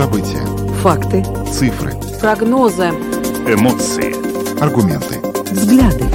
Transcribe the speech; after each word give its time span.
События. 0.00 0.40
Факты. 0.80 1.22
Цифры. 1.44 1.92
Прогнозы. 2.20 2.84
Эмоции. 2.84 4.14
Аргументы. 4.58 5.20
Взгляды. 5.52 6.06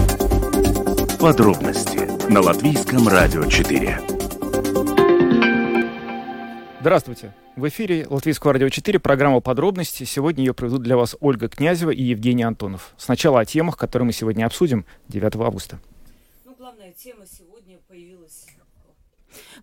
Подробности 1.20 2.00
на 2.28 2.42
Латвийском 2.42 3.08
радио 3.08 3.46
4. 3.46 4.02
Здравствуйте. 6.82 7.36
В 7.56 7.68
эфире 7.68 8.08
Латвийского 8.10 8.54
радио 8.54 8.70
4 8.70 8.98
программа 8.98 9.40
«Подробности». 9.40 10.04
Сегодня 10.04 10.44
ее 10.44 10.56
проведут 10.56 10.82
для 10.82 10.98
вас 10.98 11.16
Ольга 11.20 11.48
Князева 11.48 11.92
и 11.92 12.02
Евгений 12.02 12.42
Антонов. 12.42 12.96
Сначала 12.98 13.42
о 13.42 13.46
темах, 13.46 13.78
которые 13.78 14.08
мы 14.08 14.14
сегодня 14.14 14.48
обсудим 14.48 14.88
9 15.10 15.36
августа. 15.36 15.80
Ну, 16.44 16.56
главная 16.58 16.92
тема 16.92 17.26
сегодня 17.28 17.78
появилась 17.88 18.48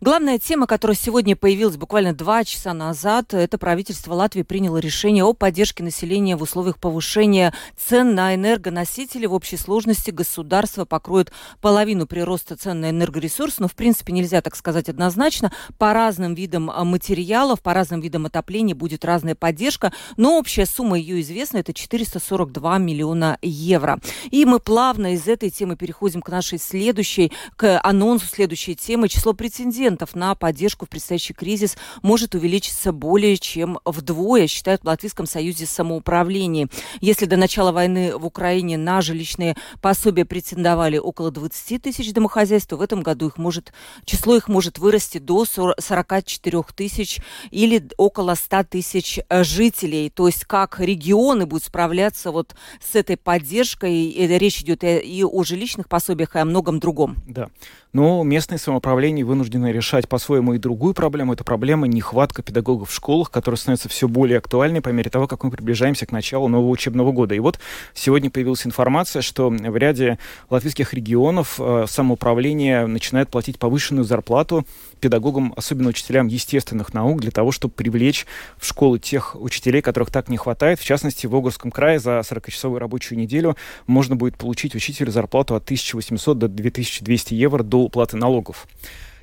Главная 0.03 0.41
тема, 0.41 0.67
которая 0.67 0.97
сегодня 0.97 1.37
появилась 1.37 1.77
буквально 1.77 2.13
два 2.13 2.43
часа 2.43 2.75
назад, 2.75 3.35
это 3.35 3.57
правительство 3.57 4.15
Латвии 4.15 4.43
приняло 4.43 4.79
решение 4.79 5.23
о 5.23 5.33
поддержке 5.33 5.85
населения 5.85 6.35
в 6.35 6.43
условиях 6.43 6.79
повышения 6.81 7.55
цен 7.79 8.17
на 8.17 8.35
энергоносители. 8.35 9.27
В 9.27 9.33
общей 9.33 9.57
сложности 9.57 10.11
государство 10.11 10.85
покроет 10.85 11.31
половину 11.61 12.09
прироста 12.09 12.57
цен 12.57 12.81
на 12.81 12.91
энергоресурс, 12.91 13.61
но 13.61 13.69
в 13.69 13.77
принципе 13.77 14.13
нельзя 14.13 14.41
так 14.41 14.57
сказать 14.57 14.89
однозначно. 14.89 15.53
По 15.79 15.93
разным 15.93 16.35
видам 16.35 16.69
а, 16.69 16.83
материалов, 16.83 17.63
по 17.63 17.73
разным 17.73 18.01
видам 18.01 18.27
отопления 18.27 18.75
будет 18.75 19.05
разная 19.05 19.37
поддержка, 19.37 19.93
но 20.17 20.37
общая 20.37 20.67
сумма 20.67 20.99
ее 20.99 21.21
известна, 21.21 21.59
это 21.59 21.73
442 21.73 22.79
миллиона 22.79 23.39
евро. 23.41 24.01
И 24.33 24.45
мы 24.47 24.59
плавно 24.59 25.15
из 25.15 25.29
этой 25.29 25.51
темы 25.51 25.77
переходим 25.77 26.23
к 26.23 26.29
нашей 26.29 26.59
следующей, 26.59 27.31
к 27.55 27.81
анонсу 27.85 28.27
следующей 28.27 28.75
темы. 28.75 29.09
Число 29.09 29.33
претендентов 29.33 29.92
претендентов 29.93 30.15
на 30.15 30.35
поддержку 30.35 30.87
в 30.87 30.89
предстоящий 30.89 31.35
кризис 31.35 31.77
может 32.03 32.35
увеличиться 32.35 32.93
более 32.93 33.37
чем 33.37 33.79
вдвое, 33.85 34.47
считают 34.47 34.83
в 34.83 34.87
Латвийском 34.87 35.27
союзе 35.27 35.67
самоуправления. 35.67 36.69
Если 37.01 37.27
до 37.27 37.37
начала 37.37 37.73
войны 37.73 38.17
в 38.17 38.25
Украине 38.25 38.79
на 38.79 39.03
жилищные 39.03 39.57
пособия 39.81 40.25
претендовали 40.25 40.99
около 40.99 41.31
20 41.31 41.83
тысяч 41.83 42.13
домохозяйств, 42.13 42.71
то 42.71 42.77
в 42.77 42.83
этом 42.83 43.03
году 43.03 43.29
их 43.29 43.39
может, 43.39 43.73
число 44.05 44.37
их 44.37 44.49
может 44.49 44.79
вырасти 44.79 45.19
до 45.19 45.45
44 45.45 46.63
тысяч 46.75 47.21
или 47.51 47.89
около 47.97 48.35
100 48.35 48.65
тысяч 48.65 49.21
э, 49.29 49.45
жителей. 49.45 50.11
То 50.11 50.27
есть 50.27 50.45
как 50.45 50.81
регионы 50.81 51.47
будут 51.47 51.65
справляться 51.65 52.31
вот 52.31 52.55
с 52.81 52.95
этой 52.95 53.17
поддержкой. 53.17 54.05
И 54.05 54.27
речь 54.27 54.63
идет 54.63 54.85
и 54.85 55.25
о 55.25 55.45
жилищных 55.45 55.89
пособиях, 55.89 56.37
и 56.37 56.39
о 56.39 56.45
многом 56.45 56.81
другом. 56.81 57.17
Да. 57.27 57.51
Но 57.93 58.23
местное 58.23 58.57
самоуправление 58.57 59.23
вынуждено 59.23 59.71
решать 59.71 60.09
по-своему 60.09 60.55
и 60.55 60.59
другую 60.59 60.95
проблему. 60.95 61.35
Это 61.35 61.45
проблема 61.45 61.87
нехватка 61.87 62.43
педагогов 62.43 62.89
в 62.89 62.95
школах, 62.95 63.31
которая 63.31 63.59
становится 63.59 63.91
все 63.91 64.09
более 64.09 64.39
актуальной 64.39 64.81
по 64.81 64.89
мере 64.89 65.11
того, 65.11 65.29
как 65.29 65.45
мы 65.45 65.51
приближаемся 65.51 66.07
к 66.07 66.13
началу 66.13 66.49
нового 66.49 66.71
учебного 66.71 67.13
года. 67.13 67.35
И 67.35 67.39
вот 67.39 67.59
сегодня 67.93 68.31
появилась 68.31 68.67
информация, 68.67 69.21
что 69.21 69.51
в 69.51 69.77
ряде 69.77 70.19
латвийских 70.49 70.95
регионов 70.95 71.57
э, 71.59 71.85
самоуправление 71.87 72.87
начинает 72.87 73.29
платить 73.29 73.59
повышенную 73.59 74.05
зарплату 74.05 74.67
педагогам, 75.01 75.53
особенно 75.57 75.91
учителям 75.91 76.29
естественных 76.29 76.95
наук, 76.95 77.21
для 77.21 77.31
того, 77.31 77.53
чтобы 77.53 77.75
привлечь 77.75 78.25
в 78.57 78.67
школы 78.67 79.01
тех 79.01 79.37
учителей, 79.39 79.83
которых 79.83 80.11
так 80.11 80.31
не 80.31 80.39
хватает. 80.39 80.81
В 80.81 80.85
частности, 80.85 81.27
в 81.27 81.37
Огурском 81.37 81.71
крае 81.71 81.99
за 81.99 82.21
40-часовую 82.21 82.79
рабочую 82.79 83.19
неделю 83.19 83.55
можно 83.87 84.17
будет 84.17 84.39
получить 84.39 84.75
учителю 84.75 85.11
зарплату 85.11 85.55
от 85.55 85.65
1800 85.65 86.39
до 86.39 86.49
2200 86.49 87.35
евро 87.35 87.63
до 87.63 87.82
уплаты 87.85 88.17
налогов. 88.17 88.67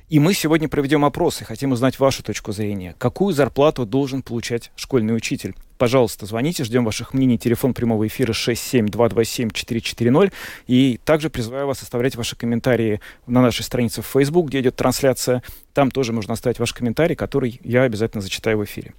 И 0.08 0.18
мы 0.18 0.34
сегодня 0.34 0.68
проведем 0.68 1.04
опрос 1.04 1.40
и 1.40 1.44
хотим 1.44 1.72
узнать 1.72 1.98
вашу 1.98 2.22
точку 2.22 2.52
зрения. 2.52 2.94
Какую 2.98 3.32
зарплату 3.32 3.86
должен 3.86 4.22
получать 4.22 4.72
школьный 4.74 5.16
учитель? 5.16 5.54
Пожалуйста, 5.80 6.26
звоните, 6.26 6.62
ждем 6.62 6.84
ваших 6.84 7.14
мнений. 7.14 7.38
Телефон 7.38 7.72
прямого 7.72 8.06
эфира 8.06 8.32
67227-440. 8.34 10.30
И 10.66 11.00
также 11.06 11.30
призываю 11.30 11.66
вас 11.68 11.82
оставлять 11.82 12.16
ваши 12.16 12.36
комментарии 12.36 13.00
на 13.26 13.40
нашей 13.40 13.62
странице 13.62 14.02
в 14.02 14.06
Facebook, 14.06 14.48
где 14.48 14.60
идет 14.60 14.76
трансляция. 14.76 15.42
Там 15.72 15.90
тоже 15.90 16.12
можно 16.12 16.34
оставить 16.34 16.58
ваш 16.58 16.74
комментарий, 16.74 17.16
который 17.16 17.60
я 17.62 17.84
обязательно 17.84 18.20
зачитаю 18.20 18.58
в 18.58 18.64
эфире. 18.64 18.92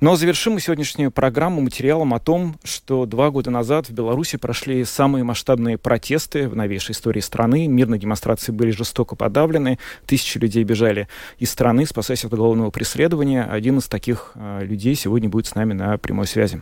Но 0.00 0.14
завершим 0.14 0.52
мы 0.54 0.60
сегодняшнюю 0.60 1.10
программу 1.10 1.60
материалом 1.60 2.12
о 2.14 2.20
том, 2.20 2.56
что 2.64 3.06
два 3.06 3.30
года 3.30 3.50
назад 3.50 3.88
в 3.88 3.92
Беларуси 3.92 4.36
прошли 4.36 4.84
самые 4.84 5.24
масштабные 5.24 5.78
протесты 5.78 6.48
в 6.48 6.54
новейшей 6.56 6.92
истории 6.92 7.20
страны. 7.20 7.66
Мирные 7.66 7.98
демонстрации 7.98 8.52
были 8.52 8.70
жестоко 8.70 9.16
подавлены. 9.16 9.78
Тысячи 10.06 10.38
людей 10.38 10.64
бежали 10.64 11.08
из 11.38 11.50
страны, 11.50 11.86
спасаясь 11.86 12.24
от 12.24 12.32
уголовного 12.32 12.70
преследования. 12.70 13.44
Один 13.44 13.78
из 13.78 13.88
таких 13.88 14.32
э, 14.34 14.64
людей 14.64 14.94
сегодня 14.94 15.28
будет 15.28 15.46
с 15.46 15.54
нами 15.54 15.72
на 15.72 15.96
прямой 16.12 16.26
связи. 16.26 16.60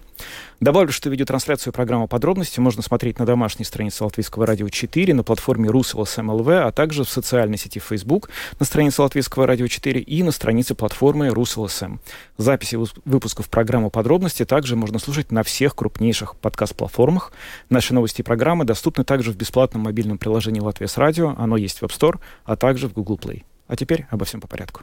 Добавлю, 0.61 0.93
что 0.93 1.11
видеотрансляцию 1.11 1.73
программы 1.73 2.07
«Подробности» 2.07 2.61
можно 2.61 2.83
смотреть 2.83 3.19
на 3.19 3.27
домашней 3.27 3.65
странице 3.65 4.05
Латвийского 4.05 4.47
радио 4.47 4.69
4, 4.69 5.13
на 5.13 5.25
платформе 5.25 5.69
РусЛСМЛВ, 5.69 6.49
а 6.49 6.71
также 6.71 7.03
в 7.03 7.11
социальной 7.11 7.59
сети 7.59 7.81
Facebook 7.81 8.31
на 8.61 8.65
странице 8.65 9.03
Латвийского 9.03 9.49
радио 9.49 9.67
4 9.67 10.01
и 10.01 10.23
на 10.23 10.31
странице 10.31 10.77
платформы 10.77 11.31
РусЛСМ. 11.31 11.97
Записи 12.37 12.79
выпусков 13.05 13.51
программы 13.51 13.91
«Подробности» 13.91 14.45
также 14.45 14.77
можно 14.77 15.01
слушать 15.01 15.33
на 15.33 15.43
всех 15.43 15.75
крупнейших 15.75 16.37
подкаст-платформах. 16.37 17.33
Наши 17.71 17.93
новости 17.93 18.21
и 18.21 18.25
программы 18.25 18.65
доступны 18.65 19.03
также 19.03 19.33
в 19.33 19.37
бесплатном 19.37 19.83
мобильном 19.83 20.19
приложении 20.19 20.61
«Латвия 20.61 20.87
с 20.87 20.97
радио». 20.97 21.35
Оно 21.39 21.57
есть 21.57 21.81
в 21.81 21.83
App 21.83 21.91
Store, 21.91 22.21
а 22.45 22.55
также 22.55 22.89
в 22.89 22.93
Google 22.93 23.19
Play. 23.21 23.43
А 23.67 23.75
теперь 23.75 24.07
обо 24.11 24.25
всем 24.25 24.41
по 24.41 24.47
порядку. 24.47 24.83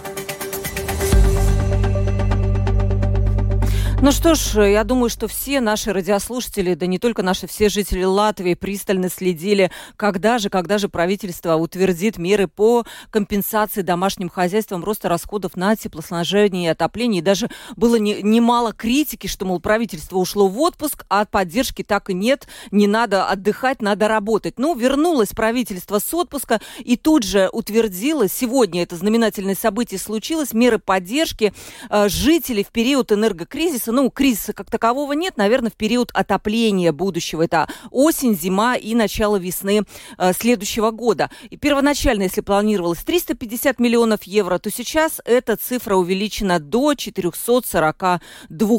Ну 4.03 4.11
что 4.11 4.33
ж, 4.33 4.67
я 4.67 4.83
думаю, 4.83 5.11
что 5.11 5.27
все 5.27 5.61
наши 5.61 5.93
радиослушатели, 5.93 6.73
да 6.73 6.87
не 6.87 6.97
только 6.97 7.21
наши, 7.21 7.45
все 7.45 7.69
жители 7.69 8.03
Латвии 8.03 8.55
пристально 8.55 9.09
следили, 9.09 9.69
когда 9.95 10.39
же, 10.39 10.49
когда 10.49 10.79
же 10.79 10.89
правительство 10.89 11.53
утвердит 11.53 12.17
меры 12.17 12.47
по 12.47 12.83
компенсации 13.11 13.83
домашним 13.83 14.29
хозяйствам 14.29 14.83
роста 14.83 15.07
расходов 15.07 15.55
на 15.55 15.75
теплоснабжение 15.75 16.65
и 16.65 16.71
отопление. 16.71 17.19
И 17.19 17.23
даже 17.23 17.51
было 17.75 17.97
не, 17.97 18.23
немало 18.23 18.73
критики, 18.73 19.27
что, 19.27 19.45
мол, 19.45 19.59
правительство 19.59 20.17
ушло 20.17 20.47
в 20.47 20.59
отпуск, 20.59 21.05
а 21.07 21.25
поддержки 21.25 21.83
так 21.83 22.09
и 22.09 22.15
нет, 22.15 22.47
не 22.71 22.87
надо 22.87 23.27
отдыхать, 23.27 23.83
надо 23.83 24.07
работать. 24.07 24.57
Ну, 24.57 24.75
вернулось 24.75 25.29
правительство 25.29 25.99
с 25.99 26.11
отпуска 26.11 26.59
и 26.79 26.97
тут 26.97 27.21
же 27.21 27.49
утвердило, 27.53 28.27
сегодня 28.27 28.81
это 28.81 28.95
знаменательное 28.95 29.53
событие 29.53 29.99
случилось, 29.99 30.53
меры 30.53 30.79
поддержки 30.79 31.53
э, 31.91 32.09
жителей 32.09 32.63
в 32.63 32.71
период 32.71 33.11
энергокризиса 33.11 33.90
кризиса, 33.91 34.01
ну, 34.01 34.09
кризиса 34.09 34.53
как 34.53 34.69
такового 34.69 35.13
нет, 35.13 35.37
наверное, 35.37 35.69
в 35.69 35.75
период 35.75 36.11
отопления 36.13 36.91
будущего. 36.91 37.43
Это 37.43 37.67
осень, 37.91 38.35
зима 38.35 38.75
и 38.75 38.95
начало 38.95 39.37
весны 39.37 39.83
э, 40.17 40.33
следующего 40.33 40.91
года. 40.91 41.29
И 41.49 41.57
первоначально, 41.57 42.23
если 42.23 42.41
планировалось 42.41 43.03
350 43.03 43.79
миллионов 43.79 44.23
евро, 44.23 44.57
то 44.57 44.71
сейчас 44.71 45.21
эта 45.25 45.57
цифра 45.57 45.95
увеличена 45.95 46.59
до 46.59 46.93
442 46.95 48.21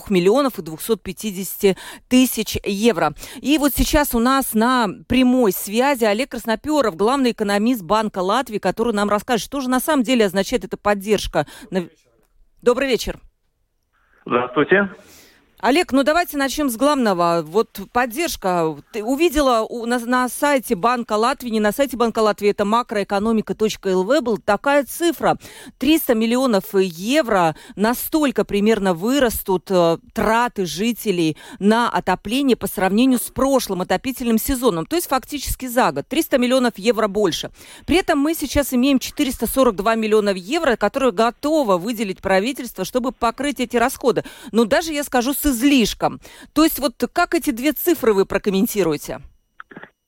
миллионов 0.08 0.58
и 0.58 0.62
250 0.62 1.76
тысяч 2.08 2.58
евро. 2.64 3.14
И 3.40 3.58
вот 3.58 3.72
сейчас 3.76 4.14
у 4.14 4.18
нас 4.18 4.54
на 4.54 4.88
прямой 5.08 5.52
связи 5.52 6.04
Олег 6.04 6.30
Красноперов, 6.30 6.96
главный 6.96 7.32
экономист 7.32 7.82
Банка 7.82 8.20
Латвии, 8.20 8.58
который 8.58 8.92
нам 8.92 9.08
расскажет, 9.08 9.44
что 9.44 9.60
же 9.60 9.68
на 9.68 9.80
самом 9.80 10.02
деле 10.02 10.26
означает 10.26 10.64
эта 10.64 10.76
поддержка. 10.76 11.46
Добрый 12.62 12.88
вечер. 12.88 13.18
Здравствуйте. 14.24 14.88
Олег, 15.62 15.92
ну 15.92 16.02
давайте 16.02 16.36
начнем 16.36 16.68
с 16.68 16.76
главного. 16.76 17.44
Вот 17.46 17.78
поддержка. 17.92 18.76
Ты 18.92 19.04
увидела 19.04 19.60
у, 19.60 19.86
на, 19.86 20.00
на 20.00 20.28
сайте 20.28 20.74
Банка 20.74 21.12
Латвии, 21.12 21.50
не 21.50 21.60
на 21.60 21.70
сайте 21.70 21.96
Банка 21.96 22.18
Латвии, 22.18 22.50
это 22.50 22.64
макроэкономика.лв, 22.64 24.22
была 24.22 24.38
такая 24.44 24.82
цифра. 24.82 25.38
300 25.78 26.16
миллионов 26.16 26.74
евро. 26.74 27.54
Настолько 27.76 28.44
примерно 28.44 28.92
вырастут 28.92 29.70
э, 29.70 29.98
траты 30.12 30.66
жителей 30.66 31.36
на 31.60 31.88
отопление 31.88 32.56
по 32.56 32.66
сравнению 32.66 33.20
с 33.20 33.30
прошлым 33.30 33.82
отопительным 33.82 34.38
сезоном. 34.38 34.84
То 34.84 34.96
есть 34.96 35.06
фактически 35.06 35.68
за 35.68 35.92
год. 35.92 36.08
300 36.08 36.38
миллионов 36.38 36.76
евро 36.76 37.06
больше. 37.06 37.52
При 37.86 37.98
этом 37.98 38.18
мы 38.18 38.34
сейчас 38.34 38.74
имеем 38.74 38.98
442 38.98 39.94
миллиона 39.94 40.30
евро, 40.30 40.74
которые 40.74 41.12
готово 41.12 41.78
выделить 41.78 42.20
правительство, 42.20 42.84
чтобы 42.84 43.12
покрыть 43.12 43.60
эти 43.60 43.76
расходы. 43.76 44.24
Но 44.50 44.64
даже, 44.64 44.92
я 44.92 45.04
скажу, 45.04 45.34
с 45.34 45.51
излишком. 45.52 46.18
То 46.54 46.64
есть 46.64 46.80
вот 46.80 46.94
как 47.12 47.34
эти 47.34 47.50
две 47.52 47.72
цифры 47.72 48.12
вы 48.12 48.26
прокомментируете? 48.26 49.20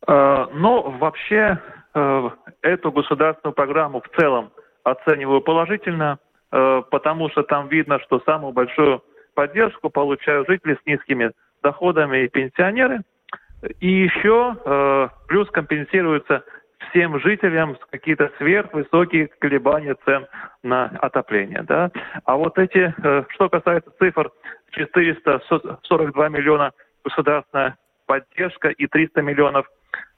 Э, 0.06 0.46
ну, 0.52 0.90
вообще, 0.98 1.58
э, 1.94 2.30
эту 2.62 2.92
государственную 2.92 3.54
программу 3.54 4.02
в 4.02 4.08
целом 4.18 4.50
оцениваю 4.82 5.40
положительно, 5.40 6.18
э, 6.52 6.82
потому 6.90 7.30
что 7.30 7.42
там 7.42 7.68
видно, 7.68 7.98
что 8.00 8.20
самую 8.26 8.52
большую 8.52 9.02
поддержку 9.34 9.90
получают 9.90 10.48
жители 10.48 10.78
с 10.82 10.86
низкими 10.86 11.32
доходами 11.62 12.24
и 12.24 12.28
пенсионеры. 12.28 13.02
И 13.80 13.88
еще 13.88 15.10
плюс 15.26 15.48
компенсируются 15.50 16.44
всем 16.90 17.18
жителям 17.20 17.76
какие-то 17.90 18.30
сверхвысокие 18.38 19.28
колебания 19.38 19.96
цен 20.04 20.26
на 20.62 20.86
отопление. 21.00 21.62
Да? 21.62 21.90
А 22.24 22.36
вот 22.36 22.58
эти, 22.58 22.94
э, 22.96 23.24
что 23.30 23.48
касается 23.48 23.90
цифр, 23.98 24.30
442 24.70 26.28
миллиона 26.28 26.72
государственная 27.04 27.76
поддержка 28.06 28.68
и 28.68 28.86
300 28.86 29.22
миллионов, 29.22 29.66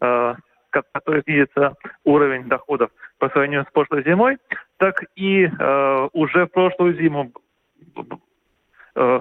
э, 0.01 0.35
который 0.71 1.23
снизится 1.23 1.75
уровень 2.05 2.49
доходов 2.49 2.91
по 3.19 3.29
сравнению 3.31 3.65
с 3.69 3.73
прошлой 3.73 4.03
зимой, 4.05 4.39
так 4.79 5.03
и 5.15 5.47
э, 5.47 6.09
уже 6.13 6.47
в 6.47 6.51
прошлую 6.51 6.95
зиму 6.95 7.33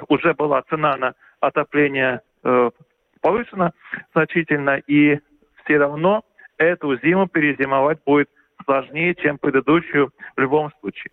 уже 0.07 0.33
была 0.35 0.61
цена 0.69 0.95
на 0.95 1.13
отопление 1.41 2.21
повышена 3.21 3.71
значительно, 4.13 4.77
и 4.87 5.19
все 5.63 5.77
равно 5.77 6.23
эту 6.57 6.97
зиму 6.97 7.27
перезимовать 7.27 7.99
будет 8.05 8.29
сложнее, 8.63 9.15
чем 9.15 9.37
предыдущую 9.37 10.11
в 10.35 10.39
любом 10.39 10.71
случае. 10.79 11.11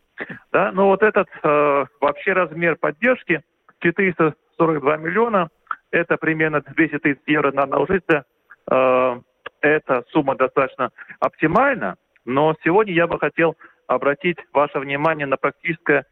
Да? 0.53 0.73
Но 0.73 0.87
вот 0.87 1.03
этот 1.03 1.29
э, 1.43 1.85
вообще 2.00 2.33
размер 2.33 2.77
поддержки 2.77 3.43
442 3.81 4.97
миллиона, 4.99 5.49
это 5.91 6.17
примерно 6.17 6.61
200 6.61 6.99
тысяч 6.99 7.21
евро 7.27 7.53
на 7.53 7.62
одного 7.65 7.87
жителя. 7.87 8.25
Э, 8.71 9.21
эта 9.61 10.05
сумма 10.11 10.37
достаточно 10.37 10.91
оптимальна, 11.21 11.97
но 12.25 12.55
сегодня 12.65 12.93
я 12.93 13.06
бы 13.06 13.19
хотел 13.19 13.56
обратить 13.87 14.38
ваше 14.53 14.79
внимание 14.79 15.27
на 15.27 15.37
практическое 15.37 16.06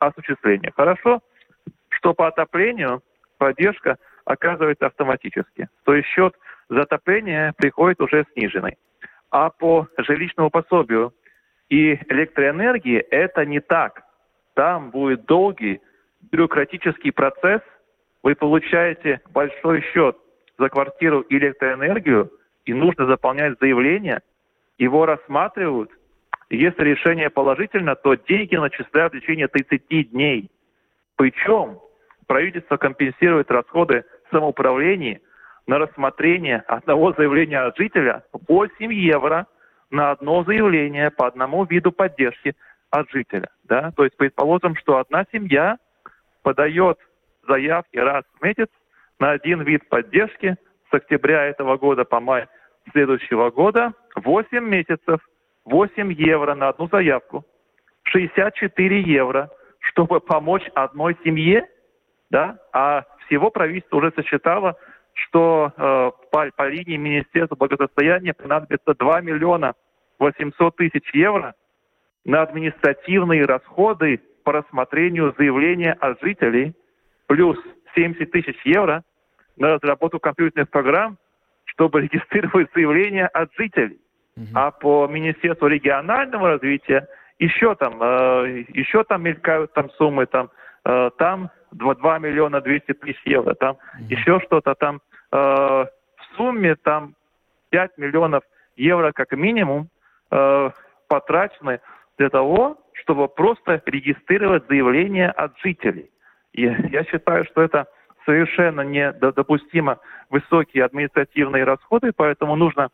осуществление. 0.00 0.72
Хорошо, 0.74 1.20
что 1.88 2.14
по 2.14 2.28
отоплению 2.28 3.02
поддержка 3.38 3.96
оказывается 4.24 4.86
автоматически. 4.86 5.68
То 5.84 5.94
есть 5.94 6.08
счет 6.08 6.34
затопление 6.68 7.52
приходит 7.56 8.00
уже 8.00 8.24
сниженный. 8.32 8.76
А 9.30 9.50
по 9.50 9.88
жилищному 9.98 10.50
пособию 10.50 11.12
и 11.68 11.94
электроэнергии 12.08 12.98
это 12.98 13.46
не 13.46 13.60
так. 13.60 14.02
Там 14.54 14.90
будет 14.90 15.24
долгий 15.24 15.80
бюрократический 16.30 17.12
процесс. 17.12 17.62
Вы 18.22 18.34
получаете 18.34 19.20
большой 19.30 19.82
счет 19.92 20.16
за 20.58 20.68
квартиру 20.68 21.20
и 21.22 21.36
электроэнергию, 21.38 22.30
и 22.66 22.74
нужно 22.74 23.06
заполнять 23.06 23.58
заявление. 23.58 24.20
Его 24.78 25.06
рассматривают. 25.06 25.90
Если 26.50 26.84
решение 26.84 27.30
положительно, 27.30 27.96
то 27.96 28.14
деньги 28.14 28.56
начисляют 28.56 29.14
в 29.14 29.20
течение 29.20 29.48
30 29.48 30.10
дней. 30.10 30.50
Причем 31.16 31.78
правительство 32.26 32.76
компенсирует 32.76 33.50
расходы 33.50 34.04
самоуправления– 34.30 35.20
на 35.66 35.78
рассмотрение 35.78 36.58
одного 36.66 37.12
заявления 37.12 37.60
от 37.60 37.76
жителя 37.76 38.24
8 38.48 38.92
евро 38.92 39.46
на 39.90 40.10
одно 40.10 40.42
заявление 40.44 41.10
по 41.10 41.26
одному 41.26 41.64
виду 41.64 41.92
поддержки 41.92 42.54
от 42.90 43.10
жителя. 43.10 43.48
Да? 43.64 43.92
То 43.92 44.04
есть 44.04 44.16
предположим, 44.16 44.76
что 44.76 44.98
одна 44.98 45.24
семья 45.32 45.78
подает 46.42 46.98
заявки 47.46 47.96
раз 47.96 48.24
в 48.38 48.44
месяц 48.44 48.68
на 49.18 49.30
один 49.30 49.62
вид 49.62 49.88
поддержки 49.88 50.56
с 50.90 50.94
октября 50.94 51.44
этого 51.44 51.76
года 51.76 52.04
по 52.04 52.20
май 52.20 52.46
следующего 52.92 53.50
года 53.50 53.92
8 54.16 54.58
месяцев, 54.64 55.20
8 55.64 56.12
евро 56.12 56.54
на 56.54 56.68
одну 56.68 56.88
заявку, 56.88 57.44
64 58.04 59.00
евро, 59.02 59.50
чтобы 59.78 60.20
помочь 60.20 60.68
одной 60.74 61.16
семье, 61.24 61.68
да, 62.30 62.58
а 62.72 63.04
всего 63.26 63.50
правительство 63.50 63.98
уже 63.98 64.12
сосчитало 64.16 64.76
что 65.14 65.72
э, 65.76 66.10
по, 66.30 66.50
по 66.56 66.68
линии 66.68 66.96
Министерства 66.96 67.56
благосостояния 67.56 68.34
понадобится 68.34 68.94
2 68.94 69.20
миллиона 69.20 69.74
800 70.18 70.76
тысяч 70.76 71.14
евро 71.14 71.54
на 72.24 72.42
административные 72.42 73.44
расходы 73.44 74.20
по 74.44 74.52
рассмотрению 74.52 75.34
заявления 75.36 75.92
от 75.92 76.20
жителей, 76.20 76.74
плюс 77.26 77.58
70 77.94 78.30
тысяч 78.30 78.56
евро 78.64 79.02
на 79.56 79.74
разработку 79.74 80.18
компьютерных 80.18 80.70
программ, 80.70 81.18
чтобы 81.64 82.02
регистрировать 82.02 82.68
заявления 82.74 83.26
от 83.26 83.50
жителей. 83.56 83.98
Uh-huh. 84.36 84.46
А 84.54 84.70
по 84.70 85.06
Министерству 85.06 85.66
регионального 85.66 86.48
развития 86.50 87.06
еще 87.38 87.74
там, 87.74 88.02
э, 88.02 88.64
еще 88.68 89.04
там 89.04 89.22
мелькают 89.22 89.72
там 89.74 89.90
суммы, 89.90 90.26
там, 90.26 90.50
э, 90.84 91.10
там 91.18 91.50
2, 91.72 91.94
2 91.96 92.18
миллиона 92.18 92.60
200 92.60 92.92
тысяч 92.94 93.20
евро, 93.24 93.54
там 93.54 93.76
mm-hmm. 93.76 94.04
еще 94.08 94.40
что-то 94.40 94.74
там 94.74 95.00
э, 95.30 95.36
в 95.36 95.88
сумме 96.36 96.76
там 96.76 97.14
5 97.70 97.98
миллионов 97.98 98.44
евро 98.76 99.12
как 99.12 99.32
минимум 99.32 99.88
э, 100.30 100.70
потрачены 101.08 101.80
для 102.18 102.30
того, 102.30 102.78
чтобы 102.92 103.28
просто 103.28 103.82
регистрировать 103.86 104.66
заявление 104.68 105.30
от 105.30 105.58
жителей. 105.58 106.10
И 106.52 106.62
я 106.62 107.04
считаю, 107.04 107.44
что 107.46 107.62
это 107.62 107.86
совершенно 108.24 108.82
недопустимо 108.82 109.98
высокие 110.30 110.84
административные 110.84 111.64
расходы, 111.64 112.12
поэтому 112.14 112.56
нужно 112.56 112.90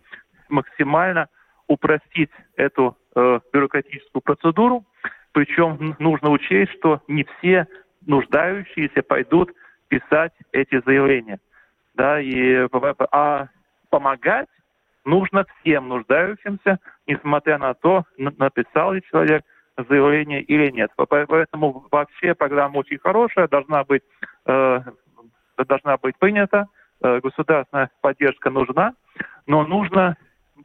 максимально 0.49 1.29
упростить 1.67 2.31
эту 2.57 2.97
э, 3.15 3.41
бюрократическую 3.53 4.23
процедуру. 4.23 4.85
Причем 5.33 5.97
нужно 5.99 6.31
учесть, 6.31 6.73
что 6.79 7.03
не 7.09 7.25
все 7.25 7.67
нуждающиеся 8.07 9.03
пойдут 9.03 9.53
писать 9.89 10.33
эти 10.53 10.81
заявления. 10.85 11.39
Да, 11.95 12.21
и, 12.21 12.69
а 13.11 13.49
помогать 13.91 14.49
нужно 15.05 15.45
всем 15.61 15.89
нуждающимся, 15.89 16.79
несмотря 17.07 17.59
на 17.59 17.75
то, 17.75 18.05
написал 18.17 18.93
ли 18.93 19.03
человек 19.11 19.43
заявление 19.77 20.43
или 20.43 20.71
нет. 20.71 20.91
Поэтому 20.97 21.87
вообще 21.91 22.35
программа 22.35 22.79
очень 22.79 22.99
хорошая, 22.99 23.49
должна 23.49 23.85
быть, 23.85 24.03
э, 24.47 24.81
должна 25.67 25.97
быть 25.97 26.17
принята, 26.19 26.67
э, 27.01 27.21
государственная 27.21 27.91
поддержка 28.01 28.51
нужна, 28.51 28.95
но 29.47 29.65
нужно 29.65 30.17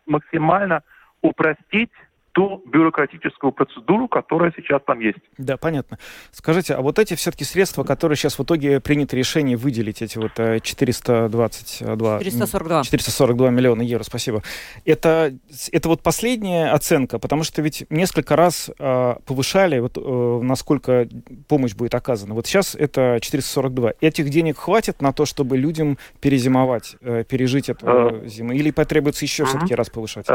максимально 0.05 0.81
упростить 1.21 1.91
ту 2.33 2.61
бюрократическую 2.65 3.51
процедуру, 3.51 4.07
которая 4.07 4.51
сейчас 4.55 4.81
там 4.85 4.99
есть. 4.99 5.19
Да, 5.37 5.55
понятно. 5.57 5.99
Скажите, 6.31 6.73
а 6.73 6.81
вот 6.81 6.99
эти 6.99 7.13
все-таки 7.13 7.43
средства, 7.45 7.83
которые 7.83 8.15
сейчас 8.17 8.37
в 8.37 8.43
итоге 8.43 8.79
принято 8.79 9.15
решение 9.15 9.55
выделить, 9.55 10.01
эти 10.01 10.17
вот 10.17 10.33
422... 10.33 12.19
442. 12.19 12.83
442 12.83 13.49
миллиона 13.51 13.81
евро, 13.81 14.03
спасибо. 14.03 14.41
Это, 14.83 15.33
это 15.71 15.89
вот 15.89 16.01
последняя 16.01 16.71
оценка, 16.71 17.19
потому 17.19 17.43
что 17.43 17.61
ведь 17.61 17.85
несколько 17.89 18.35
раз 18.35 18.71
э, 18.77 19.15
повышали, 19.25 19.79
вот 19.79 19.97
э, 19.97 20.39
насколько 20.43 21.07
помощь 21.47 21.75
будет 21.75 21.93
оказана. 21.93 22.33
Вот 22.33 22.47
сейчас 22.47 22.75
это 22.75 23.19
442. 23.21 23.93
Этих 24.01 24.29
денег 24.29 24.57
хватит 24.57 25.01
на 25.01 25.13
то, 25.13 25.25
чтобы 25.25 25.57
людям 25.57 25.97
перезимовать, 26.19 26.95
э, 27.01 27.23
пережить 27.23 27.69
эту 27.69 27.85
э, 27.87 28.27
зиму? 28.27 28.53
Или 28.53 28.71
потребуется 28.71 29.23
еще 29.23 29.45
все-таки 29.45 29.75
раз 29.75 29.89
повышать? 29.89 30.27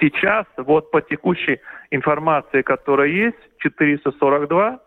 Сейчас, 0.00 0.46
вот 0.56 0.90
по 0.90 1.00
текущей 1.00 1.60
информации, 1.90 2.62
которая 2.62 3.08
есть, 3.08 3.38
442, 3.58 4.80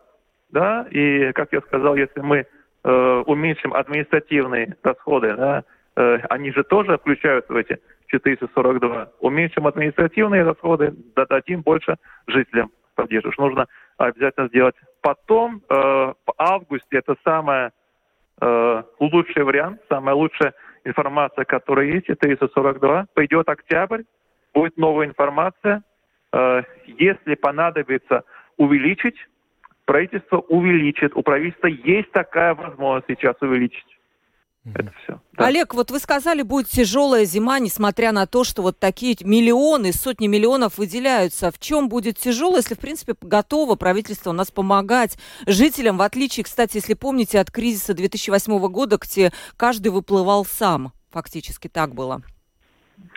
да, 0.50 0.86
и, 0.90 1.32
как 1.32 1.52
я 1.52 1.60
сказал, 1.62 1.96
если 1.96 2.20
мы 2.20 2.46
э, 2.84 3.22
уменьшим 3.26 3.74
административные 3.74 4.76
расходы, 4.82 5.34
да, 5.34 5.64
э, 5.96 6.18
они 6.30 6.52
же 6.52 6.64
тоже 6.64 6.98
включаются 6.98 7.52
в 7.52 7.56
эти 7.56 7.78
442. 8.08 9.12
Уменьшим 9.20 9.66
административные 9.66 10.44
расходы, 10.44 10.94
дадим 11.14 11.62
больше 11.62 11.96
жителям 12.26 12.70
поддержку. 12.94 13.42
Нужно 13.42 13.66
обязательно 13.98 14.48
сделать. 14.48 14.74
Потом, 15.02 15.62
э, 15.68 15.74
в 15.74 16.32
августе, 16.38 16.98
это 16.98 17.16
самый 17.24 17.70
э, 18.40 18.82
лучший 19.00 19.44
вариант, 19.44 19.80
самая 19.88 20.14
лучшая 20.14 20.54
информация, 20.84 21.44
которая 21.44 21.86
есть, 21.86 22.06
442. 22.06 23.06
Пойдет 23.14 23.48
октябрь, 23.48 24.02
будет 24.56 24.76
новая 24.78 25.06
информация. 25.06 25.82
Э, 26.32 26.62
если 26.86 27.34
понадобится 27.34 28.24
увеличить, 28.56 29.16
правительство 29.84 30.38
увеличит. 30.38 31.14
У 31.14 31.22
правительства 31.22 31.66
есть 31.66 32.10
такая 32.12 32.54
возможность 32.54 33.06
сейчас 33.08 33.36
увеличить. 33.40 33.86
Это 34.74 34.92
все. 35.04 35.20
Да. 35.34 35.46
Олег, 35.46 35.74
вот 35.74 35.92
вы 35.92 36.00
сказали, 36.00 36.42
будет 36.42 36.66
тяжелая 36.66 37.24
зима, 37.24 37.60
несмотря 37.60 38.10
на 38.10 38.26
то, 38.26 38.42
что 38.42 38.62
вот 38.62 38.80
такие 38.80 39.14
миллионы, 39.22 39.92
сотни 39.92 40.26
миллионов 40.26 40.78
выделяются. 40.78 41.52
В 41.52 41.60
чем 41.60 41.88
будет 41.88 42.16
тяжело, 42.18 42.56
если, 42.56 42.74
в 42.74 42.80
принципе, 42.80 43.14
готово 43.20 43.76
правительство 43.76 44.30
у 44.30 44.32
нас 44.32 44.50
помогать 44.50 45.18
жителям, 45.46 45.98
в 45.98 46.02
отличие, 46.02 46.42
кстати, 46.42 46.78
если 46.78 46.94
помните, 46.94 47.38
от 47.38 47.52
кризиса 47.52 47.94
2008 47.94 48.58
года, 48.66 48.98
где 49.00 49.32
каждый 49.56 49.88
выплывал 49.92 50.44
сам. 50.44 50.92
Фактически 51.12 51.68
так 51.68 51.94
было. 51.94 52.22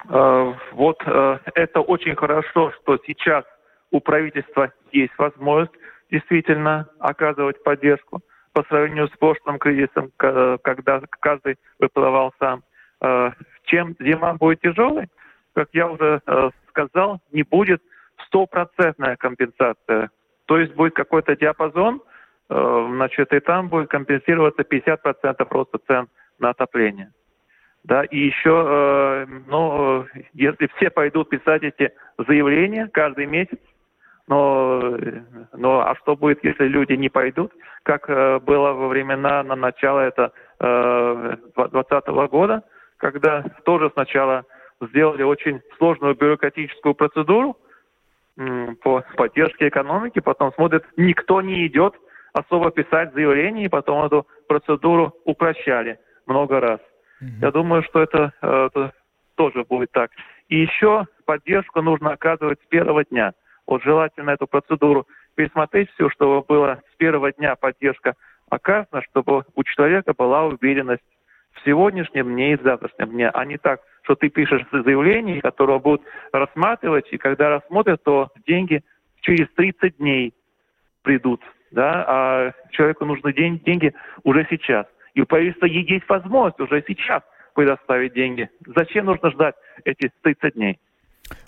Э, 0.10 0.54
вот 0.72 1.02
э, 1.06 1.40
это 1.56 1.82
очень 1.82 2.16
хорошо, 2.16 2.72
что 2.72 2.98
сейчас 3.06 3.46
у 3.92 4.00
правительства 4.00 4.72
есть 4.92 5.14
возможность 5.18 5.74
действительно 6.12 6.88
оказывать 7.00 7.62
поддержку 7.64 8.22
по 8.54 8.64
сравнению 8.64 9.08
с 9.08 9.18
прошлым 9.18 9.60
кризисом, 9.60 10.12
когда 10.18 11.02
каждый 11.20 11.58
выплывал 11.80 12.34
сам. 12.40 12.64
Э, 13.02 13.32
чем 13.64 13.96
зима 14.00 14.34
будет 14.34 14.62
тяжелой? 14.62 15.08
Как 15.54 15.70
я 15.74 15.88
уже 15.90 16.22
сказал, 16.70 17.20
не 17.32 17.44
будет 17.44 17.82
стопроцентная 18.26 19.16
компенсация. 19.18 20.10
То 20.46 20.58
есть 20.58 20.74
будет 20.74 20.94
какой-то 20.94 21.36
диапазон, 21.36 22.02
значит, 22.48 23.34
и 23.34 23.40
там 23.40 23.68
будет 23.68 23.90
компенсироваться 23.90 24.64
50% 24.64 25.48
роста 25.50 25.80
цен 25.88 26.08
на 26.40 26.50
отопление. 26.52 27.12
Да, 27.84 28.04
и 28.04 28.18
еще, 28.18 28.66
э, 28.68 29.26
ну, 29.48 30.06
если 30.34 30.68
все 30.76 30.90
пойдут 30.90 31.30
писать 31.30 31.64
эти 31.64 31.92
заявления 32.18 32.88
каждый 32.92 33.26
месяц, 33.26 33.60
но, 34.28 34.96
но 35.54 35.80
а 35.82 35.96
что 35.96 36.16
будет, 36.16 36.44
если 36.44 36.66
люди 36.66 36.94
не 36.94 37.10
пойдут, 37.10 37.52
как 37.84 38.10
э, 38.10 38.40
было 38.40 38.74
во 38.74 38.90
времена 38.90 39.44
на 39.44 39.56
начало 39.56 40.02
это 40.02 40.32
2020 40.60 42.04
э, 42.08 42.28
года, 42.28 42.64
когда 42.98 43.44
тоже 43.64 43.90
сначала 43.94 44.44
сделали 44.82 45.24
очень 45.24 45.62
сложную 45.78 46.16
бюрократическую 46.16 46.94
процедуру 46.94 47.58
по 48.84 49.04
поддержке 49.18 49.68
экономики, 49.68 50.20
потом 50.20 50.54
смотрят, 50.54 50.86
никто 50.96 51.42
не 51.42 51.68
идет 51.68 51.96
особо 52.34 52.72
писать 52.72 53.14
заявление, 53.14 53.66
и 53.66 53.70
потом 53.70 54.06
эту 54.06 54.28
процедуру 54.48 55.14
упрощали 55.26 56.00
много 56.26 56.60
раз. 56.60 56.80
Mm-hmm. 57.22 57.42
Я 57.42 57.52
думаю, 57.52 57.84
что 57.84 58.02
это, 58.02 58.34
это 58.42 58.94
тоже 59.36 59.64
будет 59.64 59.92
так. 59.92 60.12
И 60.48 60.62
еще 60.62 61.06
поддержку 61.26 61.82
нужно 61.82 62.12
оказывать 62.12 62.60
с 62.62 62.68
первого 62.68 63.04
дня. 63.06 63.34
Вот 63.68 63.84
желательно 63.84 64.32
эту 64.32 64.48
процедуру 64.48 65.08
пересмотреть 65.36 65.90
все, 65.92 66.10
чтобы 66.10 66.42
было 66.42 66.82
с 66.92 66.96
первого 66.98 67.32
дня 67.32 67.56
поддержка 67.56 68.16
оказана, 68.50 69.02
чтобы 69.10 69.44
у 69.56 69.64
человека 69.64 70.14
была 70.18 70.46
уверенность 70.46 71.04
в 71.54 71.66
сегодняшнем 71.66 72.34
дне 72.34 72.54
и 72.54 72.58
в 72.58 72.64
завтрашнем 72.64 73.10
дне, 73.10 73.30
а 73.30 73.46
не 73.46 73.58
так, 73.58 73.82
что 74.04 74.16
ты 74.16 74.30
пишешь 74.30 74.66
заявление, 74.72 75.42
которое 75.42 75.80
будут 75.80 76.02
рассматривать, 76.32 77.08
и 77.12 77.18
когда 77.18 77.50
рассмотрят, 77.50 78.04
то 78.04 78.30
деньги 78.48 78.84
через 79.22 79.48
30 79.56 79.98
дней 79.98 80.34
придут, 81.04 81.42
да, 81.72 82.06
а 82.08 82.52
человеку 82.72 83.06
нужны 83.06 83.34
день, 83.34 83.60
деньги 83.60 83.94
уже 84.24 84.48
сейчас. 84.50 84.86
И 85.20 85.22
у 85.22 85.26
правительства 85.26 85.66
есть 85.66 86.08
возможность 86.08 86.62
уже 86.62 86.82
сейчас 86.88 87.24
предоставить 87.54 88.14
деньги. 88.14 88.50
Зачем 88.74 89.04
нужно 89.04 89.32
ждать 89.32 89.56
эти 89.84 90.10
30 90.22 90.54
дней? 90.54 90.80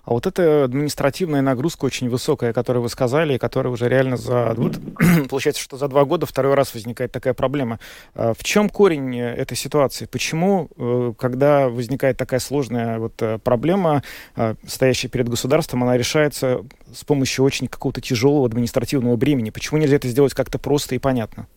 А 0.03 0.11
вот 0.11 0.27
эта 0.27 0.65
административная 0.65 1.41
нагрузка 1.41 1.85
очень 1.85 2.09
высокая, 2.09 2.51
которую 2.51 2.83
вы 2.83 2.89
сказали, 2.89 3.35
и 3.35 3.37
которая 3.37 3.71
уже 3.71 3.87
реально 3.87 4.17
за... 4.17 4.53
Вот, 4.57 4.77
получается, 5.29 5.63
что 5.63 5.77
за 5.77 5.87
два 5.87 6.03
года 6.03 6.25
второй 6.25 6.53
раз 6.53 6.73
возникает 6.73 7.13
такая 7.13 7.33
проблема. 7.33 7.79
А 8.13 8.33
в 8.33 8.43
чем 8.43 8.67
корень 8.67 9.17
этой 9.17 9.55
ситуации? 9.55 10.05
Почему, 10.05 10.67
э, 10.75 11.13
когда 11.17 11.69
возникает 11.69 12.17
такая 12.17 12.41
сложная 12.41 12.99
вот 12.99 13.21
э, 13.21 13.39
проблема, 13.39 14.03
э, 14.35 14.55
стоящая 14.67 15.07
перед 15.07 15.29
государством, 15.29 15.83
она 15.83 15.95
решается 15.95 16.65
с 16.93 17.05
помощью 17.05 17.45
очень 17.45 17.69
какого-то 17.69 18.01
тяжелого 18.01 18.45
административного 18.47 19.15
бремени? 19.15 19.49
Почему 19.49 19.79
нельзя 19.79 19.95
это 19.95 20.09
сделать 20.09 20.33
как-то 20.33 20.59
просто 20.59 20.95
и 20.95 20.99
понятно? 20.99 21.47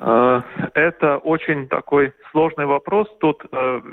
Это 0.00 1.18
очень 1.18 1.68
такой 1.68 2.12
сложный 2.30 2.66
вопрос. 2.66 3.08
Тут 3.20 3.42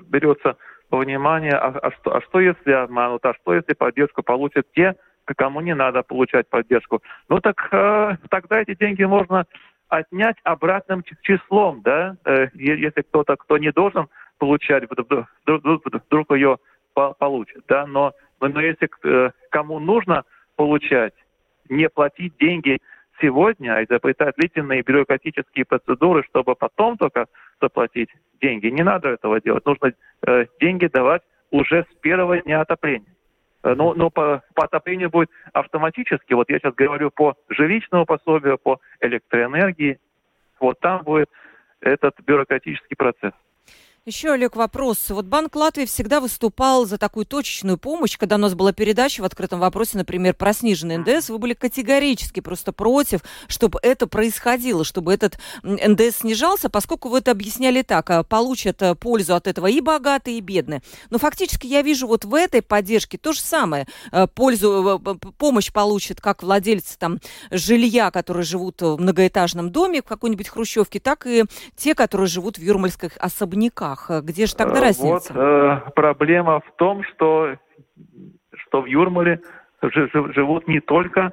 берется 0.08 0.58
внимание, 0.92 1.54
а, 1.54 1.70
а, 1.70 1.92
что, 1.92 2.16
а 2.16 2.22
что 2.22 2.40
если 2.40 2.72
обманут, 2.72 3.26
а 3.26 3.34
что 3.36 3.54
если 3.54 3.74
поддержку 3.74 4.24
получат 4.24 4.68
те, 4.74 4.96
кому 5.36 5.62
не 5.62 5.74
надо 5.74 6.04
получать 6.04 6.48
поддержку. 6.50 7.02
Ну 7.30 7.40
так 7.40 7.68
э, 7.72 8.18
тогда 8.30 8.62
эти 8.62 8.76
деньги 8.76 9.04
можно 9.04 9.46
отнять 9.90 10.38
обратным 10.44 11.04
числом, 11.22 11.82
да, 11.82 12.16
э, 12.26 12.48
если 12.54 13.02
кто-то, 13.02 13.36
кто 13.36 13.58
не 13.58 13.72
должен 13.72 14.08
получать, 14.38 14.84
вдруг, 14.90 15.30
вдруг, 15.46 16.32
ее 16.32 16.58
получит, 16.94 17.64
да, 17.68 17.86
но, 17.88 18.14
но 18.40 18.62
если 18.62 18.90
э, 19.04 19.32
кому 19.50 19.80
нужно 19.80 20.24
получать, 20.56 21.14
не 21.70 21.90
платить 21.90 22.38
деньги 22.38 22.80
сегодня, 23.22 23.76
а 23.76 23.84
изобретать 23.84 24.36
длительные 24.36 24.82
бюрократические 24.82 25.66
процедуры, 25.66 26.24
чтобы 26.30 26.56
потом 26.56 26.98
только 26.98 27.28
заплатить 27.62 28.10
деньги. 28.42 28.68
Не 28.68 28.84
надо 28.84 29.10
этого 29.10 29.42
делать. 29.42 29.66
Нужно 29.66 29.94
э, 30.26 30.46
деньги 30.60 30.88
давать 30.88 31.22
уже 31.52 31.86
с 31.92 31.96
первого 32.02 32.40
дня 32.42 32.62
отопления. 32.62 33.16
Э, 33.64 33.74
но, 33.76 33.94
но 33.94 34.10
по, 34.10 34.44
по 34.54 34.66
отоплению 34.66 35.10
будет 35.10 35.30
автоматически. 35.54 36.34
Вот 36.34 36.50
я 36.50 36.60
сейчас 36.60 36.74
говорю 36.76 37.12
по 37.12 37.36
жилищному 37.50 38.06
пособию, 38.06 38.58
по 38.58 38.80
электроэнергии. 39.02 40.00
Вот 40.60 40.80
там 40.80 41.04
будет 41.04 41.30
этот 41.82 42.20
бюрократический 42.22 42.96
процесс. 42.96 43.34
Еще, 44.08 44.34
Олег, 44.34 44.56
вопрос. 44.56 45.10
Вот 45.10 45.26
Банк 45.26 45.56
Латвии 45.56 45.86
всегда 45.86 46.20
выступал 46.20 46.86
за 46.86 47.00
такую 47.00 47.26
точечную 47.26 47.80
помощь. 47.80 48.20
Когда 48.20 48.36
у 48.36 48.38
нас 48.38 48.54
была 48.54 48.72
передача 48.72 49.22
в 49.22 49.26
открытом 49.26 49.60
вопросе, 49.60 49.98
например, 49.98 50.36
про 50.36 50.54
сниженный 50.54 50.98
НДС, 50.98 51.30
вы 51.30 51.40
были 51.40 51.56
категорически 51.56 52.40
просто 52.40 52.72
против, 52.72 53.22
чтобы 53.48 53.80
это 53.82 54.06
происходило, 54.06 54.84
чтобы 54.84 55.12
этот 55.12 55.40
НДС 55.64 56.18
снижался, 56.18 56.70
поскольку 56.70 57.10
вы 57.10 57.18
это 57.18 57.32
объясняли 57.32 57.82
так, 57.82 58.12
а, 58.12 58.22
получат 58.22 58.80
э, 58.84 58.94
пользу 58.94 59.34
от 59.34 59.48
этого 59.48 59.66
и 59.66 59.82
богатые, 59.82 60.38
и 60.38 60.42
бедные. 60.42 60.84
Но 61.10 61.18
фактически 61.18 61.66
я 61.66 61.82
вижу 61.82 62.06
вот 62.06 62.26
в 62.26 62.36
этой 62.36 62.62
поддержке 62.62 63.18
то 63.18 63.34
же 63.34 63.40
самое. 63.40 63.88
Э, 64.12 64.28
пользу, 64.28 65.02
помощь 65.40 65.72
получат 65.72 66.22
как 66.22 66.44
владельцы 66.44 66.96
там 67.00 67.18
жилья, 67.50 68.12
которые 68.12 68.44
живут 68.44 68.84
в 68.84 68.98
многоэтажном 68.98 69.72
доме 69.72 70.04
в 70.04 70.06
какой-нибудь 70.06 70.48
хрущевке, 70.48 71.00
так 71.00 71.26
и 71.26 71.46
те, 71.76 71.96
которые 71.96 72.28
живут 72.28 72.60
в 72.60 72.62
юрмальских 72.62 73.18
особняках 73.18 73.95
местах. 73.96 74.10
Э, 74.10 74.22
где 74.22 74.46
же 74.46 74.56
тогда 74.56 74.80
э, 74.80 74.82
разница? 74.82 75.34
Вот 75.34 75.42
э, 75.42 75.92
проблема 75.96 76.60
в 76.60 76.72
том, 76.76 77.04
что, 77.04 77.56
что 78.54 78.82
в 78.82 78.86
Юрмале 78.86 79.42
живут 79.82 80.68
не 80.68 80.80
только 80.80 81.32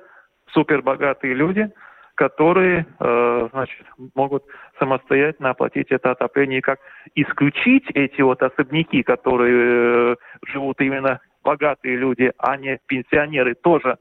супербогатые 0.53 1.35
люди, 1.35 1.71
которые 2.15 2.87
э, 3.01 3.49
значит, 3.53 3.87
могут 4.15 4.45
самостоятельно 4.79 5.51
оплатить 5.51 5.91
это 5.91 6.11
отопление. 6.11 6.59
И 6.59 6.63
как 6.63 6.79
исключить 7.15 7.91
эти 7.95 8.21
вот 8.21 8.43
особняки, 8.43 9.03
которые 9.03 10.13
э, 10.13 10.17
живут 10.47 10.81
именно 10.81 11.21
богатые 11.43 11.97
люди, 11.97 12.33
а 12.39 12.57
не 12.57 12.79
пенсионеры, 12.87 13.55
тоже 13.55 13.97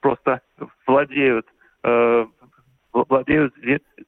просто 0.00 0.42
владеют, 0.86 1.46
э, 1.82 2.26
владеют 2.92 3.54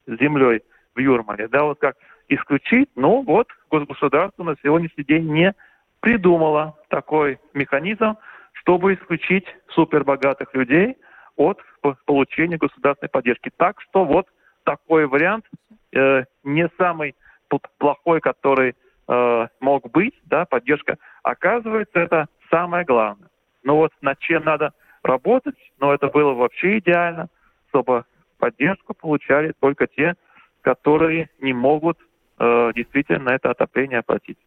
землей 0.05 0.61
в 0.95 0.99
Юрмале. 0.99 1.47
Да, 1.47 1.63
вот 1.63 1.79
как 1.79 1.95
исключить, 2.29 2.89
ну 2.95 3.21
вот 3.21 3.47
государство 3.71 4.43
на 4.43 4.55
сегодняшний 4.63 5.03
день 5.03 5.31
не 5.31 5.53
придумало 5.99 6.77
такой 6.89 7.39
механизм, 7.53 8.17
чтобы 8.53 8.93
исключить 8.93 9.45
супербогатых 9.69 10.53
людей 10.53 10.97
от 11.35 11.59
получения 12.05 12.57
государственной 12.57 13.09
поддержки. 13.09 13.51
Так 13.55 13.79
что 13.81 14.03
вот 14.03 14.27
такой 14.63 15.07
вариант 15.07 15.45
э, 15.93 16.25
не 16.43 16.69
самый 16.77 17.15
плохой, 17.77 18.19
который 18.19 18.75
э, 19.07 19.47
мог 19.59 19.89
быть, 19.91 20.13
да, 20.25 20.45
поддержка. 20.45 20.97
Оказывается, 21.23 21.99
это 21.99 22.27
самое 22.49 22.83
главное. 22.83 23.29
Но 23.63 23.77
вот 23.77 23.93
над 24.01 24.19
чем 24.19 24.43
надо 24.43 24.73
работать, 25.03 25.55
но 25.79 25.93
это 25.93 26.07
было 26.07 26.33
вообще 26.33 26.79
идеально, 26.79 27.29
чтобы 27.69 28.03
поддержку 28.39 28.93
получали 28.93 29.53
только 29.59 29.87
те, 29.87 30.15
которые 30.61 31.29
не 31.39 31.53
могут 31.53 31.97
действительно 32.39 33.29
это 33.29 33.51
отопление 33.51 33.99
оплатить. 33.99 34.37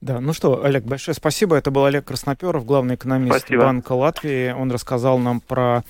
Да, 0.00 0.18
ну 0.18 0.32
что, 0.32 0.64
Олег, 0.64 0.84
большое 0.84 1.14
спасибо. 1.14 1.56
Это 1.56 1.70
был 1.70 1.84
Олег 1.84 2.06
Красноперов, 2.06 2.64
главный 2.64 2.94
экономист 2.94 3.40
спасибо. 3.40 3.64
Банка 3.64 3.92
Латвии. 3.92 4.50
Он 4.50 4.72
рассказал 4.72 5.18
нам 5.18 5.40
про 5.40 5.82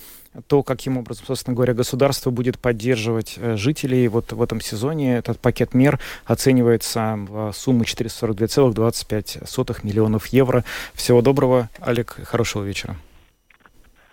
то, 0.47 0.63
каким 0.63 0.97
образом, 0.97 1.25
собственно 1.25 1.55
говоря, 1.55 1.73
государство 1.73 2.29
будет 2.29 2.59
поддерживать 2.59 3.37
э, 3.37 3.55
жителей 3.55 4.09
вот 4.09 4.33
в 4.33 4.41
этом 4.41 4.59
сезоне. 4.59 5.17
Этот 5.17 5.39
пакет 5.39 5.73
мер 5.73 5.97
оценивается 6.25 7.15
в 7.17 7.53
сумму 7.53 7.83
442,25 7.83 9.79
миллионов 9.83 10.27
евро. 10.27 10.65
Всего 10.93 11.21
доброго, 11.21 11.69
Олег, 11.79 12.17
хорошего 12.25 12.63
вечера. 12.63 12.97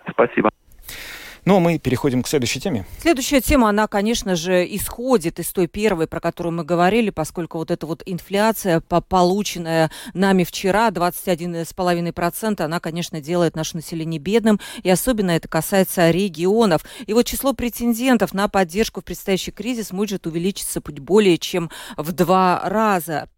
Спасибо. 0.09 0.48
Ну, 1.45 1.57
а 1.57 1.59
мы 1.59 1.77
переходим 1.79 2.23
к 2.23 2.27
следующей 2.27 2.59
теме. 2.59 2.85
Следующая 2.99 3.41
тема, 3.41 3.69
она, 3.69 3.87
конечно 3.87 4.35
же, 4.35 4.65
исходит 4.75 5.39
из 5.39 5.51
той 5.51 5.67
первой, 5.67 6.07
про 6.07 6.19
которую 6.19 6.53
мы 6.53 6.63
говорили, 6.63 7.09
поскольку 7.09 7.57
вот 7.57 7.71
эта 7.71 7.87
вот 7.87 8.03
инфляция, 8.05 8.81
полученная 8.81 9.91
нами 10.13 10.43
вчера, 10.43 10.89
21,5%, 10.89 12.61
она, 12.61 12.79
конечно, 12.79 13.21
делает 13.21 13.55
наше 13.55 13.75
население 13.75 14.19
бедным, 14.19 14.59
и 14.83 14.89
особенно 14.89 15.31
это 15.31 15.47
касается 15.47 16.11
регионов. 16.11 16.83
И 17.05 17.13
вот 17.13 17.25
число 17.25 17.53
претендентов 17.53 18.33
на 18.33 18.47
поддержку 18.47 19.01
в 19.01 19.05
предстоящий 19.05 19.51
кризис 19.51 19.91
может 19.91 20.27
увеличиться 20.27 20.81
более 20.81 21.37
чем 21.37 21.69
в 21.97 22.11
два 22.11 22.61
раза. 22.65 23.29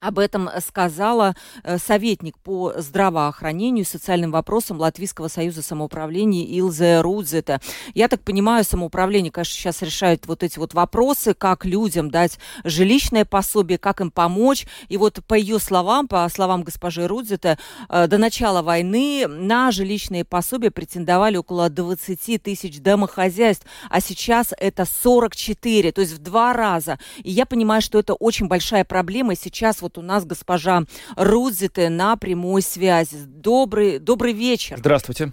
Об 0.00 0.18
этом 0.18 0.48
сказала 0.66 1.34
э, 1.62 1.76
советник 1.76 2.38
по 2.38 2.72
здравоохранению 2.78 3.84
и 3.84 3.86
социальным 3.86 4.30
вопросам 4.30 4.80
Латвийского 4.80 5.28
союза 5.28 5.60
самоуправления 5.60 6.46
Илзе 6.46 7.02
Рудзета. 7.02 7.60
Я 7.92 8.08
так 8.08 8.22
понимаю, 8.22 8.64
самоуправление, 8.64 9.30
конечно, 9.30 9.52
сейчас 9.52 9.82
решает 9.82 10.26
вот 10.26 10.42
эти 10.42 10.58
вот 10.58 10.72
вопросы, 10.72 11.34
как 11.34 11.66
людям 11.66 12.10
дать 12.10 12.38
жилищное 12.64 13.26
пособие, 13.26 13.76
как 13.76 14.00
им 14.00 14.10
помочь. 14.10 14.66
И 14.88 14.96
вот 14.96 15.20
по 15.28 15.34
ее 15.34 15.58
словам, 15.58 16.08
по 16.08 16.26
словам 16.30 16.62
госпожи 16.62 17.06
Рудзета, 17.06 17.58
э, 17.90 18.06
до 18.06 18.16
начала 18.16 18.62
войны 18.62 19.26
на 19.28 19.70
жилищные 19.70 20.24
пособия 20.24 20.70
претендовали 20.70 21.36
около 21.36 21.68
20 21.68 22.42
тысяч 22.42 22.80
домохозяйств, 22.80 23.66
а 23.90 24.00
сейчас 24.00 24.54
это 24.56 24.86
44, 24.86 25.92
то 25.92 26.00
есть 26.00 26.14
в 26.14 26.18
два 26.22 26.54
раза. 26.54 26.98
И 27.22 27.30
я 27.30 27.44
понимаю, 27.44 27.82
что 27.82 27.98
это 27.98 28.14
очень 28.14 28.48
большая 28.48 28.86
проблема. 28.86 29.36
Сейчас 29.36 29.82
вот 29.82 29.89
вот 29.90 29.98
у 29.98 30.06
нас 30.06 30.24
госпожа 30.24 30.82
Рудзите 31.16 31.88
на 31.88 32.16
прямой 32.16 32.62
связи. 32.62 33.16
Добрый, 33.26 33.98
добрый 33.98 34.32
вечер. 34.32 34.76
Здравствуйте. 34.78 35.32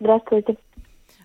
Здравствуйте. 0.00 0.56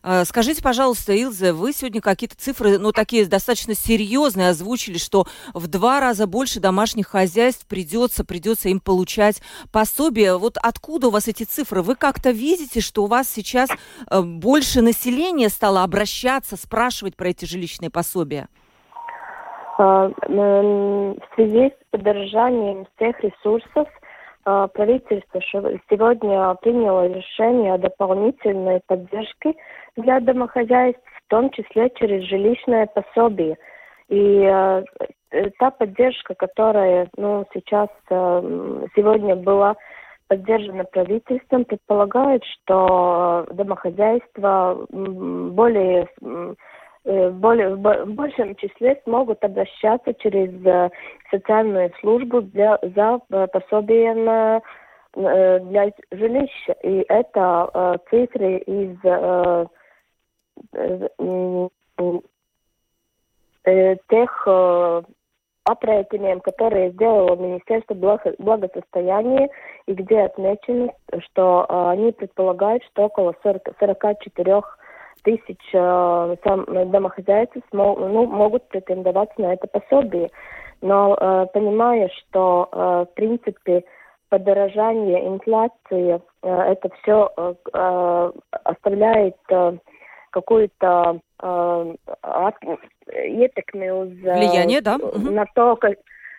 А, 0.03 0.25
скажите, 0.25 0.63
пожалуйста, 0.63 1.13
Илзе, 1.13 1.53
вы 1.53 1.73
сегодня 1.73 2.01
какие-то 2.01 2.35
цифры, 2.35 2.79
ну, 2.79 2.91
такие 2.91 3.25
достаточно 3.27 3.75
серьезные 3.75 4.49
озвучили, 4.49 4.97
что 4.97 5.27
в 5.53 5.67
два 5.67 5.99
раза 5.99 6.25
больше 6.25 6.59
домашних 6.59 7.07
хозяйств 7.07 7.67
придется, 7.67 8.25
придется 8.25 8.69
им 8.69 8.79
получать 8.79 9.41
пособие. 9.71 10.37
Вот 10.37 10.57
откуда 10.57 11.07
у 11.07 11.11
вас 11.11 11.27
эти 11.27 11.43
цифры? 11.43 11.83
Вы 11.83 11.95
как-то 11.95 12.31
видите, 12.31 12.81
что 12.81 13.03
у 13.03 13.07
вас 13.07 13.29
сейчас 13.29 13.69
э, 13.69 14.21
больше 14.21 14.81
населения 14.81 15.49
стало 15.49 15.83
обращаться, 15.83 16.57
спрашивать 16.57 17.15
про 17.15 17.29
эти 17.29 17.45
жилищные 17.45 17.91
пособия? 17.91 18.49
В 19.81 21.17
связи 21.33 21.69
с 21.69 21.89
поддержанием 21.89 22.85
всех 22.95 23.19
ресурсов 23.21 23.87
а, 24.45 24.67
правительство 24.67 25.41
сегодня 25.89 26.53
приняло 26.61 27.07
решение 27.07 27.73
о 27.73 27.79
дополнительной 27.79 28.81
поддержке 28.85 29.55
для 29.97 30.19
домохозяйств, 30.19 31.01
в 31.25 31.29
том 31.29 31.49
числе 31.49 31.89
через 31.95 32.25
жилищное 32.25 32.85
пособие. 32.87 33.57
И 34.09 34.45
а, 34.45 34.83
э, 35.31 35.49
та 35.57 35.71
поддержка, 35.71 36.35
которая 36.35 37.09
ну, 37.17 37.45
сейчас 37.51 37.89
сегодня 38.95 39.35
была 39.35 39.75
поддержана 40.27 40.83
правительством, 40.83 41.65
предполагает, 41.65 42.43
что 42.45 43.47
домохозяйства 43.51 44.85
более 44.91 46.07
Э, 46.21 46.53
более, 47.03 47.75
в 47.75 48.13
большем 48.13 48.55
числе 48.55 48.99
смогут 49.03 49.43
обращаться 49.43 50.13
через 50.15 50.51
э, 50.65 50.89
социальную 51.31 51.91
службу 51.99 52.41
для, 52.41 52.77
за 52.81 53.19
э, 53.29 53.47
пособие 53.47 54.13
на, 54.13 54.61
для 55.13 55.91
жилища. 56.11 56.73
И 56.83 57.03
это 57.09 57.99
цифры 58.09 58.59
из 58.59 58.97
тех 64.07 64.47
определением, 65.63 66.39
которые 66.39 66.91
сделало 66.91 67.35
Министерство 67.35 67.93
благосостояния, 68.39 69.49
и 69.85 69.93
где 69.93 70.21
отмечено, 70.21 70.93
что 71.19 71.65
они 71.89 72.13
предполагают, 72.13 72.83
что 72.85 73.05
около 73.05 73.35
40, 73.43 73.75
44 73.79 74.61
тысяч 75.23 75.59
э, 75.73 76.35
сам, 76.43 76.65
домохозяйств 76.91 77.57
смог, 77.69 77.99
ну, 77.99 78.25
могут 78.25 78.67
претендовать 78.69 79.37
на 79.37 79.53
это 79.53 79.67
пособие. 79.67 80.29
Но 80.81 81.15
э, 81.19 81.45
понимая, 81.53 82.09
что 82.09 82.69
э, 82.71 83.05
в 83.11 83.13
принципе 83.15 83.83
подорожание, 84.29 85.27
инфляция, 85.27 86.21
э, 86.41 86.49
это 86.49 86.89
все 87.01 87.31
э, 87.37 87.53
э, 87.73 88.31
оставляет 88.63 89.35
э, 89.49 89.77
какую-то 90.31 91.19
э, 91.41 91.95
ietekmi 93.13 93.91
uz... 93.91 94.09
Влияние, 94.09 94.81
да? 94.81 94.97
На 94.97 95.45
то, 95.53 95.75
как, 95.75 95.93
э, 95.93 95.95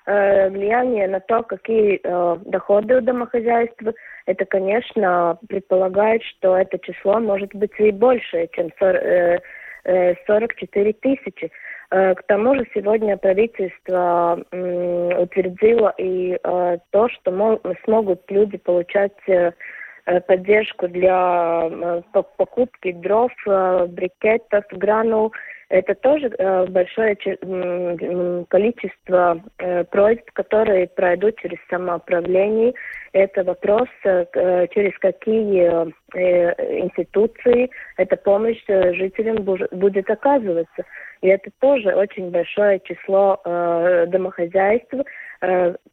влияние 0.07 1.07
на 1.09 1.21
то, 1.21 1.43
какие 1.43 2.01
э, 2.03 2.37
доходы 2.45 2.99
у 2.99 3.01
домохозяйства, 3.01 3.93
это, 4.27 4.45
конечно, 4.45 5.39
предполагает, 5.49 6.23
что 6.25 6.57
это 6.57 6.79
число 6.79 7.21
может 7.21 7.55
быть 7.55 7.73
и 7.79 7.91
больше, 7.93 8.49
чем 8.53 8.71
44 8.79 9.31
э, 9.85 10.93
тысячи. 10.95 11.51
К 11.91 12.23
тому 12.27 12.57
же 12.57 12.67
сегодня 12.75 13.19
правительство 13.19 14.43
утвердило 14.51 15.93
и 15.99 16.39
то, 16.91 17.09
что 17.11 17.61
смогут 17.85 18.23
люди 18.31 18.57
получать 18.57 19.13
поддержку 20.27 20.89
для 20.89 21.69
покупки 22.13 22.93
дров, 22.93 23.31
брикетов, 23.45 24.65
гранул 24.71 25.35
это 25.73 25.95
тоже 25.95 26.31
э, 26.39 26.67
большое 26.67 27.17
количество 28.49 29.41
э, 29.59 29.85
просьб, 29.85 30.31
которые 30.35 30.87
пройдут 30.87 31.39
через 31.39 31.57
самоуправление. 31.71 32.75
Это 33.13 33.43
вопрос, 33.43 33.89
э, 34.05 34.27
через 34.75 34.97
какие 34.99 35.91
институции 36.85 37.71
эта 37.97 38.17
помощь 38.19 38.63
жителям 38.67 39.37
будет 39.45 40.11
оказываться. 40.11 40.85
И 41.23 41.29
это 41.29 41.51
тоже 41.61 41.95
очень 41.95 42.31
большое 42.31 42.79
число 42.81 43.41
домохозяйств, 44.09 44.93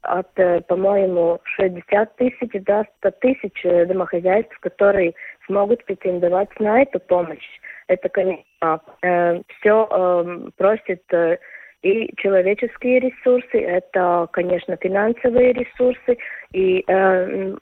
от, 0.02 0.34
по-моему, 0.68 1.40
60 1.44 2.16
тысяч 2.18 2.64
до 2.66 2.84
100 2.98 3.12
тысяч 3.22 3.88
домохозяйств, 3.88 4.60
которые 4.60 5.14
смогут 5.46 5.86
претендовать 5.86 6.50
на 6.60 6.82
эту 6.82 7.00
помощь 7.00 7.48
это, 7.90 8.08
конечно, 8.10 8.82
э, 9.02 9.42
все 9.60 9.88
э, 9.90 10.50
просит 10.58 11.04
э, 11.12 11.38
и 11.82 12.14
человеческие 12.18 13.00
ресурсы, 13.00 13.58
это, 13.58 14.28
конечно, 14.32 14.78
финансовые 14.78 15.54
ресурсы, 15.54 16.18
и 16.52 16.84
э, 16.88 17.56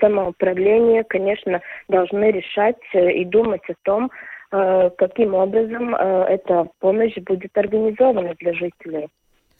самоуправление, 0.00 1.04
конечно, 1.04 1.60
должны 1.88 2.32
решать 2.32 2.82
и 2.92 3.24
думать 3.24 3.62
о 3.68 3.74
том, 3.84 4.10
э, 4.50 4.90
каким 4.98 5.34
образом 5.34 5.94
э, 5.94 6.24
эта 6.30 6.68
помощь 6.80 7.16
будет 7.18 7.56
организована 7.56 8.34
для 8.40 8.52
жителей. 8.54 9.08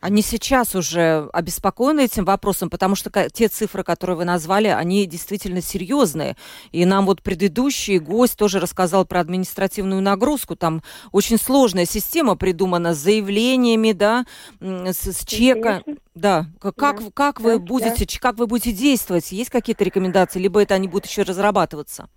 Они 0.02 0.20
сейчас 0.20 0.74
уже 0.74 1.30
обеспокоены 1.32 2.06
этим 2.06 2.24
вопросом, 2.24 2.68
потому 2.70 2.96
что 2.96 3.08
те 3.30 3.46
цифры, 3.46 3.84
которые 3.84 4.16
вы 4.16 4.24
назвали, 4.24 4.66
они 4.66 5.06
действительно 5.06 5.62
серьезные. 5.62 6.36
И 6.72 6.84
нам 6.84 7.06
вот 7.06 7.22
предыдущий 7.22 7.98
гость 7.98 8.36
тоже 8.36 8.58
рассказал 8.58 9.06
про 9.06 9.20
административную 9.20 10.02
нагрузку. 10.02 10.56
Там 10.56 10.82
очень 11.12 11.38
сложная 11.38 11.86
система 11.86 12.34
придумана 12.34 12.94
с 12.94 12.98
заявлениями, 12.98 13.92
да, 13.92 14.26
с, 14.60 15.06
с 15.06 15.24
чека. 15.24 15.84
Да, 16.16 16.46
как, 16.60 16.74
да. 16.76 16.94
как 17.14 17.40
вы 17.40 17.52
да, 17.52 17.64
будете, 17.64 18.04
да. 18.04 18.18
как 18.20 18.38
вы 18.38 18.48
будете 18.48 18.72
действовать? 18.72 19.30
Есть 19.30 19.50
какие-то 19.50 19.84
рекомендации, 19.84 20.40
либо 20.40 20.60
это 20.60 20.74
они 20.74 20.88
будут 20.88 21.06
еще 21.06 21.22
разрабатываться? 21.22 22.08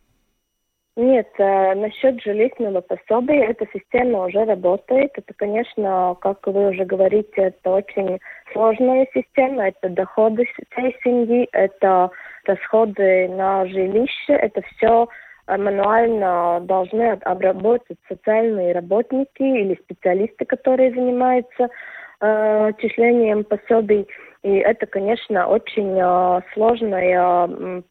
Нет, 0.98 1.28
э, 1.40 1.76
насчет 1.76 2.22
жилищного 2.22 2.80
пособия 2.80 3.48
эта 3.48 3.68
система 3.74 4.28
уже 4.28 4.46
работает. 4.46 5.12
Это, 5.16 5.34
конечно, 5.36 6.16
как 6.22 6.48
вы 6.48 6.70
уже 6.70 6.86
говорите, 6.86 7.34
это 7.36 7.70
очень 7.70 8.20
сложная 8.54 9.06
система. 9.14 9.68
Это 9.68 9.90
доходы 9.90 10.46
всей 10.72 10.96
семьи, 11.04 11.50
это 11.52 12.12
расходы 12.46 13.28
на 13.28 13.66
жилище, 13.66 14.36
это 14.36 14.62
все 14.62 15.10
э, 15.48 15.58
мануально 15.58 16.62
должны 16.62 17.12
обработать 17.12 17.98
социальные 18.08 18.74
работники 18.74 19.42
или 19.42 19.78
специалисты, 19.84 20.46
которые 20.46 20.92
занимаются 20.92 21.68
э, 22.22 22.72
числением 22.80 23.44
пособий. 23.44 24.08
И 24.46 24.58
это, 24.58 24.86
конечно, 24.86 25.48
очень 25.48 25.98
э, 26.00 26.42
сложная 26.54 27.84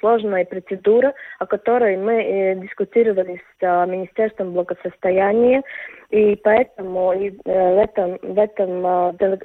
сложная 0.00 0.44
процедура, 0.44 1.14
о 1.38 1.46
которой 1.46 1.96
мы 1.98 2.14
э, 2.14 2.54
дискутировали 2.56 3.36
с 3.36 3.62
э, 3.62 3.86
Министерством 3.86 4.54
благосостояния, 4.54 5.62
и 6.08 6.34
поэтому 6.42 7.12
и, 7.12 7.30
в 7.44 7.78
этом, 7.78 8.18
в 8.22 8.38
этом 8.38 8.80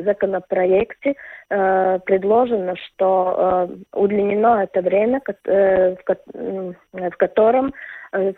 законопроекте 0.05 1.15
предложено, 1.49 2.75
что 2.77 3.69
удлинено 3.93 4.63
это 4.63 4.81
время, 4.81 5.21
в, 5.21 7.17
котором 7.17 7.73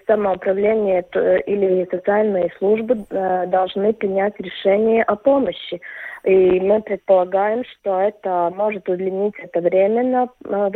самоуправление 0.07 1.05
или 1.45 1.87
социальные 1.91 2.51
службы 2.57 3.05
э, 3.09 3.45
должны 3.47 3.93
принять 3.93 4.39
решение 4.39 5.03
о 5.03 5.15
помощи. 5.15 5.81
И 6.23 6.59
мы 6.59 6.81
предполагаем, 6.81 7.63
что 7.65 7.99
это 7.99 8.51
может 8.55 8.87
удлинить 8.89 9.35
это 9.37 9.61
время 9.61 10.29
на 10.43 10.69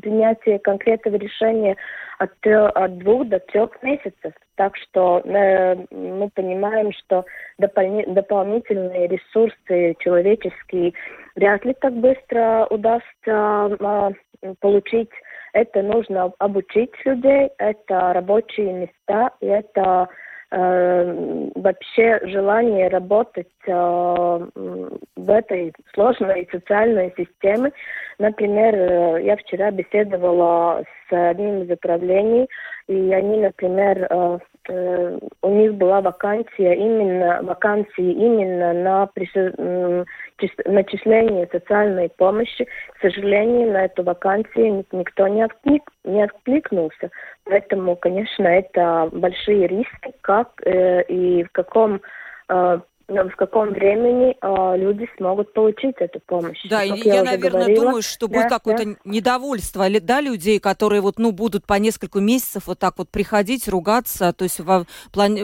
принятия 0.00 0.58
конкретного 0.58 1.16
решения 1.16 1.76
от, 2.18 2.30
от 2.46 2.98
двух 2.98 3.28
до 3.28 3.38
трех 3.40 3.82
месяцев. 3.82 4.32
Так 4.56 4.76
что 4.76 5.20
э, 5.24 5.76
мы 5.90 6.30
понимаем, 6.34 6.92
что 6.92 7.24
допол- 7.60 8.12
дополнительные 8.12 9.08
ресурсы 9.08 9.94
человеческие 9.98 10.94
вряд 11.34 11.64
ли 11.64 11.74
так 11.74 11.92
быстро 11.94 12.66
удастся 12.70 14.12
э, 14.42 14.54
получить. 14.60 15.10
Это 15.56 15.80
нужно 15.80 16.34
обучить 16.38 16.92
людей, 17.06 17.48
это 17.56 18.12
рабочие 18.12 18.74
места, 18.74 19.30
и 19.40 19.46
это 19.46 20.06
э, 20.50 21.48
вообще 21.54 22.20
желание 22.24 22.88
работать 22.88 23.48
э, 23.66 23.72
в 23.72 25.30
этой 25.30 25.72
сложной 25.94 26.46
социальной 26.52 27.10
системе. 27.16 27.72
Например, 28.18 28.74
э, 28.74 29.24
я 29.24 29.36
вчера 29.38 29.70
беседовала 29.70 30.84
с 31.08 31.30
одним 31.30 31.62
из 31.62 31.70
управлений, 31.70 32.48
и 32.86 33.14
они, 33.14 33.38
например, 33.38 34.06
э, 34.10 34.38
э, 34.68 35.18
у 35.42 35.50
них 35.50 35.74
была 35.74 36.00
вакансия 36.00 36.74
именно 36.74 37.40
вакансии 37.42 38.12
именно 38.12 38.72
на 38.72 39.08
начисление 40.66 41.48
социальной 41.50 42.08
помощи. 42.08 42.66
К 42.94 43.00
сожалению, 43.00 43.72
на 43.72 43.84
эту 43.84 44.02
вакансию 44.02 44.84
никто 44.92 45.28
не, 45.28 45.44
отклик, 45.44 45.90
не 46.04 46.22
откликнулся. 46.22 47.10
Поэтому, 47.44 47.96
конечно, 47.96 48.44
это 48.44 49.08
большие 49.12 49.66
риски, 49.66 50.12
как 50.20 50.48
э, 50.64 51.02
и 51.04 51.44
в 51.44 51.52
каком 51.52 52.00
э, 52.48 52.80
в 53.08 53.36
каком 53.36 53.70
времени 53.70 54.36
э, 54.40 54.76
люди 54.78 55.08
смогут 55.16 55.52
получить 55.52 55.94
эту 55.98 56.20
помощь. 56.20 56.60
Да, 56.68 56.80
как 56.86 56.98
я, 56.98 57.14
я 57.16 57.22
наверное, 57.22 57.50
говорила, 57.50 57.84
думаю, 57.84 58.02
что 58.02 58.26
будет 58.26 58.44
да, 58.44 58.48
какое-то 58.48 58.84
да. 58.84 58.92
недовольство 59.04 59.86
да, 60.00 60.20
людей, 60.20 60.58
которые 60.58 61.00
вот, 61.00 61.18
ну, 61.18 61.30
будут 61.30 61.66
по 61.66 61.74
несколько 61.74 62.18
месяцев 62.18 62.66
вот 62.66 62.78
так 62.78 62.94
вот 62.98 63.08
приходить, 63.08 63.68
ругаться. 63.68 64.32
То 64.32 64.44
есть 64.44 64.58
во, 64.60 64.84
план... 65.12 65.36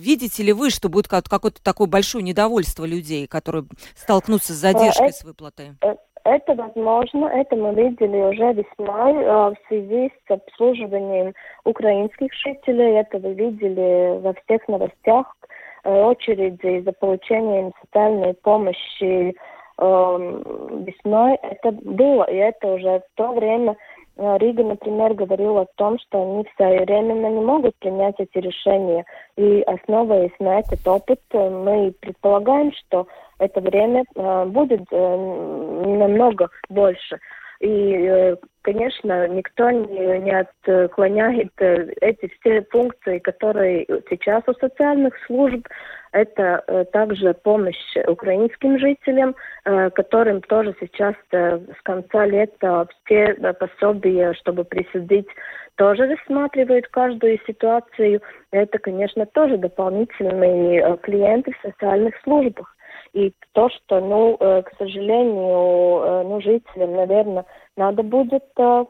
видите 0.00 0.42
ли 0.42 0.52
вы, 0.52 0.70
что 0.70 0.88
будет 0.88 1.08
какое-то 1.08 1.62
такое 1.62 1.86
большое 1.86 2.24
недовольство 2.24 2.86
людей, 2.86 3.26
которые 3.26 3.64
столкнутся 3.94 4.54
с 4.54 4.56
задержкой 4.56 5.08
это, 5.08 5.16
с 5.16 5.24
выплатой? 5.24 5.66
Э, 5.82 5.96
это 6.24 6.54
возможно, 6.54 7.26
это 7.26 7.54
мы 7.54 7.74
видели 7.74 8.16
уже 8.16 8.52
весной 8.54 9.12
э, 9.12 9.26
в 9.26 9.56
связи 9.68 10.10
с 10.26 10.30
обслуживанием 10.30 11.34
украинских 11.64 12.32
жителей. 12.32 13.00
Это 13.00 13.18
вы 13.18 13.34
видели 13.34 14.18
во 14.20 14.32
всех 14.32 14.66
новостях, 14.68 15.34
Э, 15.40 15.49
очереди 15.84 16.80
за 16.80 16.92
получением 16.92 17.72
социальной 17.80 18.34
помощи 18.34 19.34
э, 19.78 20.42
весной, 20.86 21.38
это 21.42 21.72
было, 21.72 22.24
и 22.24 22.36
это 22.36 22.74
уже 22.74 23.00
в 23.00 23.16
то 23.16 23.32
время 23.32 23.76
э, 24.16 24.38
Рига, 24.38 24.64
например, 24.64 25.14
говорила 25.14 25.62
о 25.62 25.68
том, 25.76 25.98
что 25.98 26.22
они 26.22 26.46
своевременно 26.56 27.26
не 27.26 27.40
могут 27.40 27.76
принять 27.78 28.16
эти 28.18 28.38
решения. 28.38 29.04
И 29.36 29.62
основываясь 29.62 30.38
на 30.38 30.60
этот 30.60 30.86
опыт, 30.86 31.20
э, 31.32 31.50
мы 31.50 31.92
предполагаем, 32.00 32.72
что 32.72 33.06
это 33.38 33.60
время 33.62 34.04
будет 34.48 34.90
намного 34.92 36.50
больше. 36.68 37.18
И, 37.60 38.36
конечно, 38.62 39.28
никто 39.28 39.70
не, 39.70 40.18
не 40.20 40.30
отклоняет 40.30 41.52
эти 41.58 42.32
все 42.40 42.62
функции, 42.70 43.18
которые 43.18 43.86
сейчас 44.08 44.42
у 44.46 44.54
социальных 44.54 45.14
служб. 45.26 45.68
Это 46.12 46.86
также 46.92 47.34
помощь 47.34 47.96
украинским 48.08 48.78
жителям, 48.78 49.36
которым 49.62 50.40
тоже 50.40 50.74
сейчас 50.80 51.14
с 51.30 51.82
конца 51.84 52.26
лета 52.26 52.88
все 53.04 53.34
пособия, 53.60 54.32
чтобы 54.34 54.64
присудить, 54.64 55.28
тоже 55.76 56.06
рассматривают 56.06 56.88
каждую 56.88 57.38
ситуацию. 57.46 58.22
Это, 58.50 58.78
конечно, 58.78 59.26
тоже 59.26 59.58
дополнительные 59.58 60.96
клиенты 61.02 61.52
в 61.52 61.68
социальных 61.68 62.14
службах. 62.24 62.74
И 63.12 63.32
то, 63.52 63.68
что, 63.70 64.00
ну, 64.00 64.36
э, 64.38 64.62
к 64.62 64.72
сожалению, 64.78 66.02
э, 66.02 66.22
ну, 66.24 66.40
жителям, 66.40 66.94
наверное, 66.94 67.44
надо 67.76 68.02
будет 68.02 68.44
э, 68.56 68.84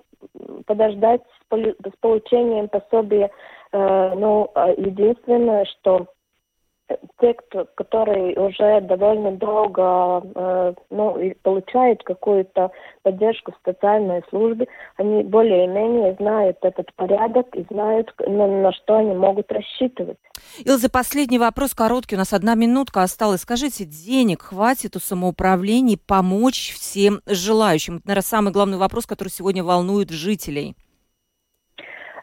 подождать 0.67 1.23
с 1.51 1.97
получением 2.01 2.69
пособия. 2.69 3.31
Ну, 3.73 4.51
а 4.55 4.71
единственное, 4.71 5.65
что 5.65 6.07
те, 7.21 7.35
кто, 7.35 7.67
которые 7.75 8.39
уже 8.39 8.81
довольно 8.83 9.33
долго 9.33 10.23
э, 10.35 10.75
ну, 10.91 11.35
получают 11.43 12.03
какую-то 12.03 12.71
поддержку 13.03 13.53
в 13.53 13.69
социальной 13.69 14.23
службе, 14.31 14.67
они 14.97 15.23
более-менее 15.23 16.15
знают 16.19 16.59
этот 16.63 16.93
порядок 16.95 17.47
и 17.55 17.65
знают, 17.71 18.13
на, 18.27 18.47
на 18.47 18.73
что 18.73 18.97
они 18.97 19.15
могут 19.15 19.51
рассчитывать. 19.53 20.19
Илза, 20.65 20.91
последний 20.91 21.39
вопрос 21.39 21.75
короткий, 21.75 22.17
у 22.17 22.19
нас 22.19 22.33
одна 22.33 22.55
минутка 22.55 23.03
осталась. 23.03 23.43
Скажите, 23.43 23.85
денег 23.85 24.43
хватит 24.43 24.97
у 24.97 25.01
самоуправлений 25.01 25.99
помочь 25.99 26.73
всем 26.75 27.21
желающим? 27.27 27.97
Это, 27.97 28.09
наверное, 28.09 28.23
самый 28.23 28.53
главный 28.53 28.79
вопрос, 28.79 29.07
который 29.07 29.29
сегодня 29.29 29.63
волнует 29.63 30.11
жителей. 30.11 30.77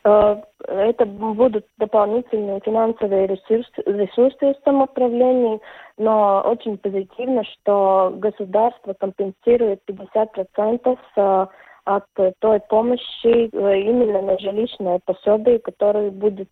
Э, 0.04 0.42
это 0.68 1.06
будут 1.06 1.66
дополнительные 1.78 2.60
финансовые 2.62 3.28
ресурсы, 3.28 3.72
ресурсы 3.86 4.54
в 4.54 4.64
самоуправлении, 4.64 5.60
но 5.98 6.42
очень 6.46 6.78
позитивно, 6.78 7.44
что 7.44 8.14
государство 8.16 8.94
компенсирует 8.94 9.82
50% 9.88 10.98
э, 11.16 11.48
от 11.88 12.04
той 12.40 12.60
помощи 12.70 13.50
э, 13.52 13.80
именно 13.82 14.22
на 14.22 14.38
жилищное 14.38 15.00
пособие, 15.06 15.60
которое 15.60 16.12
будет 16.12 16.50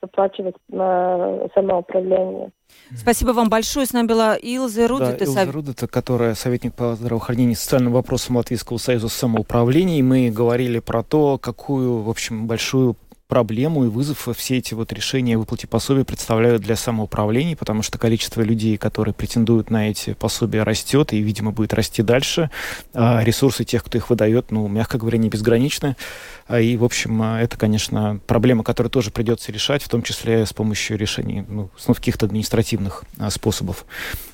выплачивать 0.00 0.54
самоуправление. 1.54 2.50
Спасибо 2.94 3.30
вам 3.30 3.48
большое. 3.48 3.86
С 3.86 3.92
нами 3.92 4.06
была 4.06 4.36
Илза 4.36 4.86
Рудита. 4.86 5.18
Да, 5.18 5.24
Илза 5.24 5.50
Рудита, 5.50 5.88
которая 5.88 6.34
советник 6.34 6.74
по 6.74 6.94
здравоохранению 6.94 7.52
и 7.52 7.56
социальным 7.56 7.92
вопросам 7.92 8.36
Латвийского 8.36 8.78
союза 8.78 9.08
самоуправления. 9.08 9.98
И 9.98 10.02
мы 10.02 10.30
говорили 10.30 10.78
про 10.78 11.02
то, 11.02 11.38
какую, 11.38 12.02
в 12.02 12.10
общем, 12.10 12.46
большую 12.46 12.96
проблему 13.28 13.84
и 13.84 13.88
вызов 13.88 14.26
все 14.36 14.56
эти 14.56 14.72
вот 14.72 14.92
решения 14.92 15.36
о 15.36 15.38
выплате 15.38 15.66
пособий 15.66 16.04
представляют 16.04 16.62
для 16.62 16.76
самоуправлений, 16.76 17.56
потому 17.56 17.82
что 17.82 17.98
количество 17.98 18.40
людей, 18.40 18.78
которые 18.78 19.14
претендуют 19.14 19.70
на 19.70 19.90
эти 19.90 20.14
пособия, 20.14 20.62
растет 20.62 21.12
и, 21.12 21.18
видимо, 21.18 21.52
будет 21.52 21.74
расти 21.74 22.02
дальше. 22.02 22.50
А 22.94 23.22
ресурсы 23.22 23.64
тех, 23.64 23.84
кто 23.84 23.98
их 23.98 24.08
выдает, 24.08 24.50
ну, 24.50 24.66
мягко 24.66 24.96
говоря, 24.96 25.18
не 25.18 25.28
безграничны. 25.28 25.96
А, 26.48 26.60
и, 26.60 26.76
в 26.76 26.84
общем, 26.84 27.20
а, 27.22 27.40
это, 27.40 27.58
конечно, 27.58 28.20
проблема, 28.26 28.64
которую 28.64 28.90
тоже 28.90 29.10
придется 29.10 29.52
решать, 29.52 29.82
в 29.82 29.88
том 29.88 30.02
числе 30.02 30.46
с 30.46 30.52
помощью 30.52 30.96
решений, 30.96 31.44
ну, 31.46 31.70
каких-то 31.86 32.26
административных 32.26 33.04
а, 33.18 33.30
способов. 33.30 33.84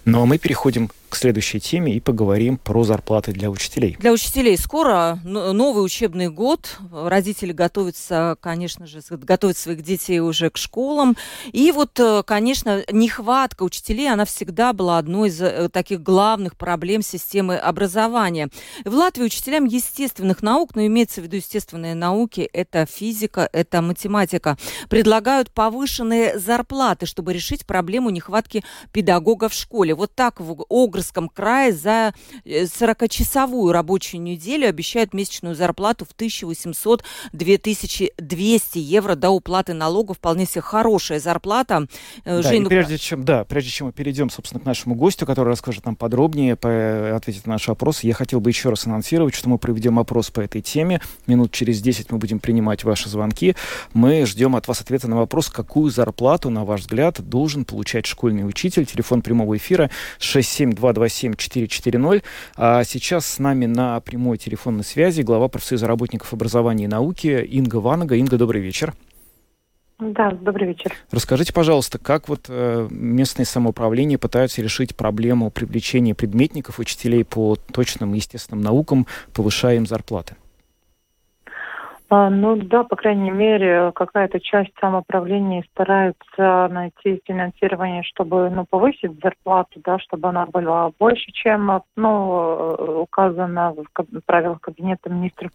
Но 0.04 0.18
ну, 0.18 0.22
а 0.22 0.26
мы 0.26 0.38
переходим 0.38 0.90
к 1.14 1.16
следующей 1.16 1.60
теме 1.60 1.94
и 1.94 2.00
поговорим 2.00 2.58
про 2.58 2.82
зарплаты 2.82 3.32
для 3.32 3.48
учителей. 3.48 3.96
Для 4.00 4.12
учителей 4.12 4.58
скоро 4.58 5.20
новый 5.22 5.84
учебный 5.84 6.28
год. 6.28 6.76
Родители 6.92 7.52
готовятся, 7.52 8.36
конечно 8.40 8.88
же, 8.88 9.00
готовят 9.10 9.56
своих 9.56 9.82
детей 9.82 10.18
уже 10.18 10.50
к 10.50 10.56
школам. 10.56 11.16
И 11.52 11.70
вот, 11.70 11.98
э, 12.00 12.24
конечно, 12.26 12.82
нехватка 12.90 13.62
учителей, 13.62 14.12
она 14.12 14.24
всегда 14.24 14.72
была 14.72 14.98
одной 14.98 15.28
из 15.28 15.40
э, 15.40 15.68
таких 15.68 16.02
главных 16.02 16.56
проблем 16.56 17.00
системы 17.00 17.56
образования. 17.56 18.48
В 18.84 18.92
Латвии 18.92 19.22
учителям 19.22 19.66
естественных 19.66 20.42
наук, 20.42 20.74
но 20.74 20.84
имеется 20.84 21.20
в 21.20 21.24
виду 21.24 21.36
естественные 21.36 21.94
науки, 22.04 22.48
это 22.52 22.86
физика, 22.86 23.48
это 23.52 23.80
математика, 23.80 24.58
предлагают 24.88 25.50
повышенные 25.50 26.38
зарплаты, 26.38 27.06
чтобы 27.06 27.32
решить 27.32 27.64
проблему 27.64 28.10
нехватки 28.10 28.62
педагогов 28.92 29.52
в 29.52 29.58
школе. 29.58 29.94
Вот 29.94 30.14
так 30.14 30.38
в 30.40 30.66
Огрском 30.68 31.30
крае 31.30 31.72
за 31.72 32.12
40-часовую 32.44 33.70
э, 33.70 33.72
рабочую 33.72 34.20
неделю 34.20 34.68
обещают 34.68 35.14
месячную 35.14 35.54
зарплату 35.54 36.04
в 36.04 36.10
1800-2200 36.14 38.78
евро 38.78 39.14
до 39.14 39.30
уплаты 39.30 39.72
налогов. 39.72 40.18
Вполне 40.18 40.44
себе 40.46 40.60
хорошая 40.60 41.20
зарплата. 41.20 41.86
Э, 42.24 42.42
да, 42.42 42.50
Жень, 42.50 42.62
ну... 42.62 42.68
прежде 42.68 42.98
чем, 42.98 43.24
да, 43.24 43.44
прежде 43.44 43.70
чем 43.70 43.86
мы 43.86 43.92
перейдем, 43.92 44.28
собственно, 44.28 44.60
к 44.60 44.66
нашему 44.66 44.94
гостю, 44.94 45.24
который 45.24 45.48
расскажет 45.48 45.86
нам 45.86 45.96
подробнее, 45.96 46.56
по, 46.56 47.16
ответит 47.16 47.46
на 47.46 47.54
наш 47.54 47.66
вопрос, 47.68 48.02
я 48.02 48.12
хотел 48.12 48.40
бы 48.40 48.50
еще 48.50 48.68
раз 48.68 48.86
анонсировать, 48.86 49.34
что 49.34 49.48
мы 49.48 49.56
проведем 49.58 49.98
опрос 49.98 50.30
по 50.30 50.40
этой 50.40 50.60
теме. 50.60 51.00
Минут 51.26 51.52
через 51.52 51.80
10 51.80 51.93
мы 52.10 52.18
будем 52.18 52.38
принимать 52.38 52.84
ваши 52.84 53.08
звонки. 53.08 53.56
Мы 53.92 54.26
ждем 54.26 54.54
от 54.56 54.68
вас 54.68 54.80
ответа 54.80 55.08
на 55.08 55.16
вопрос, 55.16 55.48
какую 55.48 55.90
зарплату, 55.90 56.50
на 56.50 56.64
ваш 56.64 56.82
взгляд, 56.82 57.20
должен 57.20 57.64
получать 57.64 58.06
школьный 58.06 58.46
учитель. 58.46 58.86
Телефон 58.86 59.22
прямого 59.22 59.56
эфира 59.56 59.90
67227-440. 60.18 62.22
А 62.56 62.84
сейчас 62.84 63.26
с 63.26 63.38
нами 63.38 63.66
на 63.66 64.00
прямой 64.00 64.38
телефонной 64.38 64.84
связи 64.84 65.22
глава 65.22 65.48
профсоюза 65.48 65.86
работников 65.86 66.32
образования 66.32 66.84
и 66.84 66.88
науки 66.88 67.26
Инга 67.26 67.76
Ванага. 67.76 68.16
Инга, 68.16 68.36
добрый 68.36 68.62
вечер. 68.62 68.94
Да, 69.98 70.32
добрый 70.32 70.68
вечер. 70.68 70.92
Расскажите, 71.12 71.52
пожалуйста, 71.52 71.98
как 71.98 72.28
вот 72.28 72.46
э, 72.48 72.88
местные 72.90 73.46
самоуправления 73.46 74.18
пытаются 74.18 74.60
решить 74.60 74.96
проблему 74.96 75.50
привлечения 75.50 76.14
предметников, 76.14 76.80
учителей 76.80 77.24
по 77.24 77.56
точным 77.56 78.12
естественным 78.12 78.62
наукам, 78.62 79.06
повышая 79.32 79.76
им 79.76 79.86
зарплаты? 79.86 80.34
А, 82.10 82.28
ну 82.28 82.56
да, 82.56 82.84
по 82.84 82.96
крайней 82.96 83.30
мере, 83.30 83.90
какая-то 83.94 84.38
часть 84.38 84.72
самоуправления 84.78 85.64
стараются 85.72 86.68
найти 86.70 87.22
финансирование, 87.24 88.02
чтобы 88.02 88.50
ну, 88.50 88.66
повысить 88.68 89.18
зарплату, 89.22 89.80
да, 89.82 89.98
чтобы 89.98 90.28
она 90.28 90.44
была 90.46 90.90
больше, 90.98 91.32
чем 91.32 91.82
ну, 91.96 93.00
указано 93.02 93.74
в 93.74 94.20
правилах 94.26 94.60
Кабинета 94.60 95.08
министров. 95.08 95.50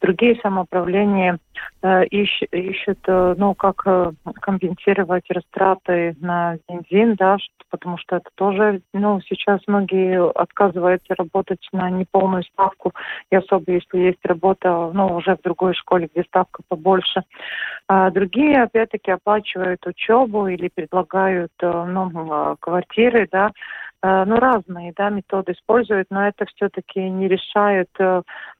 Другие 0.00 0.38
самоуправления 0.42 1.38
э, 1.82 2.04
ищут, 2.06 2.52
ищут, 2.52 2.98
э, 3.06 3.34
ну, 3.38 3.54
как 3.54 3.82
э, 3.86 4.12
компенсировать 4.40 5.24
растраты 5.30 6.16
на 6.20 6.58
бензин, 6.68 7.14
да, 7.14 7.36
потому 7.70 7.98
что 7.98 8.16
это 8.16 8.28
тоже, 8.34 8.80
ну, 8.92 9.20
сейчас 9.20 9.60
многие 9.66 10.28
отказываются 10.30 11.14
работать 11.16 11.66
на 11.72 11.90
неполную 11.90 12.42
ставку, 12.44 12.92
и 13.30 13.36
особо 13.36 13.72
если 13.72 13.98
есть 13.98 14.24
работа, 14.24 14.90
ну, 14.92 15.16
уже 15.16 15.36
в 15.36 15.42
другой 15.42 15.74
школе, 15.74 15.85
где 15.90 16.22
ставка 16.24 16.62
побольше. 16.68 17.22
А 17.88 18.10
другие, 18.10 18.62
опять-таки, 18.62 19.10
оплачивают 19.10 19.86
учебу 19.86 20.48
или 20.48 20.68
предлагают, 20.74 21.52
ну, 21.60 22.56
квартиры, 22.60 23.28
да, 23.30 23.50
ну, 24.02 24.36
разные, 24.36 24.92
да, 24.96 25.08
методы 25.10 25.52
используют, 25.52 26.08
но 26.10 26.26
это 26.28 26.44
все-таки 26.46 27.00
не 27.00 27.28
решает 27.28 27.88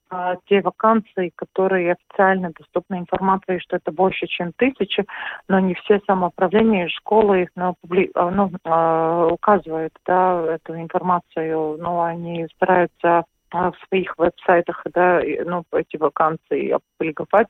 а, 0.09 0.37
те 0.45 0.61
вакансии, 0.61 1.33
которые 1.35 1.93
официально 1.93 2.51
доступны 2.57 2.99
информации, 2.99 3.59
что 3.59 3.75
это 3.75 3.91
больше, 3.91 4.27
чем 4.27 4.53
тысяча, 4.53 5.03
но 5.49 5.59
не 5.59 5.73
все 5.75 5.99
самоуправления 6.07 6.87
школы 6.87 7.43
их 7.43 7.49
ну, 7.55 7.75
публи... 7.81 8.09
А, 8.15 8.31
ну, 8.31 8.49
э, 8.63 9.29
указывают 9.33 9.93
да, 10.05 10.55
эту 10.55 10.79
информацию, 10.79 11.77
но 11.79 12.03
они 12.03 12.47
стараются 12.55 13.25
в 13.51 13.73
своих 13.87 14.17
веб-сайтах, 14.17 14.83
да, 14.93 15.21
ну, 15.45 15.63
эти 15.73 15.97
вакансии 15.97 16.71
опубликовать, 16.71 17.47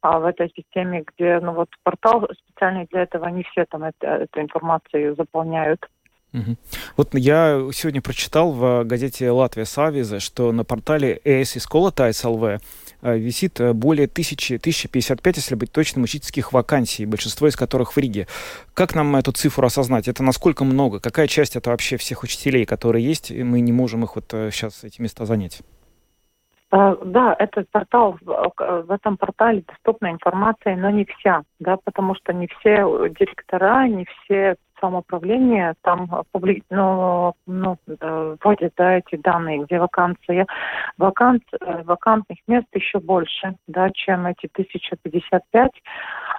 а 0.00 0.18
в 0.18 0.24
этой 0.24 0.52
системе, 0.56 1.04
где, 1.06 1.40
ну, 1.40 1.52
вот 1.52 1.68
портал 1.82 2.28
специальный 2.44 2.86
для 2.90 3.02
этого, 3.02 3.28
не 3.28 3.42
все 3.44 3.64
там 3.66 3.84
это, 3.84 4.06
эту 4.06 4.40
информацию 4.40 5.14
заполняют. 5.16 5.86
Угу. 6.32 6.56
Вот 6.96 7.08
я 7.14 7.60
сегодня 7.72 8.00
прочитал 8.00 8.52
в 8.52 8.84
газете 8.84 9.30
«Латвия 9.30 9.64
Савиза», 9.64 10.20
что 10.20 10.52
на 10.52 10.64
портале 10.64 11.20
э, 11.24 11.44
висит 13.02 13.60
э, 13.60 13.72
более 13.72 14.06
тысячи, 14.06 14.54
1055, 14.54 15.36
если 15.36 15.54
быть 15.54 15.72
точным, 15.72 16.04
учительских 16.04 16.52
вакансий, 16.52 17.06
большинство 17.06 17.48
из 17.48 17.56
которых 17.56 17.92
в 17.92 17.98
Риге. 17.98 18.26
Как 18.74 18.94
нам 18.94 19.16
эту 19.16 19.32
цифру 19.32 19.66
осознать? 19.66 20.08
Это 20.08 20.22
насколько 20.22 20.64
много? 20.64 21.00
Какая 21.00 21.26
часть 21.26 21.56
это 21.56 21.70
вообще 21.70 21.96
всех 21.96 22.22
учителей, 22.22 22.64
которые 22.64 23.04
есть, 23.04 23.30
и 23.30 23.42
мы 23.42 23.60
не 23.60 23.72
можем 23.72 24.04
их 24.04 24.16
вот 24.16 24.26
сейчас 24.30 24.84
э, 24.84 24.88
эти 24.88 25.00
места 25.00 25.24
занять? 25.24 25.60
Да, 26.70 27.34
этот 27.36 27.68
портал, 27.70 28.16
в 28.22 28.92
этом 28.92 29.16
портале 29.16 29.64
доступна 29.66 30.12
информация, 30.12 30.76
но 30.76 30.88
не 30.90 31.04
вся, 31.04 31.42
да, 31.58 31.76
потому 31.82 32.14
что 32.14 32.32
не 32.32 32.46
все 32.46 33.08
директора, 33.08 33.88
не 33.88 34.04
все 34.04 34.54
самоуправления 34.80 35.74
там 35.82 36.08
публи... 36.32 36.62
ну, 36.70 37.34
ну, 37.46 37.76
э, 37.86 38.36
вводят 38.42 38.72
да, 38.76 38.98
эти 38.98 39.16
данные, 39.16 39.64
где 39.64 39.78
вакансия. 39.78 40.46
Вакант, 40.98 41.44
э, 41.60 41.82
вакантных 41.84 42.38
мест 42.46 42.66
еще 42.72 42.98
больше, 42.98 43.56
да, 43.66 43.90
чем 43.90 44.26
эти 44.26 44.46
1055. 44.52 45.70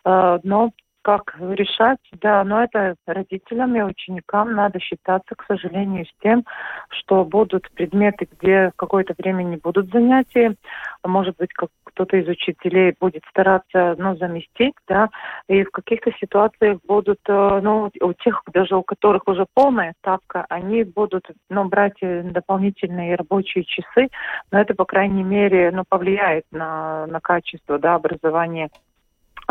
Э, 0.06 0.39
но 0.43 0.71
как 1.01 1.35
решать, 1.39 1.99
да, 2.21 2.43
но 2.43 2.63
это 2.63 2.95
родителям 3.05 3.75
и 3.75 3.81
ученикам 3.81 4.53
надо 4.53 4.79
считаться, 4.79 5.35
к 5.35 5.43
сожалению, 5.47 6.05
с 6.05 6.21
тем, 6.21 6.45
что 6.89 7.25
будут 7.25 7.69
предметы, 7.71 8.27
где 8.39 8.71
какое-то 8.75 9.13
время 9.17 9.43
не 9.43 9.57
будут 9.57 9.91
занятия, 9.91 10.55
может 11.03 11.37
быть, 11.37 11.53
как 11.53 11.69
кто-то 11.83 12.17
из 12.17 12.27
учителей 12.27 12.95
будет 12.99 13.23
стараться, 13.29 13.95
ну, 13.97 14.15
заместить, 14.15 14.75
да, 14.87 15.09
и 15.47 15.63
в 15.63 15.71
каких-то 15.71 16.11
ситуациях 16.19 16.79
будут, 16.87 17.19
э, 17.27 17.59
ну, 17.61 17.91
у 18.01 18.13
тех, 18.13 18.41
даже 18.53 18.75
у 18.75 18.83
которых 18.83 19.27
уже 19.27 19.45
полная 19.53 19.93
ставка, 19.99 20.45
они 20.49 20.83
будут, 20.83 21.29
ну, 21.49 21.65
брать 21.65 21.97
э, 22.01 22.23
дополнительные 22.23 23.15
рабочие 23.15 23.65
часы, 23.65 24.09
но 24.51 24.59
это, 24.59 24.73
по 24.73 24.85
крайней 24.85 25.23
мере, 25.23 25.71
ну, 25.71 25.83
повлияет 25.87 26.45
на, 26.51 27.07
на 27.07 27.19
качество, 27.19 27.77
да, 27.77 27.95
образования 27.95 28.69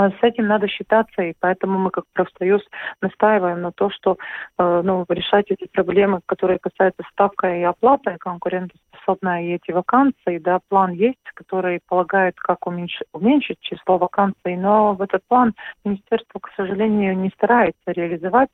с 0.08 0.22
этим 0.22 0.46
надо 0.46 0.68
считаться, 0.68 1.22
и 1.22 1.34
поэтому 1.38 1.78
мы 1.78 1.90
как 1.90 2.04
профсоюз 2.12 2.62
настаиваем 3.02 3.60
на 3.60 3.72
то, 3.72 3.90
что 3.90 4.16
э, 4.58 4.82
ну, 4.84 5.04
решать 5.08 5.50
эти 5.50 5.66
проблемы, 5.66 6.20
которые 6.26 6.58
касаются 6.58 7.02
ставка 7.12 7.54
и 7.54 7.62
оплаты, 7.62 8.16
конкурентоспособная 8.18 9.42
и 9.42 9.54
эти 9.54 9.72
вакансии, 9.72 10.38
да, 10.38 10.60
план 10.68 10.92
есть, 10.92 11.18
который 11.34 11.80
полагает, 11.88 12.38
как 12.38 12.66
уменьшить, 12.66 13.06
уменьшить 13.12 13.60
число 13.60 13.98
вакансий, 13.98 14.56
но 14.56 14.94
в 14.94 15.02
этот 15.02 15.22
план 15.28 15.54
министерство, 15.84 16.38
к 16.38 16.50
сожалению, 16.56 17.16
не 17.16 17.30
старается 17.30 17.76
реализовать. 17.86 18.50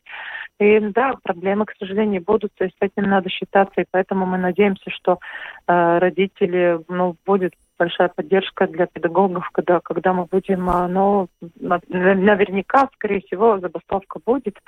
И 0.59 0.81
да, 0.81 1.15
проблемы, 1.23 1.67
к 1.67 1.75
сожалению, 1.79 2.23
будут, 2.23 2.53
и 2.61 2.69
с 2.69 2.77
этим 2.81 3.05
надо 3.11 3.29
считаться, 3.29 3.81
и 3.81 3.87
поэтому 3.91 4.25
мы 4.27 4.39
надеемся, 4.39 4.91
что 4.91 5.19
э, 5.67 5.99
родители 5.99 6.81
ну, 6.89 7.17
будет 7.27 7.53
большая 7.79 8.09
поддержка 8.09 8.67
для 8.67 8.87
педагогов, 8.87 9.49
когда, 9.53 9.81
когда 9.81 10.13
мы 10.13 10.27
будем, 10.27 10.69
а, 10.71 10.89
но 10.89 11.29
наверняка, 11.61 12.89
скорее 12.95 13.21
всего, 13.21 13.59
забастовка 13.59 14.21
будет, 14.25 14.59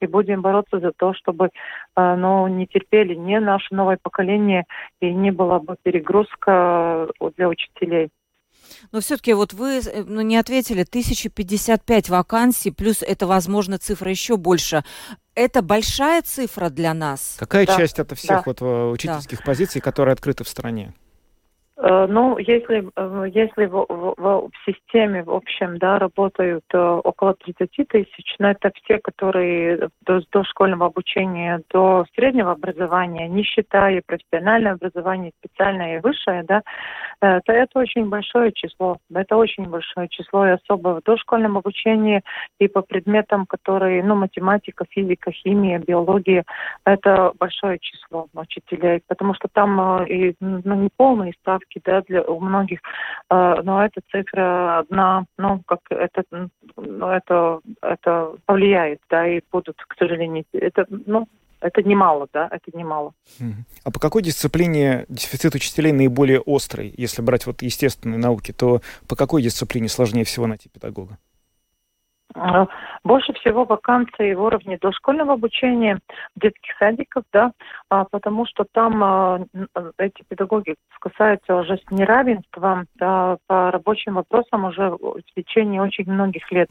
и 0.00 0.06
будем 0.06 0.42
бороться 0.42 0.80
за 0.80 0.92
то, 0.92 1.14
чтобы 1.14 1.50
а, 1.94 2.16
но 2.16 2.48
не 2.48 2.66
терпели 2.66 3.14
ни 3.14 3.36
наше 3.38 3.74
новое 3.74 3.98
поколение, 4.00 4.64
и 5.00 5.12
не 5.12 5.30
была 5.30 5.60
бы 5.60 5.76
перегрузка 5.82 7.08
для 7.36 7.48
учителей. 7.48 8.10
Но 8.92 9.00
все-таки 9.00 9.32
вот 9.32 9.52
вы 9.52 9.80
э, 9.80 10.04
ну, 10.06 10.20
не 10.20 10.36
ответили, 10.36 10.82
1055 10.82 12.08
вакансий, 12.08 12.70
плюс 12.70 13.02
это, 13.02 13.26
возможно, 13.26 13.78
цифра 13.78 14.10
еще 14.10 14.36
больше. 14.36 14.84
Это 15.34 15.62
большая 15.62 16.22
цифра 16.22 16.68
для 16.68 16.94
нас? 16.94 17.36
Какая 17.38 17.66
да. 17.66 17.76
часть 17.76 17.98
это 17.98 18.14
всех 18.14 18.38
да. 18.38 18.42
вот 18.44 18.60
э, 18.60 18.90
учительских 18.90 19.38
да. 19.38 19.44
позиций, 19.44 19.80
которые 19.80 20.12
открыты 20.12 20.44
в 20.44 20.48
стране? 20.48 20.92
Э, 21.80 22.06
ну, 22.08 22.38
если, 22.38 22.88
э, 22.96 23.26
если 23.32 23.66
в, 23.66 23.86
в, 23.88 24.14
в 24.16 24.50
системе, 24.66 25.22
в 25.22 25.30
общем, 25.30 25.78
да, 25.78 25.98
работают 25.98 26.64
э, 26.72 26.78
около 26.78 27.34
30 27.34 27.70
тысяч, 27.88 28.34
но 28.40 28.50
это 28.50 28.72
все, 28.82 28.98
которые 28.98 29.88
до, 30.04 30.20
до 30.32 30.44
школьного 30.44 30.86
обучения, 30.86 31.62
до 31.70 32.04
среднего 32.16 32.52
образования, 32.52 33.28
не 33.28 33.44
считая 33.44 34.02
профессиональное 34.04 34.72
образование, 34.72 35.32
специальное 35.38 35.98
и 35.98 36.00
высшее, 36.00 36.42
да, 36.42 36.62
то 37.20 37.52
это 37.52 37.78
очень 37.78 38.08
большое 38.08 38.52
число. 38.52 38.98
Это 39.12 39.36
очень 39.36 39.68
большое 39.68 40.08
число, 40.08 40.46
и 40.46 40.50
особо 40.50 40.94
в 40.94 41.02
дошкольном 41.02 41.58
обучении 41.58 42.22
и 42.58 42.68
по 42.68 42.82
предметам, 42.82 43.46
которые, 43.46 44.02
ну, 44.04 44.14
математика, 44.14 44.84
физика, 44.88 45.32
химия, 45.32 45.78
биология, 45.78 46.44
это 46.84 47.32
большое 47.38 47.78
число 47.80 48.26
учителей, 48.34 49.02
потому 49.08 49.34
что 49.34 49.48
там 49.52 50.04
и 50.04 50.34
ну, 50.40 50.74
не 50.74 50.90
полные 50.96 51.32
ставки, 51.40 51.67
ставки, 51.68 51.82
да, 51.84 52.02
для 52.02 52.22
у 52.22 52.40
многих, 52.40 52.80
э, 53.30 53.54
но 53.62 53.84
эта 53.84 54.00
цифра 54.10 54.80
одна, 54.80 55.24
ну, 55.36 55.62
как 55.66 55.80
это, 55.90 56.24
ну, 56.76 57.08
это, 57.08 57.60
это 57.82 58.34
повлияет, 58.46 59.00
да, 59.10 59.26
и 59.26 59.40
будут, 59.50 59.76
к 59.86 59.96
сожалению, 59.98 60.44
это, 60.52 60.86
ну, 60.88 61.28
это 61.60 61.82
немало, 61.82 62.28
да, 62.32 62.48
это 62.50 62.76
немало. 62.76 63.12
А 63.84 63.90
по 63.90 63.98
какой 63.98 64.22
дисциплине 64.22 65.06
дефицит 65.08 65.54
учителей 65.54 65.92
наиболее 65.92 66.40
острый? 66.40 66.94
Если 66.96 67.20
брать 67.20 67.46
вот 67.46 67.62
естественные 67.62 68.18
науки, 68.18 68.52
то 68.52 68.80
по 69.08 69.16
какой 69.16 69.42
дисциплине 69.42 69.88
сложнее 69.88 70.24
всего 70.24 70.46
найти 70.46 70.68
педагога? 70.68 71.18
А, 72.34 72.66
больше 73.04 73.32
всего 73.34 73.64
вакансий 73.64 74.34
в 74.34 74.42
уровне 74.42 74.78
дошкольного 74.80 75.34
обучения 75.34 75.98
детских 76.36 76.76
садиков, 76.78 77.24
да, 77.32 77.52
а, 77.88 78.04
потому 78.04 78.46
что 78.46 78.66
там 78.70 79.02
а, 79.02 79.40
эти 79.96 80.22
педагоги 80.28 80.74
касаются 81.00 81.56
уже 81.56 81.78
с 81.78 81.90
неравенством 81.90 82.86
да, 82.96 83.38
по 83.46 83.70
рабочим 83.70 84.14
вопросам 84.14 84.64
уже 84.66 84.90
в 84.90 85.22
течение 85.34 85.80
очень 85.80 86.10
многих 86.10 86.50
лет. 86.52 86.68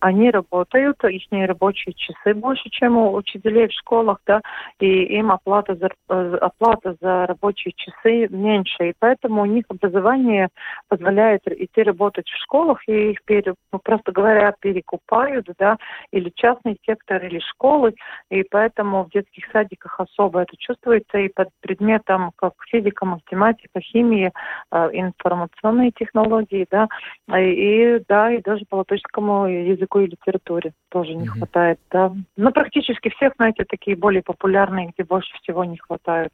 Они 0.00 0.30
работают, 0.30 1.04
их 1.04 1.22
рабочие 1.30 1.94
часы 1.94 2.34
больше, 2.34 2.70
чем 2.70 2.96
у 2.96 3.14
учителей 3.14 3.68
в 3.68 3.72
школах, 3.72 4.18
да, 4.26 4.40
и 4.78 4.86
им 5.18 5.32
оплата 5.32 5.74
за, 5.74 5.90
э, 6.08 6.38
оплата 6.40 6.96
за 7.00 7.26
рабочие 7.26 7.72
часы 7.76 8.28
меньше, 8.28 8.90
и 8.90 8.94
поэтому 8.98 9.42
у 9.42 9.46
них 9.46 9.64
образование 9.68 10.48
позволяет 10.88 11.46
идти 11.46 11.82
работать 11.82 12.28
в 12.28 12.42
школах, 12.42 12.80
и 12.88 13.10
их, 13.10 13.24
пере, 13.24 13.54
ну, 13.72 13.78
просто 13.82 14.12
говоря, 14.12 14.54
перекупать 14.60 14.93
покупают, 14.94 15.46
да, 15.58 15.76
или 16.12 16.32
частный 16.34 16.76
сектор, 16.86 17.24
или 17.24 17.40
школы, 17.40 17.94
и 18.30 18.42
поэтому 18.44 19.04
в 19.04 19.10
детских 19.10 19.44
садиках 19.52 20.00
особо 20.00 20.40
это 20.40 20.56
чувствуется, 20.56 21.18
и 21.18 21.28
под 21.28 21.48
предметом, 21.60 22.32
как 22.36 22.52
физика, 22.68 23.04
математика, 23.04 23.80
химия, 23.80 24.32
э, 24.70 24.90
информационные 24.92 25.92
технологии, 25.92 26.66
да, 26.70 26.88
и, 27.36 28.00
да, 28.08 28.32
и 28.32 28.42
даже 28.42 28.64
по 28.68 28.76
латышскому 28.76 29.46
языку 29.46 30.00
и 30.00 30.06
литературе 30.06 30.72
тоже 30.90 31.14
не 31.14 31.26
mm-hmm. 31.26 31.28
хватает, 31.28 31.80
да. 31.90 32.12
Но 32.36 32.50
практически 32.50 33.10
всех, 33.10 33.32
знаете, 33.36 33.64
такие 33.64 33.96
более 33.96 34.22
популярные, 34.22 34.92
где 34.94 35.04
больше 35.04 35.32
всего 35.42 35.64
не 35.64 35.76
хватает. 35.76 36.32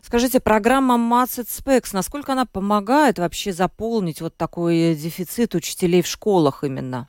Скажите, 0.00 0.38
программа 0.38 0.94
Maths 0.94 1.44
Specs, 1.44 1.90
насколько 1.92 2.32
она 2.32 2.46
помогает 2.46 3.18
вообще 3.18 3.52
заполнить 3.52 4.20
вот 4.20 4.36
такой 4.36 4.94
дефицит 4.94 5.56
учителей 5.56 6.02
в 6.02 6.06
школах 6.06 6.62
именно? 6.62 7.08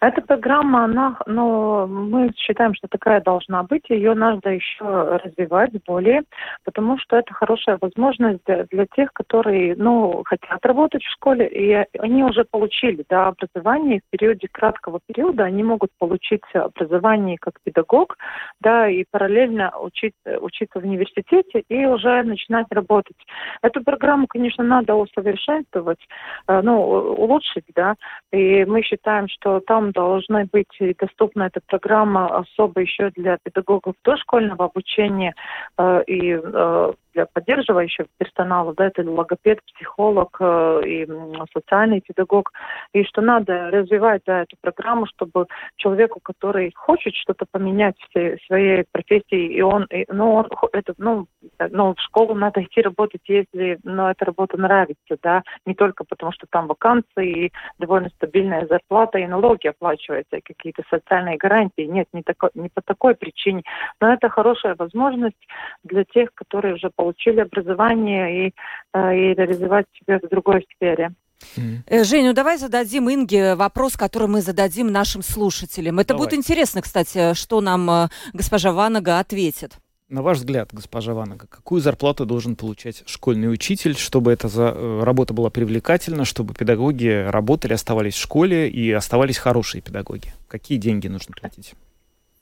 Эта 0.00 0.20
программа, 0.20 0.84
она, 0.84 1.16
ну, 1.26 1.86
мы 1.86 2.32
считаем, 2.36 2.74
что 2.74 2.86
такая 2.88 3.22
должна 3.22 3.62
быть, 3.62 3.88
ее 3.88 4.14
надо 4.14 4.50
еще 4.50 4.84
развивать 4.84 5.72
более, 5.86 6.22
потому 6.64 6.98
что 6.98 7.16
это 7.16 7.32
хорошая 7.32 7.78
возможность 7.80 8.44
для 8.44 8.86
тех, 8.94 9.12
которые, 9.14 9.74
ну, 9.76 10.22
хотят 10.26 10.64
работать 10.66 11.02
в 11.02 11.12
школе, 11.12 11.48
и 11.48 11.98
они 11.98 12.24
уже 12.24 12.44
получили, 12.44 13.04
да, 13.08 13.28
образование, 13.28 13.96
и 13.96 14.00
в 14.00 14.10
периоде 14.10 14.48
краткого 14.52 15.00
периода 15.06 15.44
они 15.44 15.62
могут 15.62 15.90
получить 15.98 16.42
образование 16.52 17.38
как 17.40 17.54
педагог, 17.64 18.18
да, 18.60 18.88
и 18.88 19.04
параллельно 19.10 19.72
учить, 19.78 20.14
учиться 20.40 20.78
в 20.78 20.84
университете 20.84 21.62
и 21.68 21.86
уже 21.86 22.22
начинать 22.22 22.66
работать. 22.70 23.16
Эту 23.62 23.82
программу, 23.82 24.26
конечно, 24.26 24.62
надо 24.62 24.94
усовершенствовать, 24.94 26.00
э, 26.48 26.60
ну, 26.62 26.82
улучшить, 26.82 27.66
да, 27.74 27.94
и 28.30 28.64
мы 28.66 28.82
считаем, 28.82 29.21
считаем, 29.22 29.28
что 29.28 29.60
там 29.60 29.92
должна 29.92 30.44
быть 30.52 30.96
доступна 30.98 31.44
эта 31.44 31.60
программа 31.66 32.26
особо 32.38 32.80
еще 32.80 33.10
для 33.10 33.38
педагогов 33.42 33.94
дошкольного 34.04 34.66
обучения 34.66 35.34
э, 35.78 36.02
и 36.06 36.38
э, 36.42 36.92
для 37.14 37.26
поддерживающего 37.26 38.06
персонала, 38.18 38.74
да, 38.74 38.86
это 38.86 39.02
логопед, 39.08 39.60
психолог 39.74 40.36
э, 40.40 40.82
и 40.86 41.08
социальный 41.52 42.00
педагог, 42.00 42.52
и 42.92 43.04
что 43.04 43.20
надо 43.20 43.70
развивать 43.70 44.22
да, 44.26 44.42
эту 44.42 44.56
программу, 44.60 45.06
чтобы 45.06 45.46
человеку, 45.76 46.20
который 46.22 46.72
хочет 46.74 47.14
что-то 47.14 47.46
поменять 47.50 47.96
в 48.14 48.36
своей 48.46 48.84
профессии, 48.90 49.54
и 49.54 49.60
он, 49.60 49.84
и, 49.84 50.04
ну, 50.08 50.32
он 50.34 50.48
это, 50.72 50.94
ну, 50.98 51.26
ну, 51.70 51.94
в 51.94 52.00
школу 52.00 52.34
надо 52.34 52.62
идти 52.62 52.80
работать, 52.80 53.22
если, 53.26 53.78
ну, 53.84 54.08
эта 54.08 54.24
работа 54.24 54.56
нравится, 54.58 55.16
да, 55.22 55.42
не 55.66 55.74
только 55.74 56.04
потому, 56.04 56.32
что 56.32 56.46
там 56.50 56.66
вакансии 56.66 57.46
и 57.46 57.52
довольно 57.78 58.08
стабильная 58.10 58.66
зарплата, 58.66 59.18
и 59.18 59.26
налоги 59.26 59.66
оплачиваются, 59.66 60.36
и 60.36 60.40
какие-то 60.40 60.82
социальные 60.90 61.36
гарантии, 61.36 61.82
нет, 61.82 62.08
не, 62.12 62.22
тако, 62.22 62.50
не 62.54 62.68
по 62.68 62.82
такой 62.82 63.14
причине, 63.14 63.62
но 64.00 64.12
это 64.12 64.28
хорошая 64.28 64.74
возможность 64.76 65.36
для 65.84 66.04
тех, 66.04 66.32
которые 66.34 66.74
уже 66.74 66.90
получили 67.02 67.40
образование 67.40 68.46
и, 68.46 68.54
э, 68.94 69.16
и 69.16 69.34
реализовать 69.34 69.86
себя 69.98 70.18
в 70.22 70.28
другой 70.28 70.66
сфере. 70.76 71.10
Mm. 71.56 72.04
Жень, 72.04 72.26
ну 72.26 72.32
давай 72.32 72.56
зададим 72.56 73.10
Инге 73.10 73.56
вопрос, 73.56 73.96
который 73.96 74.28
мы 74.28 74.40
зададим 74.42 74.92
нашим 74.92 75.22
слушателям. 75.22 75.98
Это 75.98 76.14
давай. 76.14 76.26
будет 76.26 76.38
интересно, 76.38 76.82
кстати, 76.82 77.34
что 77.34 77.60
нам 77.60 77.90
э, 77.90 78.08
госпожа 78.32 78.72
Ванага 78.72 79.18
ответит. 79.18 79.72
На 80.08 80.22
ваш 80.22 80.38
взгляд, 80.38 80.68
госпожа 80.72 81.14
Ванага, 81.14 81.46
какую 81.48 81.80
зарплату 81.80 82.26
должен 82.26 82.54
получать 82.54 83.02
школьный 83.06 83.50
учитель, 83.50 83.96
чтобы 83.96 84.30
эта 84.30 84.46
за... 84.46 85.02
работа 85.02 85.34
была 85.34 85.50
привлекательна, 85.50 86.24
чтобы 86.24 86.54
педагоги 86.54 87.24
работали, 87.28 87.72
оставались 87.72 88.14
в 88.14 88.20
школе 88.20 88.68
и 88.68 88.92
оставались 88.92 89.38
хорошие 89.38 89.80
педагоги? 89.80 90.32
Какие 90.48 90.78
деньги 90.78 91.08
нужно 91.08 91.34
платить? 91.40 91.74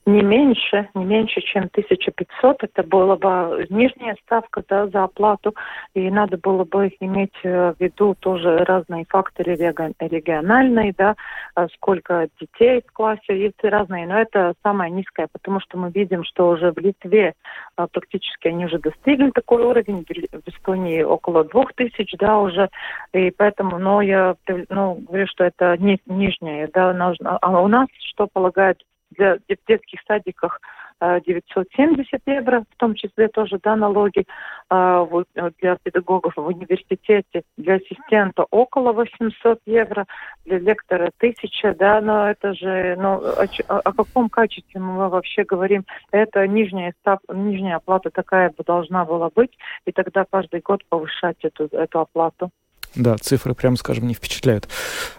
Не 0.07 0.23
меньше, 0.23 0.89
не 0.95 1.05
меньше, 1.05 1.41
чем 1.43 1.65
1500. 1.65 2.65
Это 2.65 2.83
была 2.83 3.17
бы 3.17 3.67
нижняя 3.69 4.17
ставка 4.25 4.63
да, 4.69 4.87
за 4.89 5.05
оплату. 5.05 5.55
И 5.95 6.11
надо 6.11 6.39
было 6.39 6.65
бы 6.65 6.91
иметь 7.01 7.35
э, 7.43 7.75
в 7.75 7.81
виду 7.81 8.17
тоже 8.19 8.59
разные 8.59 9.05
факторы 9.09 9.57
региональные, 9.57 10.95
да, 10.97 11.17
а 11.55 11.69
сколько 11.69 12.29
детей 12.41 12.83
в 12.87 12.93
классе, 12.93 13.21
есть 13.29 13.63
разные. 13.63 14.07
Но 14.07 14.19
это 14.19 14.55
самое 14.63 14.91
низкое, 14.91 15.29
потому 15.33 15.61
что 15.61 15.77
мы 15.77 15.91
видим, 15.91 16.25
что 16.25 16.49
уже 16.49 16.73
в 16.73 16.79
Литве 16.79 17.35
а, 17.77 17.87
практически 17.87 18.49
они 18.49 18.67
уже 18.67 18.79
достигли 18.79 19.31
такой 19.31 19.63
уровень, 19.63 20.05
в 20.05 20.49
Эстонии 20.49 21.03
около 21.03 21.45
2000, 21.45 22.17
да, 22.17 22.39
уже. 22.39 22.71
И 23.13 23.31
поэтому, 23.31 23.79
но 23.79 24.01
я 24.01 24.35
ну, 24.71 24.95
говорю, 24.95 25.27
что 25.27 25.45
это 25.45 25.77
не, 25.79 26.01
нижняя, 26.07 26.69
да, 26.73 26.93
нужно. 26.95 27.37
А 27.39 27.61
у 27.61 27.69
нас 27.69 27.89
что 28.11 28.27
полагает 28.27 28.83
для, 29.11 29.37
в 29.37 29.67
детских 29.67 30.01
садиках 30.07 30.61
970 31.01 32.13
э, 32.13 32.33
евро, 32.33 32.65
в 32.71 32.77
том 32.77 32.95
числе 32.95 33.29
тоже 33.29 33.59
да, 33.63 33.75
налоги 33.75 34.27
э, 34.71 35.07
вот, 35.11 35.27
для 35.61 35.77
педагогов 35.77 36.35
в 36.37 36.47
университете, 36.47 37.43
для 37.57 37.75
ассистента 37.75 38.45
около 38.51 38.93
800 38.93 39.61
евро, 39.67 40.07
для 40.45 40.59
лектора 40.59 41.11
1000, 41.19 41.75
да, 41.75 42.01
но 42.01 42.31
это 42.31 42.53
же, 42.55 42.97
ну, 42.99 43.23
о, 43.23 43.79
о 43.79 43.93
каком 43.93 44.29
качестве 44.29 44.81
мы 44.81 45.09
вообще 45.09 45.45
говорим? 45.45 45.85
Это 46.11 46.47
нижняя, 46.47 46.93
став, 47.01 47.21
нижняя 47.33 47.77
оплата 47.77 48.11
такая 48.11 48.51
бы 48.51 48.63
должна 48.65 49.05
была 49.05 49.31
быть, 49.35 49.57
и 49.87 49.93
тогда 49.93 50.27
каждый 50.31 50.61
год 50.61 50.85
повышать 50.89 51.39
эту, 51.43 51.65
эту 51.73 52.01
оплату. 52.01 52.51
Да, 52.95 53.17
цифры, 53.19 53.55
прямо 53.55 53.77
скажем, 53.77 54.07
не 54.07 54.15
впечатляют. 54.15 54.69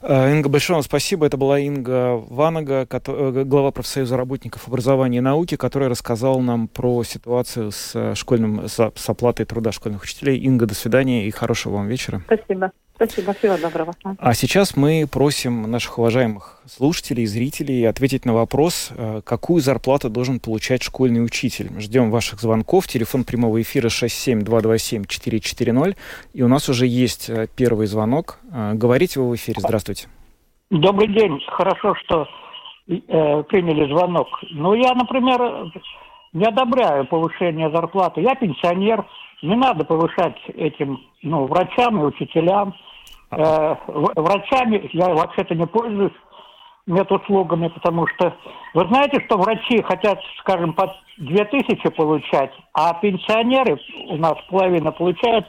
А, 0.02 0.30
Инга, 0.30 0.50
большое 0.50 0.76
вам 0.76 0.84
спасибо. 0.84 1.26
Это 1.26 1.38
была 1.38 1.60
Инга 1.60 2.16
Ванага, 2.16 2.88
э, 2.90 3.44
глава 3.46 3.72
профсоюза 3.72 4.18
работников 4.18 4.68
образования 4.68 5.20
и 5.20 5.22
науки, 5.22 5.56
которая 5.56 5.90
рассказала 5.90 6.40
нам 6.40 6.68
про 6.68 7.04
ситуацию 7.04 7.72
с 7.72 7.92
э, 7.96 8.16
школьным, 8.16 8.68
с, 8.68 8.92
с 8.96 9.10
оплатой 9.10 9.46
труда 9.46 9.72
школьных 9.72 10.04
учителей. 10.04 10.38
Инга, 10.40 10.66
до 10.66 10.76
свидания 10.76 11.28
и 11.28 11.32
хорошего 11.32 11.76
вам 11.76 11.88
вечера. 11.88 12.22
Спасибо. 12.26 12.72
Спасибо, 13.02 13.34
всего 13.34 13.58
доброго. 13.58 13.94
А 14.20 14.36
сейчас 14.36 14.78
мы 14.78 15.08
просим 15.12 15.64
наших 15.64 15.98
уважаемых 15.98 16.62
слушателей 16.68 17.24
и 17.24 17.26
зрителей 17.26 17.84
ответить 17.86 18.26
на 18.26 18.34
вопрос, 18.34 18.94
э, 18.96 19.22
какую 19.26 19.60
зарплату 19.60 20.12
должен 20.12 20.40
получать 20.40 20.84
школьный 20.84 21.26
учитель. 21.26 21.72
Ждем 21.80 22.12
ваших 22.12 22.42
звонков. 22.42 22.86
Телефон 22.86 23.24
прямого 23.24 23.60
эфира 23.60 23.88
67227-440. 23.88 25.98
И 26.36 26.44
у 26.44 26.48
нас 26.48 26.70
уже 26.70 26.86
есть 26.86 27.28
э, 27.28 27.48
первый 27.58 27.88
звонок. 27.88 28.38
Э, 28.54 28.74
говорите 28.76 29.20
вы 29.20 29.32
в 29.32 29.36
эфире. 29.36 29.62
Здравствуйте. 29.62 30.08
Добрый 30.70 31.08
день. 31.08 31.40
Хорошо, 31.48 31.96
что 32.06 32.28
э, 32.88 33.44
приняли 33.50 33.92
звонок. 33.92 34.28
Ну, 34.52 34.76
я, 34.76 34.94
например, 34.94 35.72
не 36.34 36.46
одобряю 36.46 37.08
повышение 37.08 37.72
зарплаты. 37.72 38.22
Я 38.22 38.36
пенсионер. 38.36 39.04
Не 39.42 39.56
надо 39.56 39.86
повышать 39.86 40.38
этим 40.50 41.00
ну, 41.24 41.48
врачам 41.48 42.00
и 42.00 42.06
учителям 42.06 42.76
э, 43.32 43.76
врачами 43.88 44.90
я 44.94 45.10
вообще-то 45.10 45.56
не 45.56 45.66
пользуюсь 45.66 46.14
медуслугами, 46.88 47.68
потому 47.70 48.08
что 48.08 48.36
вы 48.74 48.88
знаете, 48.88 49.24
что 49.26 49.38
врачи 49.38 49.82
хотят, 49.84 50.20
скажем, 50.40 50.74
по 50.74 50.94
2000 51.18 51.90
получать, 51.92 52.52
а 52.74 52.94
пенсионеры 52.96 53.80
у 54.10 54.18
нас 54.18 54.34
половина 54.50 54.92
получают 54.92 55.48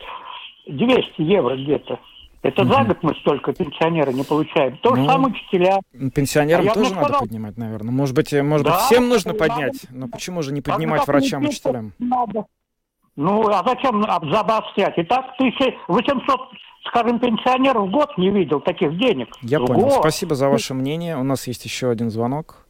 200 0.67 1.23
евро 1.23 1.57
где-то. 1.57 1.99
Это 2.43 2.63
угу. 2.63 2.73
за 2.73 2.85
год 2.85 2.99
мы 3.03 3.15
столько 3.21 3.53
пенсионеры 3.53 4.13
не 4.13 4.25
получаем. 4.25 4.77
То 4.79 4.91
ну, 4.91 4.97
же 4.97 5.09
самое 5.09 5.33
учителя. 5.33 5.79
Пенсионерам 6.13 6.69
а 6.69 6.75
тоже 6.75 6.93
надо 6.93 7.05
сказал... 7.05 7.21
поднимать, 7.21 7.57
наверное. 7.57 7.93
Может 7.93 8.17
быть, 8.17 8.33
э, 8.33 8.43
может 8.43 8.67
да, 8.67 8.73
быть, 8.73 8.81
всем 8.81 9.09
нужно 9.09 9.33
поднять, 9.35 9.85
надо. 9.85 10.01
но 10.01 10.09
почему 10.09 10.43
же 10.43 10.53
не 10.53 10.61
поднимать 10.61 11.07
врачам 11.07 11.45
и 11.45 11.49
учителям? 11.49 11.93
Надо. 12.01 12.47
Ну, 13.15 13.47
а 13.49 13.63
зачем 13.65 14.03
забострять? 14.03 14.99
И 14.99 15.05
так 15.05 15.35
1800 15.39 16.41
скажем, 16.87 17.19
пенсионер 17.19 17.79
в 17.79 17.91
год 17.91 18.17
не 18.19 18.31
видел 18.31 18.61
таких 18.61 18.97
денег. 18.99 19.29
Я 19.41 19.61
в 19.61 19.67
понял. 19.67 19.83
Год. 19.83 20.01
Спасибо 20.01 20.35
за 20.35 20.49
ваше 20.49 20.75
мнение. 20.75 21.17
У 21.17 21.23
нас 21.23 21.47
есть 21.47 21.65
еще 21.65 21.91
один 21.91 22.11
звонок. 22.11 22.67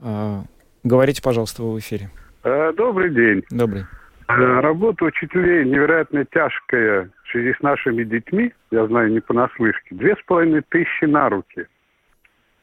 А, 0.00 0.42
говорите, 0.82 1.22
пожалуйста, 1.22 1.62
вы 1.62 1.74
в 1.74 1.78
эфире. 1.78 2.10
Э, 2.42 2.72
добрый 2.76 3.10
день. 3.10 3.42
Добрый. 3.50 3.84
Э, 4.28 4.60
работа 4.60 5.04
учителей 5.04 5.64
невероятно 5.64 6.24
тяжкая 6.24 7.10
в 7.24 7.30
связи 7.30 7.54
с 7.58 7.62
нашими 7.62 8.04
детьми, 8.04 8.52
я 8.70 8.86
знаю 8.86 9.12
не 9.12 9.20
понаслышке, 9.20 9.94
две 9.94 10.14
с 10.14 10.24
половиной 10.26 10.62
тысячи 10.62 11.04
на 11.04 11.28
руки. 11.28 11.66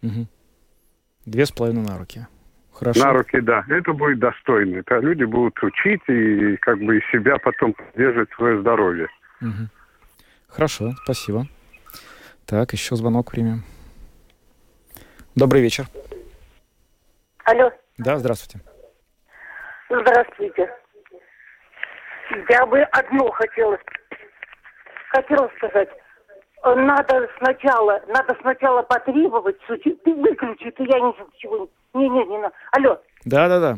Угу. 0.02 0.28
Две 1.26 1.46
с 1.46 1.52
половиной 1.52 1.84
на 1.84 1.98
руки. 1.98 2.26
Хорошо. 2.74 3.06
На 3.06 3.14
руки, 3.14 3.40
да. 3.42 3.64
Это 3.70 3.94
будет 3.94 4.20
достойно. 4.20 4.78
Это 4.78 5.00
люди 5.00 5.24
будут 5.24 5.62
учить 5.62 6.02
и 6.08 6.58
как 6.58 6.80
бы 6.80 6.98
и 6.98 7.02
себя 7.12 7.38
потом 7.38 7.74
поддерживать 7.74 8.32
свое 8.32 8.60
здоровье. 8.62 9.08
Угу. 9.42 9.70
Хорошо, 10.52 10.92
спасибо. 11.04 11.46
Так, 12.46 12.74
еще 12.74 12.96
звонок 12.96 13.32
примем. 13.32 13.64
Добрый 15.36 15.62
вечер. 15.62 15.86
Алло. 17.46 17.72
Да, 17.98 18.18
здравствуйте. 18.18 18.60
Здравствуйте. 19.90 20.70
Я 22.50 22.66
бы 22.66 22.82
одно 22.82 23.32
хотела, 23.32 23.78
хотела 25.10 25.50
сказать. 25.58 25.90
Надо 26.64 27.28
сначала, 27.40 28.02
надо 28.08 28.38
сначала 28.42 28.84
потребовать, 28.84 29.58
ты 29.68 29.98
выключи, 30.06 30.70
ты 30.72 30.84
я 30.84 31.00
ничего 31.00 31.70
не, 31.94 32.08
не, 32.08 32.26
не, 32.26 32.38
не. 32.38 32.50
Алло. 32.72 33.02
Да, 33.26 33.48
да, 33.48 33.60
да. 33.60 33.78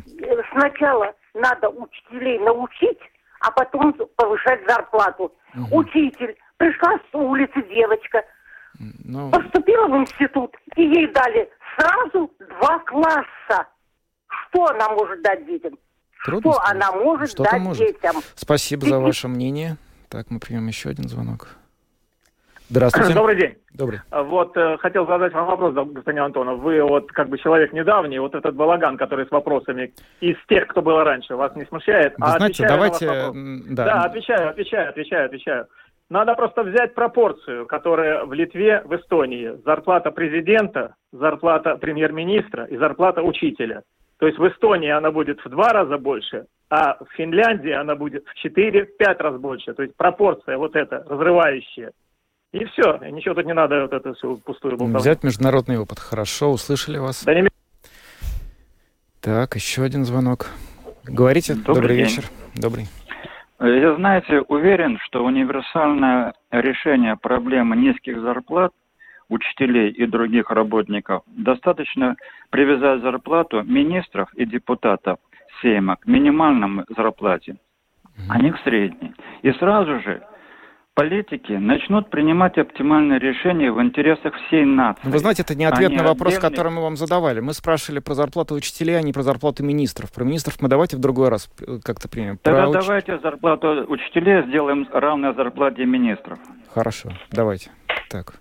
Сначала 0.52 1.14
надо 1.34 1.68
учителей 1.68 2.38
научить, 2.40 2.98
а 3.40 3.50
потом 3.52 3.92
повышать 4.16 4.60
зарплату. 4.66 5.32
Угу. 5.54 5.78
Учитель 5.78 6.36
Пришла 6.56 6.98
с 7.10 7.14
улицы 7.14 7.62
девочка, 7.68 8.22
ну... 9.04 9.30
поступила 9.30 9.86
в 9.88 9.96
институт, 9.96 10.54
и 10.76 10.82
ей 10.82 11.06
дали 11.12 11.48
сразу 11.76 12.30
два 12.38 12.78
класса. 12.80 13.66
Что 14.26 14.66
она 14.66 14.88
может 14.90 15.22
дать 15.22 15.46
детям? 15.46 15.76
Трудно 16.24 16.52
что 16.52 16.60
сказать. 16.60 16.76
она 16.76 16.92
может 16.92 17.30
что 17.30 17.44
дать 17.44 17.60
может. 17.60 17.86
детям. 17.86 18.16
Спасибо 18.34 18.86
за 18.86 19.00
ваше 19.00 19.28
мнение. 19.28 19.76
Так, 20.08 20.30
мы 20.30 20.38
примем 20.38 20.66
еще 20.68 20.90
один 20.90 21.08
звонок. 21.08 21.48
Здравствуйте. 22.70 23.12
Добрый 23.14 23.36
день. 23.36 23.56
Добрый. 23.72 24.00
Вот 24.10 24.56
э, 24.56 24.78
хотел 24.78 25.06
задать 25.06 25.32
вам 25.32 25.46
вопрос, 25.46 25.74
господин 25.74 26.22
Антонов. 26.22 26.60
Вы 26.60 26.82
вот 26.82 27.10
как 27.12 27.28
бы 27.28 27.38
человек 27.38 27.72
недавний, 27.72 28.18
вот 28.18 28.34
этот 28.34 28.54
балаган, 28.54 28.96
который 28.96 29.26
с 29.26 29.30
вопросами 29.30 29.92
из 30.20 30.36
тех, 30.48 30.68
кто 30.68 30.80
было 30.80 31.04
раньше, 31.04 31.34
вас 31.34 31.54
не 31.56 31.64
смущает? 31.66 32.14
Вы 32.16 32.26
а 32.26 32.36
знаете, 32.36 32.66
давайте... 32.66 33.06
Да. 33.70 33.84
да, 33.84 34.02
отвечаю, 34.04 34.50
отвечаю, 34.50 34.90
отвечаю, 34.90 35.26
отвечаю. 35.26 35.66
Надо 36.10 36.34
просто 36.34 36.62
взять 36.62 36.94
пропорцию, 36.94 37.66
которая 37.66 38.24
в 38.24 38.32
Литве, 38.32 38.82
в 38.84 38.94
Эстонии. 38.94 39.58
Зарплата 39.64 40.10
президента, 40.10 40.94
зарплата 41.12 41.76
премьер-министра 41.76 42.64
и 42.64 42.76
зарплата 42.76 43.22
учителя. 43.22 43.82
То 44.18 44.26
есть 44.26 44.38
в 44.38 44.46
Эстонии 44.46 44.90
она 44.90 45.10
будет 45.10 45.44
в 45.44 45.48
два 45.48 45.70
раза 45.70 45.98
больше, 45.98 46.46
а 46.70 46.96
в 47.02 47.08
Финляндии 47.16 47.72
она 47.72 47.96
будет 47.96 48.24
в 48.26 48.46
4-5 48.46 48.86
раз 49.18 49.40
больше. 49.40 49.74
То 49.74 49.82
есть 49.82 49.96
пропорция 49.96 50.56
вот 50.58 50.76
эта, 50.76 51.04
разрывающая. 51.08 51.92
И 52.52 52.64
все, 52.66 52.98
ничего 53.10 53.34
тут 53.34 53.46
не 53.46 53.54
надо 53.54 53.82
вот 53.82 53.92
это 53.92 54.14
все 54.14 54.36
пустую 54.36 54.76
болтовню. 54.76 54.98
Взять 54.98 55.24
международный 55.24 55.78
опыт. 55.78 55.98
Хорошо, 55.98 56.52
услышали 56.52 56.98
вас. 56.98 57.24
Да 57.24 57.34
не... 57.34 57.48
Так, 59.20 59.56
еще 59.56 59.82
один 59.82 60.04
звонок. 60.04 60.50
Говорите, 61.02 61.54
добрый, 61.54 61.74
добрый 61.74 61.96
вечер. 61.96 62.24
Добрый. 62.54 62.86
Я, 63.66 63.94
знаете, 63.94 64.42
уверен, 64.42 64.98
что 64.98 65.24
универсальное 65.24 66.34
решение 66.50 67.16
проблемы 67.16 67.76
низких 67.76 68.20
зарплат 68.20 68.72
учителей 69.30 69.90
и 69.90 70.06
других 70.06 70.50
работников 70.50 71.22
достаточно 71.26 72.16
привязать 72.50 73.00
зарплату 73.00 73.62
министров 73.62 74.28
и 74.34 74.44
депутатов 74.44 75.18
Сейма 75.62 75.96
к 75.96 76.06
минимальному 76.06 76.84
зарплате, 76.94 77.56
а 78.28 78.38
не 78.38 78.52
к 78.52 78.58
средней. 78.58 79.14
И 79.42 79.50
сразу 79.52 80.00
же 80.00 80.22
политики 80.94 81.52
начнут 81.52 82.08
принимать 82.10 82.56
оптимальные 82.56 83.18
решения 83.18 83.70
в 83.70 83.82
интересах 83.82 84.34
всей 84.46 84.64
нации. 84.64 85.08
Вы 85.08 85.18
знаете, 85.18 85.42
это 85.42 85.54
не 85.54 85.64
ответ 85.64 85.92
на 85.92 86.04
вопрос, 86.04 86.34
отдельные... 86.34 86.50
который 86.50 86.72
мы 86.72 86.82
вам 86.82 86.96
задавали. 86.96 87.40
Мы 87.40 87.52
спрашивали 87.52 87.98
про 87.98 88.14
зарплату 88.14 88.54
учителей, 88.54 88.96
а 88.96 89.02
не 89.02 89.12
про 89.12 89.22
зарплату 89.22 89.64
министров. 89.64 90.12
Про 90.12 90.24
министров 90.24 90.60
мы 90.60 90.68
давайте 90.68 90.96
в 90.96 91.00
другой 91.00 91.28
раз 91.28 91.50
э, 91.60 91.78
как-то 91.82 92.08
примем. 92.08 92.38
Тогда 92.38 92.64
про 92.70 92.80
давайте 92.80 93.18
зарплату 93.18 93.84
учителей 93.88 94.46
сделаем 94.48 94.88
равной 94.92 95.34
зарплате 95.34 95.84
министров. 95.84 96.38
Хорошо, 96.72 97.10
давайте. 97.30 97.70
Так. 98.08 98.34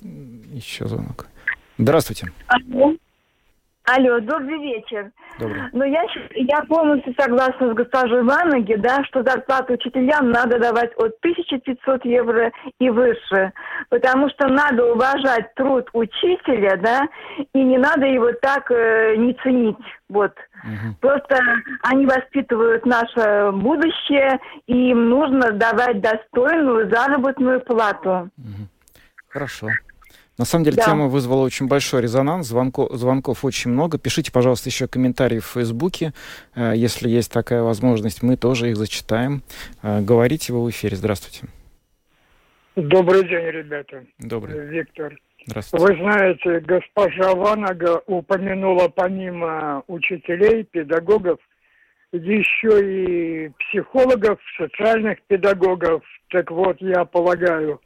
Еще 0.00 0.86
звонок. 0.86 1.26
Здравствуйте. 1.76 2.32
Алло. 2.46 2.94
Алло, 3.96 4.20
добрый 4.20 4.58
вечер. 4.58 5.10
Добрый. 5.38 5.62
Ну, 5.72 5.84
я, 5.84 6.04
я 6.34 6.60
полностью 6.68 7.14
согласна 7.18 7.72
с 7.72 7.74
госпожой 7.74 8.22
Ваноги, 8.22 8.74
да, 8.74 9.02
что 9.04 9.22
зарплату 9.22 9.74
учителям 9.74 10.30
надо 10.30 10.58
давать 10.58 10.92
от 10.96 11.16
1500 11.20 12.04
евро 12.04 12.52
и 12.78 12.90
выше, 12.90 13.52
потому 13.88 14.28
что 14.28 14.48
надо 14.48 14.92
уважать 14.92 15.54
труд 15.54 15.88
учителя, 15.94 16.76
да, 16.76 17.08
и 17.54 17.62
не 17.62 17.78
надо 17.78 18.04
его 18.04 18.30
так 18.42 18.70
э, 18.70 19.16
не 19.16 19.32
ценить, 19.42 19.76
вот. 20.10 20.32
Угу. 20.64 20.96
Просто 21.00 21.38
они 21.84 22.04
воспитывают 22.04 22.84
наше 22.84 23.52
будущее, 23.52 24.38
и 24.66 24.90
им 24.90 25.08
нужно 25.08 25.52
давать 25.52 26.02
достойную 26.02 26.90
заработную 26.90 27.62
плату. 27.62 28.28
Угу. 28.36 28.68
Хорошо. 29.28 29.68
На 30.38 30.44
самом 30.44 30.64
деле 30.64 30.76
да. 30.76 30.84
тема 30.84 31.08
вызвала 31.08 31.44
очень 31.44 31.66
большой 31.66 32.02
резонанс, 32.02 32.46
звонков, 32.46 32.92
звонков 32.92 33.44
очень 33.44 33.72
много. 33.72 33.98
Пишите, 33.98 34.30
пожалуйста, 34.30 34.68
еще 34.68 34.86
комментарии 34.86 35.40
в 35.40 35.46
Фейсбуке, 35.46 36.12
э, 36.54 36.74
если 36.76 37.08
есть 37.08 37.32
такая 37.32 37.62
возможность, 37.62 38.22
мы 38.22 38.36
тоже 38.36 38.70
их 38.70 38.76
зачитаем. 38.76 39.42
Э, 39.82 40.00
говорите 40.00 40.52
вы 40.52 40.64
в 40.64 40.70
эфире. 40.70 40.96
Здравствуйте. 40.96 41.52
Добрый 42.76 43.22
день, 43.24 43.50
ребята. 43.50 44.04
Добрый. 44.20 44.64
Виктор. 44.68 45.18
Здравствуйте. 45.46 45.84
Вы 45.84 46.00
знаете, 46.00 46.60
госпожа 46.60 47.34
Ванага 47.34 48.02
упомянула 48.06 48.88
помимо 48.88 49.82
учителей, 49.88 50.62
педагогов, 50.62 51.40
еще 52.12 53.46
и 53.46 53.50
психологов, 53.58 54.38
социальных 54.56 55.20
педагогов. 55.22 56.04
Так 56.28 56.52
вот, 56.52 56.80
я 56.80 57.04
полагаю, 57.04 57.80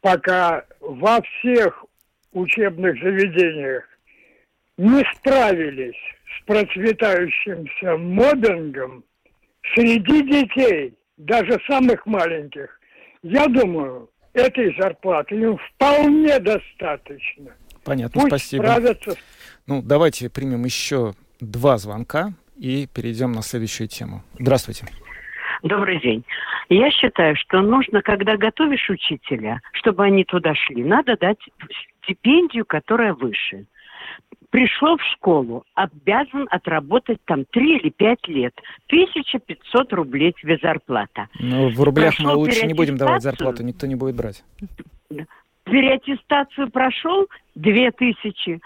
пока 0.00 0.64
во 0.80 1.20
всех 1.20 1.84
учебных 2.32 2.98
заведениях 3.02 3.84
не 4.76 5.04
справились 5.16 5.96
с 6.38 6.44
процветающимся 6.46 7.96
мобингом 7.96 9.04
среди 9.74 10.22
детей, 10.22 10.94
даже 11.16 11.58
самых 11.68 12.06
маленьких, 12.06 12.80
я 13.22 13.46
думаю, 13.46 14.08
этой 14.32 14.74
зарплаты 14.78 15.34
им 15.34 15.58
вполне 15.58 16.38
достаточно. 16.38 17.52
Понятно, 17.84 18.20
Пусть 18.20 18.28
спасибо. 18.28 18.62
Справятся. 18.62 19.14
Ну, 19.66 19.82
давайте 19.82 20.30
примем 20.30 20.64
еще 20.64 21.12
два 21.40 21.78
звонка 21.78 22.32
и 22.56 22.86
перейдем 22.86 23.32
на 23.32 23.42
следующую 23.42 23.88
тему. 23.88 24.22
Здравствуйте. 24.38 24.86
Добрый 25.62 26.00
день. 26.00 26.24
Я 26.68 26.90
считаю, 26.90 27.36
что 27.36 27.60
нужно, 27.60 28.00
когда 28.00 28.36
готовишь 28.36 28.88
учителя, 28.88 29.60
чтобы 29.72 30.04
они 30.04 30.24
туда 30.24 30.54
шли, 30.54 30.84
надо 30.84 31.16
дать 31.16 31.38
стипендию, 32.02 32.64
которая 32.64 33.14
выше. 33.14 33.66
Пришел 34.50 34.96
в 34.96 35.02
школу, 35.12 35.64
обязан 35.74 36.48
отработать 36.50 37.18
там 37.24 37.44
3 37.44 37.76
или 37.76 37.90
5 37.90 38.28
лет. 38.28 38.52
1500 38.88 39.92
рублей 39.92 40.34
тебе 40.40 40.58
зарплата. 40.60 41.28
Ну, 41.38 41.68
в 41.68 41.80
рублях 41.80 42.16
Прошел 42.16 42.32
мы 42.32 42.36
лучше 42.36 42.66
не 42.66 42.74
будем 42.74 42.96
давать 42.96 43.22
зарплату, 43.22 43.62
никто 43.62 43.86
не 43.86 43.94
будет 43.94 44.16
брать. 44.16 44.42
Переаттестацию 45.64 46.68
прошел 46.70 47.28
2000, 47.54 48.60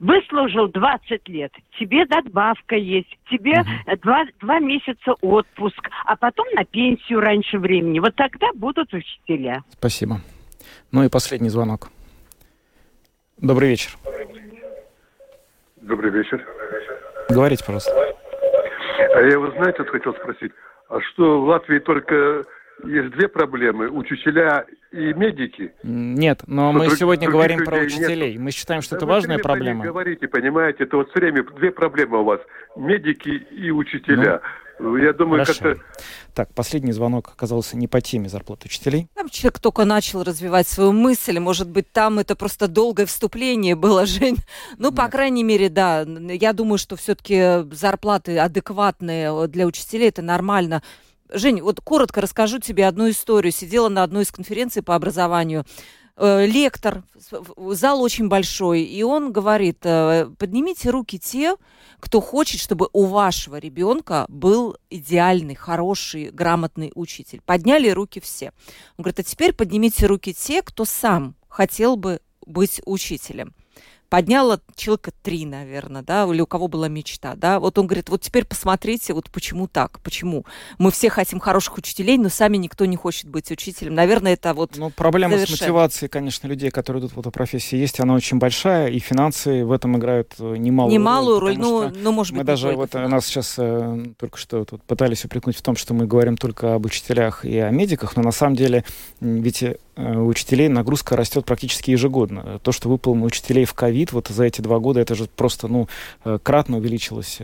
выслужил 0.00 0.68
20 0.68 1.28
лет, 1.28 1.52
тебе 1.78 2.04
надбавка 2.06 2.74
есть, 2.74 3.16
тебе 3.30 3.60
угу. 3.60 3.96
два, 4.02 4.24
два 4.40 4.58
месяца 4.58 5.12
отпуск, 5.20 5.88
а 6.04 6.16
потом 6.16 6.46
на 6.54 6.64
пенсию 6.64 7.20
раньше 7.20 7.58
времени. 7.58 8.00
Вот 8.00 8.14
тогда 8.16 8.48
будут 8.54 8.92
учителя. 8.92 9.62
Спасибо. 9.70 10.20
Ну 10.90 11.04
и 11.04 11.08
последний 11.08 11.48
звонок. 11.48 11.90
Добрый 13.40 13.70
вечер. 13.70 13.92
Добрый 15.76 16.10
вечер. 16.10 16.44
Говорите, 17.28 17.64
пожалуйста. 17.64 17.92
А 19.14 19.20
я, 19.22 19.38
вы 19.38 19.52
знаете, 19.52 19.78
вот 19.78 19.90
хотел 19.90 20.12
спросить, 20.14 20.52
а 20.88 21.00
что 21.00 21.40
в 21.40 21.44
Латвии 21.44 21.78
только 21.78 22.44
есть 22.84 23.10
две 23.10 23.28
проблемы– 23.28 23.90
учителя 23.90 24.64
и 24.92 25.12
медики. 25.12 25.72
Нет, 25.82 26.42
но 26.46 26.70
что 26.70 26.78
мы 26.78 26.84
друг, 26.86 26.98
сегодня 26.98 27.30
говорим 27.30 27.64
про 27.64 27.78
учителей. 27.78 28.32
Нет. 28.32 28.40
Мы 28.40 28.50
считаем, 28.50 28.82
что 28.82 28.92
да 28.92 28.96
это 28.98 29.06
важная 29.06 29.38
проблема. 29.38 29.82
Вы 29.82 29.90
говорите, 29.90 30.26
понимаете, 30.28 30.84
это 30.84 30.96
вот 30.96 31.10
все 31.10 31.20
время 31.20 31.44
две 31.44 31.70
проблемы 31.70 32.20
у 32.20 32.24
вас– 32.24 32.40
медики 32.76 33.28
и 33.28 33.70
учителя. 33.70 34.40
Ну, 34.42 34.48
Я 34.80 35.12
думаю, 35.12 35.44
как-то... 35.44 35.76
Так, 36.34 36.54
последний 36.54 36.92
звонок 36.92 37.28
оказался 37.28 37.76
не 37.76 37.88
по 37.88 38.00
теме 38.00 38.28
зарплаты 38.28 38.66
учителей. 38.66 39.08
Там 39.14 39.28
человек 39.28 39.58
только 39.58 39.84
начал 39.84 40.22
развивать 40.22 40.68
свою 40.68 40.92
мысль. 40.92 41.38
Может 41.40 41.68
быть, 41.68 41.90
там 41.92 42.20
это 42.20 42.36
просто 42.36 42.68
долгое 42.68 43.06
вступление 43.06 43.74
было, 43.74 44.06
Жень. 44.06 44.38
Ну, 44.76 44.92
по 44.92 45.08
крайней 45.08 45.42
мере, 45.42 45.68
да. 45.68 46.02
Я 46.02 46.52
думаю, 46.52 46.78
что 46.78 46.96
все-таки 46.96 47.64
зарплаты 47.72 48.38
адекватные 48.38 49.48
для 49.48 49.66
учителей– 49.66 50.08
это 50.10 50.22
нормально. 50.22 50.82
Жень, 51.30 51.60
вот 51.60 51.80
коротко 51.80 52.20
расскажу 52.20 52.58
тебе 52.58 52.86
одну 52.86 53.10
историю. 53.10 53.52
Сидела 53.52 53.88
на 53.88 54.02
одной 54.02 54.22
из 54.22 54.30
конференций 54.30 54.82
по 54.82 54.94
образованию 54.94 55.64
э, 56.18 56.46
лектор, 56.46 57.04
зал 57.72 58.02
очень 58.02 58.28
большой, 58.28 58.82
и 58.82 59.02
он 59.02 59.32
говорит, 59.32 59.78
э, 59.84 60.30
поднимите 60.38 60.90
руки 60.90 61.18
те, 61.18 61.56
кто 62.00 62.20
хочет, 62.20 62.60
чтобы 62.60 62.88
у 62.92 63.06
вашего 63.06 63.56
ребенка 63.56 64.26
был 64.28 64.76
идеальный, 64.90 65.54
хороший, 65.54 66.30
грамотный 66.30 66.92
учитель. 66.94 67.40
Подняли 67.44 67.88
руки 67.88 68.20
все. 68.20 68.52
Он 68.96 69.04
говорит, 69.04 69.20
а 69.20 69.22
теперь 69.22 69.52
поднимите 69.52 70.06
руки 70.06 70.34
те, 70.34 70.62
кто 70.62 70.84
сам 70.84 71.34
хотел 71.48 71.96
бы 71.96 72.20
быть 72.46 72.80
учителем 72.84 73.54
подняла 74.08 74.60
человека 74.74 75.12
три, 75.22 75.44
наверное, 75.46 76.02
да, 76.02 76.24
или 76.24 76.40
у 76.40 76.46
кого 76.46 76.68
была 76.68 76.88
мечта, 76.88 77.34
да. 77.36 77.60
Вот 77.60 77.78
он 77.78 77.86
говорит, 77.86 78.08
вот 78.08 78.22
теперь 78.22 78.44
посмотрите, 78.44 79.12
вот 79.12 79.30
почему 79.30 79.66
так, 79.68 80.00
почему. 80.00 80.46
Мы 80.78 80.90
все 80.90 81.10
хотим 81.10 81.40
хороших 81.40 81.78
учителей, 81.78 82.16
но 82.18 82.28
сами 82.28 82.56
никто 82.56 82.84
не 82.86 82.96
хочет 82.96 83.28
быть 83.28 83.50
учителем. 83.50 83.94
Наверное, 83.94 84.34
это 84.34 84.54
вот 84.54 84.76
Ну, 84.76 84.90
проблема 84.90 85.34
завершенно. 85.34 85.56
с 85.56 85.60
мотивацией, 85.60 86.08
конечно, 86.08 86.46
людей, 86.46 86.70
которые 86.70 87.00
идут 87.00 87.12
в 87.12 87.20
эту 87.20 87.30
профессию, 87.30 87.80
есть, 87.80 88.00
она 88.00 88.14
очень 88.14 88.38
большая, 88.38 88.88
и 88.88 88.98
финансы 88.98 89.64
в 89.64 89.72
этом 89.72 89.96
играют 89.98 90.34
э, 90.38 90.56
немалую, 90.56 90.94
немалую 90.94 91.40
роль. 91.40 91.52
Немалую 91.56 91.80
роль, 91.82 91.92
ну, 91.94 92.02
ну, 92.02 92.12
может 92.12 92.32
быть, 92.32 92.40
Мы 92.40 92.44
даже 92.44 92.72
вот 92.72 92.94
у 92.94 93.08
нас 93.08 93.26
сейчас 93.26 93.54
э, 93.58 94.04
только 94.18 94.38
что 94.38 94.64
тут 94.64 94.82
пытались 94.84 95.24
упрекнуть 95.24 95.56
в 95.56 95.62
том, 95.62 95.76
что 95.76 95.94
мы 95.94 96.06
говорим 96.06 96.36
только 96.36 96.74
об 96.74 96.86
учителях 96.86 97.44
и 97.44 97.58
о 97.58 97.70
медиках, 97.70 98.16
но 98.16 98.22
на 98.22 98.32
самом 98.32 98.56
деле 98.56 98.84
ведь 99.20 99.62
э, 99.62 99.76
у 99.98 100.26
учителей 100.26 100.68
нагрузка 100.68 101.16
растет 101.16 101.44
практически 101.44 101.90
ежегодно. 101.90 102.60
То, 102.62 102.70
что 102.70 102.88
выпало 102.88 103.14
на 103.14 103.24
учителей 103.24 103.64
в 103.64 103.74
ковид, 103.74 104.12
вот 104.12 104.28
за 104.28 104.44
эти 104.44 104.60
два 104.60 104.78
года, 104.78 105.00
это 105.00 105.14
же 105.14 105.26
просто, 105.26 105.66
ну, 105.66 105.88
э, 106.24 106.38
кратно 106.42 106.76
увеличилось 106.76 107.38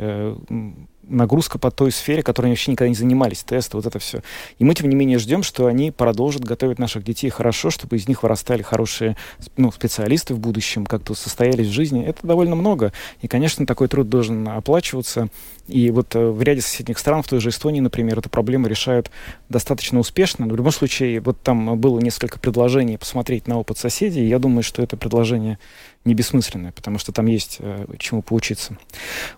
нагрузка 1.08 1.58
по 1.58 1.70
той 1.70 1.92
сфере, 1.92 2.22
которой 2.22 2.46
они 2.46 2.52
вообще 2.52 2.72
никогда 2.72 2.88
не 2.88 2.94
занимались, 2.94 3.42
тесты, 3.42 3.76
вот 3.76 3.86
это 3.86 3.98
все. 3.98 4.22
И 4.58 4.64
мы, 4.64 4.74
тем 4.74 4.88
не 4.88 4.96
менее, 4.96 5.18
ждем, 5.18 5.42
что 5.42 5.66
они 5.66 5.90
продолжат 5.90 6.44
готовить 6.44 6.78
наших 6.78 7.04
детей 7.04 7.30
хорошо, 7.30 7.70
чтобы 7.70 7.96
из 7.96 8.08
них 8.08 8.22
вырастали 8.22 8.62
хорошие 8.62 9.16
ну, 9.56 9.70
специалисты 9.72 10.34
в 10.34 10.38
будущем, 10.38 10.86
как-то 10.86 11.14
состоялись 11.14 11.68
в 11.68 11.72
жизни. 11.72 12.04
Это 12.04 12.26
довольно 12.26 12.54
много. 12.54 12.92
И, 13.22 13.28
конечно, 13.28 13.66
такой 13.66 13.88
труд 13.88 14.08
должен 14.08 14.48
оплачиваться. 14.48 15.28
И 15.66 15.90
вот 15.90 16.14
э, 16.14 16.26
в 16.26 16.42
ряде 16.42 16.60
соседних 16.60 16.98
стран, 16.98 17.22
в 17.22 17.28
той 17.28 17.40
же 17.40 17.48
Эстонии, 17.48 17.80
например, 17.80 18.18
эту 18.18 18.28
проблему 18.28 18.66
решают 18.66 19.10
достаточно 19.48 19.98
успешно. 19.98 20.46
Но 20.46 20.54
в 20.54 20.56
любом 20.56 20.72
случае, 20.72 21.20
вот 21.20 21.40
там 21.40 21.78
было 21.78 22.00
несколько 22.00 22.38
предложений 22.38 22.98
посмотреть 22.98 23.46
на 23.46 23.58
опыт 23.58 23.78
соседей. 23.78 24.26
Я 24.26 24.38
думаю, 24.38 24.62
что 24.62 24.82
это 24.82 24.96
предложение 24.96 25.58
не 26.04 26.14
бессмысленное, 26.14 26.72
потому 26.72 26.98
что 26.98 27.12
там 27.12 27.26
есть 27.26 27.56
э, 27.60 27.86
чему 27.98 28.22
поучиться. 28.22 28.76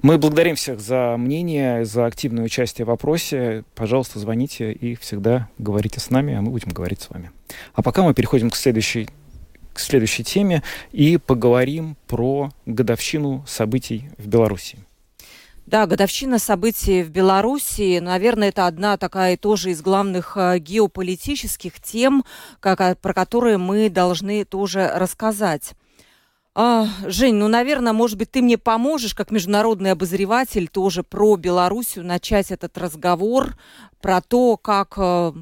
Мы 0.03 0.19
благодарим 0.19 0.57
всех 0.57 0.81
за 0.81 1.17
мнение, 1.17 1.85
за 1.85 2.07
активное 2.07 2.45
участие 2.45 2.85
в 2.85 2.89
вопросе. 2.89 3.65
Пожалуйста, 3.75 4.19
звоните 4.19 4.73
и 4.73 4.97
всегда 4.97 5.49
говорите 5.59 6.01
с 6.01 6.11
нами, 6.11 6.35
а 6.35 6.43
мы 6.43 6.51
будем 6.51 6.71
говорить 6.71 7.01
с 7.01 7.11
вами. 7.11 7.31
А 7.75 7.83
пока 7.83 8.03
мы 8.03 8.15
переходим 8.15 8.51
к 8.51 8.57
следующей 8.57 9.09
к 9.73 9.79
следующей 9.79 10.25
теме 10.25 10.63
и 10.91 11.19
поговорим 11.19 11.99
про 12.07 12.51
годовщину 12.65 13.45
событий 13.47 14.09
в 14.17 14.27
Беларуси. 14.27 14.79
Да, 15.67 15.87
годовщина 15.87 16.39
событий 16.39 17.03
в 17.03 17.11
Беларуси, 17.11 17.99
наверное, 17.99 18.49
это 18.49 18.67
одна 18.67 18.97
такая 18.97 19.37
тоже 19.37 19.73
из 19.73 19.83
главных 19.83 20.37
э, 20.37 20.61
геополитических 20.61 21.81
тем, 21.81 22.25
как, 22.61 22.99
про 23.01 23.13
которые 23.13 23.59
мы 23.59 23.91
должны 23.91 24.45
тоже 24.45 24.91
рассказать. 24.95 25.75
А, 26.59 26.87
Жень, 27.05 27.35
ну, 27.35 27.49
наверное, 27.49 27.93
может 27.93 28.17
быть, 28.17 28.31
ты 28.31 28.41
мне 28.41 28.57
поможешь, 28.57 29.15
как 29.15 29.31
международный 29.31 29.93
обозреватель, 29.93 30.69
тоже 30.69 31.03
про 31.03 31.37
Белоруссию 31.37 32.07
начать 32.07 32.51
этот 32.51 32.79
разговор, 32.79 33.59
про 34.01 34.23
то, 34.23 34.57
как 34.57 34.95
э, 34.97 35.33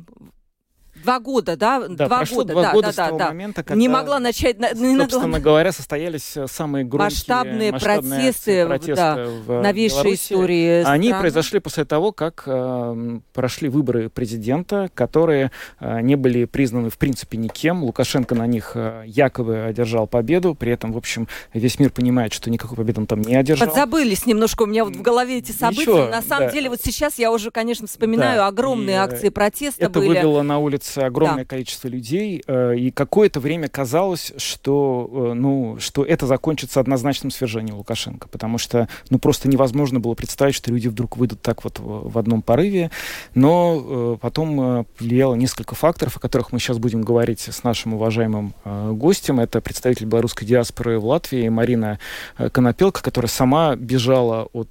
Два 1.04 1.20
года, 1.20 1.56
да? 1.56 1.86
Да, 1.86 2.06
два 2.06 2.24
года, 2.24 2.52
два 2.52 2.62
да, 2.62 2.72
года 2.72 2.86
да, 2.86 2.92
с 2.92 2.96
да, 2.96 3.06
того 3.06 3.18
да. 3.18 3.28
момента, 3.28 3.62
когда, 3.62 3.74
не 3.74 3.88
могла 3.88 4.18
начать, 4.18 4.58
не 4.58 4.96
собственно 4.96 5.26
могла... 5.26 5.38
говоря, 5.38 5.70
состоялись 5.70 6.36
э, 6.36 6.46
самые 6.48 6.84
громкие 6.84 7.14
масштабные, 7.14 7.72
масштабные 7.72 8.20
протесты, 8.20 8.66
протесты 8.66 8.96
да, 8.96 9.26
в 9.46 9.62
новейшей 9.62 9.96
Беларуси. 9.96 10.32
истории. 10.32 10.84
Они 10.84 11.08
страны. 11.08 11.20
произошли 11.20 11.60
после 11.60 11.84
того, 11.84 12.12
как 12.12 12.44
э, 12.46 13.18
прошли 13.34 13.68
выборы 13.68 14.08
президента, 14.08 14.88
которые 14.94 15.50
э, 15.78 16.00
не 16.00 16.16
были 16.16 16.46
признаны 16.46 16.88
в 16.88 16.96
принципе 16.96 17.36
никем. 17.36 17.84
Лукашенко 17.84 18.34
на 18.34 18.46
них 18.46 18.72
э, 18.74 19.04
якобы 19.06 19.64
одержал 19.64 20.06
победу, 20.06 20.54
при 20.54 20.72
этом, 20.72 20.92
в 20.92 20.96
общем, 20.96 21.28
весь 21.52 21.78
мир 21.78 21.90
понимает, 21.90 22.32
что 22.32 22.50
никакой 22.50 22.78
победы 22.78 23.00
он 23.00 23.06
там 23.06 23.20
не 23.20 23.34
одержал. 23.34 23.68
Подзабылись 23.68 24.24
немножко 24.24 24.62
у 24.62 24.66
меня 24.66 24.84
вот 24.84 24.96
в 24.96 25.02
голове 25.02 25.38
эти 25.38 25.52
события. 25.52 25.80
Ничего, 25.82 26.06
на 26.06 26.22
самом 26.22 26.46
да. 26.46 26.52
деле, 26.52 26.70
вот 26.70 26.80
сейчас 26.82 27.18
я 27.18 27.30
уже, 27.30 27.50
конечно, 27.50 27.86
вспоминаю 27.86 28.38
да. 28.38 28.46
огромные 28.46 28.96
и, 28.96 28.98
акции 28.98 29.28
протеста 29.28 29.84
это 29.84 29.98
были. 29.98 30.08
вывело 30.08 30.42
на 30.42 30.58
улице 30.94 31.06
огромное 31.06 31.44
да. 31.44 31.48
количество 31.48 31.88
людей, 31.88 32.42
э, 32.46 32.76
и 32.76 32.90
какое-то 32.90 33.40
время 33.40 33.68
казалось, 33.68 34.32
что, 34.36 35.08
э, 35.12 35.32
ну, 35.34 35.76
что 35.80 36.04
это 36.04 36.26
закончится 36.26 36.80
однозначным 36.80 37.30
свержением 37.30 37.76
Лукашенко, 37.76 38.28
потому 38.28 38.58
что 38.58 38.88
ну, 39.10 39.18
просто 39.18 39.48
невозможно 39.48 40.00
было 40.00 40.14
представить, 40.14 40.54
что 40.54 40.70
люди 40.70 40.88
вдруг 40.88 41.16
выйдут 41.16 41.40
так 41.42 41.64
вот 41.64 41.78
в, 41.78 42.10
в 42.10 42.18
одном 42.18 42.42
порыве, 42.42 42.90
но 43.34 43.82
э, 43.84 44.16
потом 44.20 44.86
влияло 44.98 45.34
несколько 45.34 45.74
факторов, 45.74 46.16
о 46.16 46.20
которых 46.20 46.52
мы 46.52 46.58
сейчас 46.58 46.78
будем 46.78 47.02
говорить 47.02 47.40
с 47.40 47.62
нашим 47.64 47.94
уважаемым 47.94 48.54
гостем. 48.64 49.40
Это 49.40 49.60
представитель 49.60 50.06
белорусской 50.06 50.46
диаспоры 50.46 50.98
в 50.98 51.06
Латвии 51.06 51.48
Марина 51.48 51.98
Конопелка, 52.36 53.02
которая 53.02 53.28
сама 53.28 53.76
бежала 53.76 54.48
от 54.52 54.70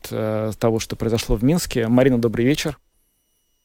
того, 0.59 0.79
что 0.79 0.95
произошло 0.95 1.35
в 1.35 1.43
Минске. 1.43 1.87
Марина, 1.87 2.19
добрый 2.19 2.45
вечер. 2.45 2.77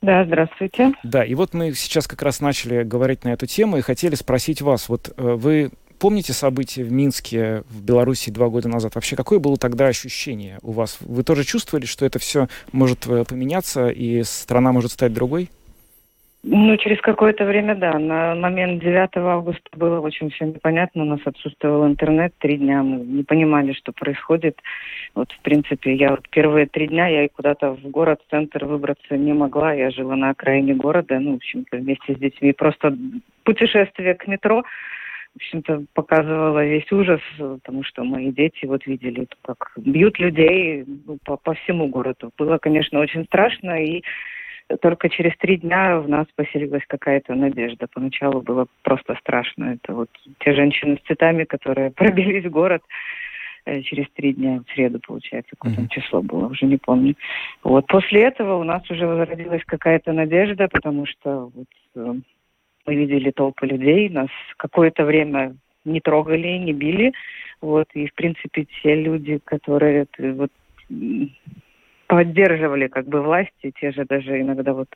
Да, 0.01 0.25
здравствуйте. 0.25 0.93
Да, 1.03 1.25
и 1.25 1.35
вот 1.35 1.55
мы 1.55 1.73
сейчас 1.75 2.07
как 2.07 2.23
раз 2.23 2.41
начали 2.41 2.85
говорить 2.85 3.25
на 3.25 3.31
эту 3.31 3.47
тему 3.47 3.79
и 3.79 3.81
хотели 3.81 4.15
спросить 4.15 4.63
вас, 4.63 4.89
вот 4.89 5.13
э, 5.17 5.23
вы 5.23 5.71
помните 5.99 6.33
события 6.33 6.85
в 6.85 6.93
Минске, 6.93 7.65
в 7.69 7.83
Беларуси 7.83 8.31
два 8.31 8.49
года 8.49 8.69
назад? 8.69 8.95
Вообще, 8.95 9.17
какое 9.17 9.41
было 9.41 9.57
тогда 9.57 9.87
ощущение 9.89 10.59
у 10.63 10.71
вас? 10.71 10.99
Вы 11.01 11.25
тоже 11.25 11.43
чувствовали, 11.43 11.85
что 11.85 12.07
это 12.07 12.21
все 12.21 12.49
может 12.71 13.09
э, 13.09 13.25
поменяться 13.25 13.89
и 13.89 14.23
страна 14.23 14.71
может 14.71 14.93
стать 14.93 15.13
другой? 15.13 15.51
Ну, 16.45 16.77
через 16.77 17.01
какое-то 17.01 17.45
время, 17.45 17.75
да. 17.75 17.99
На 17.99 18.35
момент 18.37 18.81
9 18.81 19.17
августа 19.17 19.69
было 19.75 20.01
очень 20.01 20.31
все 20.31 20.47
непонятно. 20.47 21.03
У 21.03 21.07
нас 21.07 21.21
отсутствовал 21.25 21.87
интернет 21.87 22.33
три 22.39 22.59
дня. 22.59 22.83
Мы 22.83 23.05
не 23.05 23.25
понимали, 23.25 23.73
что 23.73 23.93
происходит. 23.93 24.61
Вот, 25.17 25.33
в 25.33 25.41
принципе, 25.41 25.95
я 25.95 26.11
вот 26.11 26.29
первые 26.31 26.67
три 26.67 26.87
дня 26.87 27.09
я 27.09 27.29
куда-то 27.29 27.73
в 27.73 27.83
город, 27.91 28.21
в 28.25 28.31
центр 28.31 28.65
выбраться 28.67 29.17
не 29.17 29.33
могла. 29.33 29.73
Я 29.73 29.91
жила 29.91 30.15
на 30.15 30.31
окраине 30.31 30.75
города, 30.75 31.19
ну, 31.19 31.33
в 31.33 31.37
общем-то, 31.37 31.77
вместе 31.77 32.15
с 32.15 32.19
детьми. 32.19 32.53
Просто 32.53 32.97
путешествие 33.43 34.15
к 34.15 34.27
метро 34.29 34.63
в 35.35 35.37
общем-то, 35.37 35.85
показывала 35.95 36.65
весь 36.65 36.91
ужас, 36.91 37.21
потому 37.39 37.85
что 37.85 38.03
мои 38.03 38.33
дети 38.33 38.65
вот 38.65 38.87
видели, 38.87 39.29
как 39.43 39.73
бьют 39.77 40.19
людей 40.19 40.85
ну, 41.07 41.19
по, 41.25 41.37
по 41.37 41.55
всему 41.55 41.87
городу. 41.87 42.33
Было, 42.39 42.59
конечно, 42.59 42.99
очень 42.99 43.25
страшно, 43.27 43.81
и 43.85 44.03
только 44.77 45.09
через 45.09 45.37
три 45.39 45.57
дня 45.57 45.99
в 45.99 46.09
нас 46.09 46.27
поселилась 46.35 46.85
какая-то 46.87 47.35
надежда. 47.35 47.87
Поначалу 47.93 48.43
было 48.43 48.67
просто 48.83 49.17
страшно. 49.21 49.79
Это 49.83 49.95
вот 49.95 50.11
те 50.41 50.55
женщины 50.55 50.99
с 50.99 51.07
цветами, 51.07 51.45
которые 51.45 51.91
пробились 51.97 52.45
в 52.45 52.51
город 52.51 52.83
э, 53.65 53.81
через 53.83 54.07
три 54.15 54.35
дня, 54.35 54.63
в 54.67 54.73
среду, 54.73 55.01
получается, 55.07 55.57
какое 55.59 55.75
там 55.75 55.89
число 55.89 56.23
было, 56.23 56.49
уже 56.49 56.67
не 56.67 56.77
помню. 56.77 57.15
Вот 57.63 57.87
после 57.87 58.23
этого 58.23 58.57
у 58.57 58.65
нас 58.65 58.89
уже 58.91 59.07
возродилась 59.07 59.63
какая-то 59.65 60.13
надежда, 60.13 60.69
потому 60.69 61.07
что 61.07 61.51
вот, 61.55 61.69
э, 61.97 62.15
мы 62.87 62.95
видели 62.95 63.31
толпы 63.31 63.67
людей, 63.67 64.09
нас 64.09 64.29
какое-то 64.57 65.05
время 65.05 65.57
не 65.85 66.01
трогали, 66.01 66.59
не 66.59 66.73
били. 66.73 67.13
Вот, 67.61 67.87
и, 67.95 68.07
в 68.07 68.15
принципе, 68.15 68.67
те 68.83 68.95
люди, 68.95 69.41
которые 69.45 70.07
вот, 70.19 70.51
поддерживали 72.09 72.89
как 72.89 73.07
бы 73.07 73.23
власти, 73.23 73.73
те 73.81 73.93
же 73.93 74.05
даже 74.05 74.41
иногда 74.41 74.73
вот 74.73 74.89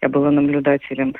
я 0.00 0.08
была 0.08 0.30
наблюдателем, 0.30 1.14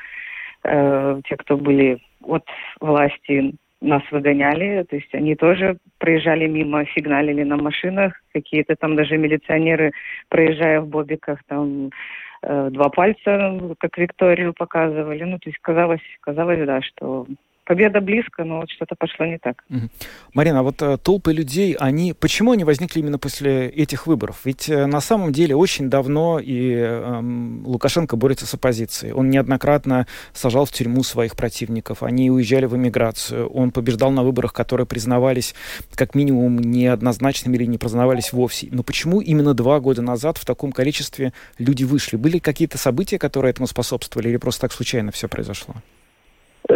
э, 0.63 1.21
те, 1.27 1.37
кто 1.37 1.57
были 1.57 1.99
от 2.21 2.45
власти, 2.79 3.53
нас 3.81 4.03
выгоняли, 4.11 4.83
то 4.83 4.95
есть 4.95 5.13
они 5.13 5.35
тоже 5.35 5.77
проезжали 5.97 6.47
мимо, 6.47 6.85
сигналили 6.95 7.43
на 7.43 7.57
машинах, 7.57 8.13
какие-то 8.31 8.75
там 8.75 8.95
даже 8.95 9.17
милиционеры, 9.17 9.91
проезжая 10.29 10.81
в 10.81 10.87
бобиках, 10.87 11.39
там 11.47 11.89
э, 12.43 12.69
два 12.71 12.89
пальца, 12.89 13.59
как 13.79 13.97
Викторию 13.97 14.53
показывали, 14.53 15.23
ну 15.23 15.39
то 15.39 15.49
есть 15.49 15.59
казалось, 15.61 16.01
казалось, 16.21 16.65
да, 16.65 16.81
что 16.81 17.25
победа 17.65 18.01
близко, 18.01 18.43
но 18.43 18.61
вот 18.61 18.69
что-то 18.69 18.95
пошло 18.97 19.25
не 19.25 19.37
так. 19.37 19.63
Угу. 19.69 19.89
Марина, 20.33 20.59
а 20.59 20.63
вот 20.63 20.81
э, 20.81 20.97
толпы 20.97 21.33
людей, 21.33 21.73
они 21.73 22.13
почему 22.13 22.51
они 22.51 22.63
возникли 22.63 22.99
именно 22.99 23.19
после 23.19 23.69
этих 23.69 24.07
выборов? 24.07 24.41
Ведь 24.45 24.69
э, 24.69 24.85
на 24.85 25.01
самом 25.01 25.31
деле 25.31 25.55
очень 25.55 25.89
давно 25.89 26.39
и 26.39 26.73
э, 26.73 27.21
Лукашенко 27.65 28.15
борется 28.15 28.45
с 28.45 28.53
оппозицией. 28.53 29.13
Он 29.13 29.29
неоднократно 29.29 30.07
сажал 30.33 30.65
в 30.65 30.71
тюрьму 30.71 31.03
своих 31.03 31.35
противников, 31.35 32.03
они 32.03 32.31
уезжали 32.31 32.65
в 32.65 32.75
эмиграцию, 32.75 33.47
он 33.47 33.71
побеждал 33.71 34.11
на 34.11 34.23
выборах, 34.23 34.53
которые 34.53 34.87
признавались 34.87 35.55
как 35.95 36.15
минимум 36.15 36.59
неоднозначными 36.59 37.55
или 37.57 37.65
не 37.65 37.77
признавались 37.77 38.33
вовсе. 38.33 38.67
Но 38.71 38.83
почему 38.83 39.21
именно 39.21 39.53
два 39.53 39.79
года 39.79 40.01
назад 40.01 40.37
в 40.37 40.45
таком 40.45 40.71
количестве 40.71 41.33
люди 41.57 41.83
вышли? 41.83 42.17
Были 42.17 42.39
какие-то 42.39 42.77
события, 42.77 43.19
которые 43.19 43.51
этому 43.51 43.67
способствовали, 43.67 44.29
или 44.29 44.37
просто 44.37 44.61
так 44.61 44.71
случайно 44.71 45.11
все 45.11 45.27
произошло? 45.27 45.75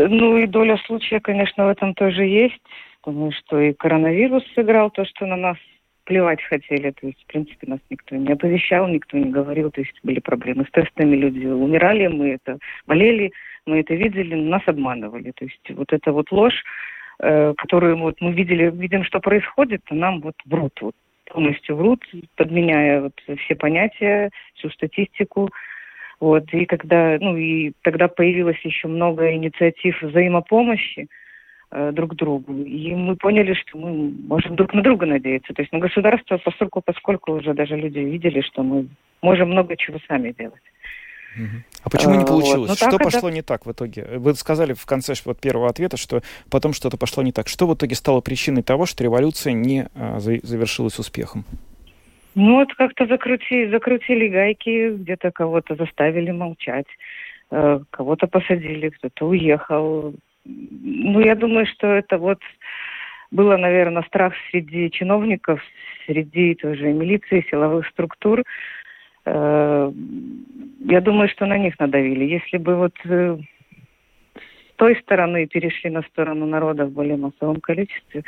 Ну 0.09 0.37
и 0.37 0.47
доля 0.47 0.77
случая, 0.85 1.19
конечно, 1.19 1.65
в 1.65 1.69
этом 1.69 1.93
тоже 1.93 2.23
есть. 2.25 2.61
Потому 3.01 3.31
что 3.31 3.59
и 3.59 3.73
коронавирус 3.73 4.43
сыграл 4.55 4.89
то, 4.89 5.05
что 5.05 5.25
на 5.25 5.35
нас 5.35 5.57
плевать 6.05 6.41
хотели. 6.43 6.91
То 6.91 7.07
есть, 7.07 7.21
в 7.23 7.27
принципе, 7.27 7.67
нас 7.67 7.79
никто 7.89 8.15
не 8.15 8.31
оповещал, 8.31 8.87
никто 8.87 9.17
не 9.17 9.29
говорил. 9.29 9.71
То 9.71 9.81
есть 9.81 9.93
были 10.03 10.19
проблемы 10.19 10.65
с 10.65 10.71
тестами, 10.71 11.15
люди 11.15 11.45
умирали, 11.45 12.07
мы 12.07 12.31
это 12.31 12.57
болели, 12.87 13.31
мы 13.65 13.81
это 13.81 13.93
видели, 13.93 14.35
нас 14.35 14.61
обманывали. 14.65 15.31
То 15.31 15.45
есть 15.45 15.69
вот 15.69 15.91
эта 15.91 16.11
вот 16.11 16.31
ложь, 16.31 16.63
э, 17.19 17.53
которую 17.57 17.97
вот 17.97 18.21
мы 18.21 18.31
видели, 18.31 18.71
видим, 18.71 19.03
что 19.03 19.19
происходит, 19.19 19.81
а 19.89 19.95
нам 19.95 20.21
вот 20.21 20.35
врут, 20.45 20.73
вот 20.81 20.95
полностью 21.25 21.75
врут, 21.75 22.03
подменяя 22.35 23.01
вот 23.01 23.13
все 23.39 23.55
понятия, 23.55 24.29
всю 24.55 24.69
статистику. 24.69 25.49
Вот, 26.19 26.45
и 26.53 26.65
когда, 26.65 27.17
ну, 27.19 27.35
и 27.35 27.73
тогда 27.81 28.07
появилось 28.07 28.59
еще 28.63 28.87
много 28.87 29.33
инициатив 29.33 30.01
взаимопомощи 30.01 31.07
э, 31.71 31.91
друг 31.91 32.15
другу. 32.15 32.53
И 32.63 32.95
мы 32.95 33.15
поняли, 33.15 33.53
что 33.53 33.77
мы 33.77 34.11
можем 34.27 34.55
друг 34.55 34.73
на 34.73 34.81
друга 34.81 35.05
надеяться. 35.05 35.53
То 35.53 35.61
есть 35.61 35.73
на 35.73 35.79
государство, 35.79 36.37
поскольку, 36.37 36.81
поскольку 36.81 37.33
уже 37.33 37.53
даже 37.53 37.75
люди 37.75 37.99
видели, 37.99 38.41
что 38.41 38.63
мы 38.63 38.87
можем 39.21 39.49
много 39.49 39.75
чего 39.75 39.97
сами 40.07 40.31
делать. 40.31 40.61
А 41.83 41.89
почему 41.89 42.15
не 42.15 42.25
получилось? 42.25 42.69
Вот. 42.69 42.77
что 42.77 42.97
пошло 42.97 43.27
это... 43.29 43.35
не 43.35 43.41
так 43.41 43.65
в 43.65 43.71
итоге? 43.71 44.05
Вы 44.17 44.33
сказали 44.35 44.73
в 44.73 44.85
конце 44.85 45.13
вот 45.25 45.39
первого 45.39 45.69
ответа, 45.69 45.97
что 45.97 46.21
потом 46.49 46.73
что-то 46.73 46.97
пошло 46.97 47.23
не 47.23 47.31
так. 47.31 47.47
Что 47.47 47.67
в 47.67 47.75
итоге 47.75 47.95
стало 47.95 48.21
причиной 48.21 48.63
того, 48.63 48.85
что 48.85 49.03
революция 49.03 49.53
не 49.53 49.87
а, 49.95 50.19
завершилась 50.19 50.97
успехом? 50.97 51.45
Ну 52.35 52.55
вот 52.55 52.73
как-то 52.75 53.07
закрутили, 53.07 53.71
закрутили 53.71 54.27
гайки, 54.27 54.89
где-то 54.89 55.31
кого-то 55.31 55.75
заставили 55.75 56.31
молчать, 56.31 56.87
э, 57.51 57.79
кого-то 57.91 58.27
посадили, 58.27 58.89
кто-то 58.89 59.27
уехал. 59.27 60.13
Ну 60.43 61.19
я 61.21 61.35
думаю, 61.35 61.65
что 61.65 61.87
это 61.87 62.17
вот 62.17 62.39
было, 63.31 63.55
наверное, 63.55 64.03
страх 64.03 64.33
среди 64.49 64.91
чиновников, 64.91 65.61
среди 66.05 66.55
той 66.55 66.75
же 66.75 66.91
милиции, 66.91 67.45
силовых 67.49 67.87
структур. 67.87 68.43
Э, 69.25 69.91
я 70.81 71.01
думаю, 71.01 71.29
что 71.29 71.45
на 71.45 71.57
них 71.57 71.79
надавили. 71.79 72.25
Если 72.25 72.57
бы 72.57 72.75
вот 72.75 72.95
э, 73.05 73.37
с 74.35 74.75
той 74.75 74.97
стороны 74.97 75.47
перешли 75.47 75.89
на 75.89 76.01
сторону 76.01 76.45
народа 76.45 76.85
в 76.85 76.91
более 76.91 77.15
массовом 77.15 77.61
количестве, 77.61 78.23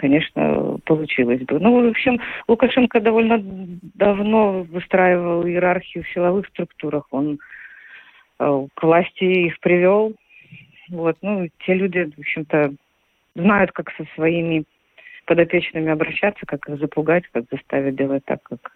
конечно, 0.00 0.78
получилось 0.86 1.42
бы. 1.42 1.60
Ну, 1.60 1.84
в 1.84 1.90
общем, 1.90 2.18
Лукашенко 2.48 3.00
довольно 3.00 3.38
давно 3.94 4.62
выстраивал 4.62 5.46
иерархию 5.46 6.04
в 6.04 6.08
силовых 6.08 6.46
структурах. 6.48 7.06
Он 7.10 7.38
э, 8.38 8.66
к 8.74 8.82
власти 8.82 9.24
их 9.24 9.60
привел. 9.60 10.14
Вот, 10.88 11.18
ну, 11.20 11.48
те 11.66 11.74
люди, 11.74 12.10
в 12.16 12.18
общем-то, 12.18 12.72
знают, 13.34 13.72
как 13.72 13.92
со 13.92 14.06
своими 14.14 14.64
подопечными 15.26 15.90
обращаться, 15.90 16.46
как 16.46 16.66
их 16.66 16.78
запугать, 16.78 17.24
как 17.30 17.44
заставить 17.52 17.96
делать 17.96 18.24
так, 18.24 18.42
как 18.42 18.72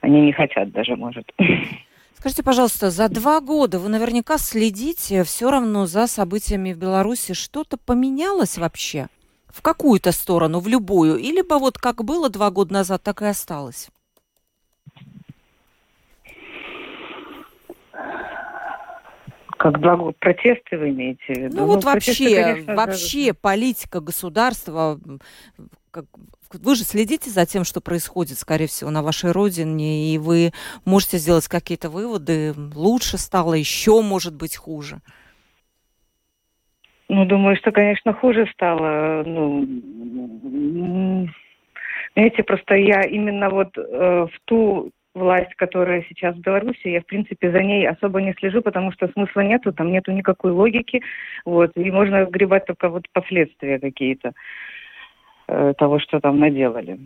они 0.00 0.22
не 0.22 0.32
хотят 0.32 0.70
даже, 0.70 0.96
может. 0.96 1.30
Скажите, 2.14 2.42
пожалуйста, 2.42 2.88
за 2.88 3.10
два 3.10 3.40
года 3.42 3.78
вы 3.78 3.90
наверняка 3.90 4.38
следите 4.38 5.22
все 5.24 5.50
равно 5.50 5.84
за 5.84 6.06
событиями 6.06 6.72
в 6.72 6.78
Беларуси. 6.78 7.34
Что-то 7.34 7.76
поменялось 7.76 8.56
вообще? 8.56 9.08
В 9.48 9.62
какую-то 9.62 10.12
сторону, 10.12 10.60
в 10.60 10.68
любую? 10.68 11.16
Или 11.16 11.42
бы 11.42 11.58
вот 11.58 11.78
как 11.78 12.04
было 12.04 12.28
два 12.28 12.50
года 12.50 12.72
назад, 12.72 13.02
так 13.02 13.22
и 13.22 13.26
осталось? 13.26 13.90
Как 19.58 19.80
благо 19.80 20.12
протесты 20.12 20.78
вы 20.78 20.90
имеете 20.90 21.20
в 21.26 21.36
виду? 21.36 21.56
Ну, 21.56 21.62
ну 21.62 21.66
вот 21.66 21.82
протесты, 21.82 22.22
вообще, 22.22 22.42
конечно, 22.42 22.74
вообще 22.76 23.32
да. 23.32 23.38
политика 23.40 24.00
государства, 24.00 25.00
как, 25.90 26.04
вы 26.52 26.76
же 26.76 26.84
следите 26.84 27.28
за 27.30 27.44
тем, 27.44 27.64
что 27.64 27.80
происходит, 27.80 28.38
скорее 28.38 28.68
всего, 28.68 28.90
на 28.90 29.02
вашей 29.02 29.32
родине, 29.32 30.14
и 30.14 30.18
вы 30.18 30.52
можете 30.84 31.18
сделать 31.18 31.48
какие-то 31.48 31.90
выводы. 31.90 32.54
Лучше 32.74 33.18
стало, 33.18 33.54
еще 33.54 34.00
может 34.00 34.34
быть 34.34 34.56
хуже. 34.56 35.00
Ну, 37.08 37.24
думаю, 37.24 37.56
что, 37.56 37.72
конечно, 37.72 38.12
хуже 38.12 38.46
стало. 38.52 39.22
Ну, 39.24 39.66
знаете, 42.14 42.42
просто 42.42 42.74
я 42.74 43.02
именно 43.02 43.48
вот 43.48 43.76
э, 43.78 44.26
в 44.26 44.40
ту 44.44 44.90
власть, 45.14 45.54
которая 45.56 46.04
сейчас 46.08 46.36
в 46.36 46.40
Беларуси, 46.40 46.88
я, 46.88 47.00
в 47.00 47.06
принципе, 47.06 47.50
за 47.50 47.62
ней 47.62 47.88
особо 47.88 48.20
не 48.20 48.34
слежу, 48.34 48.60
потому 48.62 48.92
что 48.92 49.08
смысла 49.08 49.40
нету, 49.40 49.72
там 49.72 49.90
нету 49.90 50.12
никакой 50.12 50.52
логики, 50.52 51.02
вот, 51.44 51.72
и 51.76 51.90
можно 51.90 52.24
гребать 52.26 52.66
только 52.66 52.88
вот 52.88 53.04
последствия 53.12 53.78
какие-то. 53.78 54.28
Э, 54.28 54.32
того, 55.78 55.98
что 55.98 56.20
там 56.20 56.38
наделали. 56.38 56.98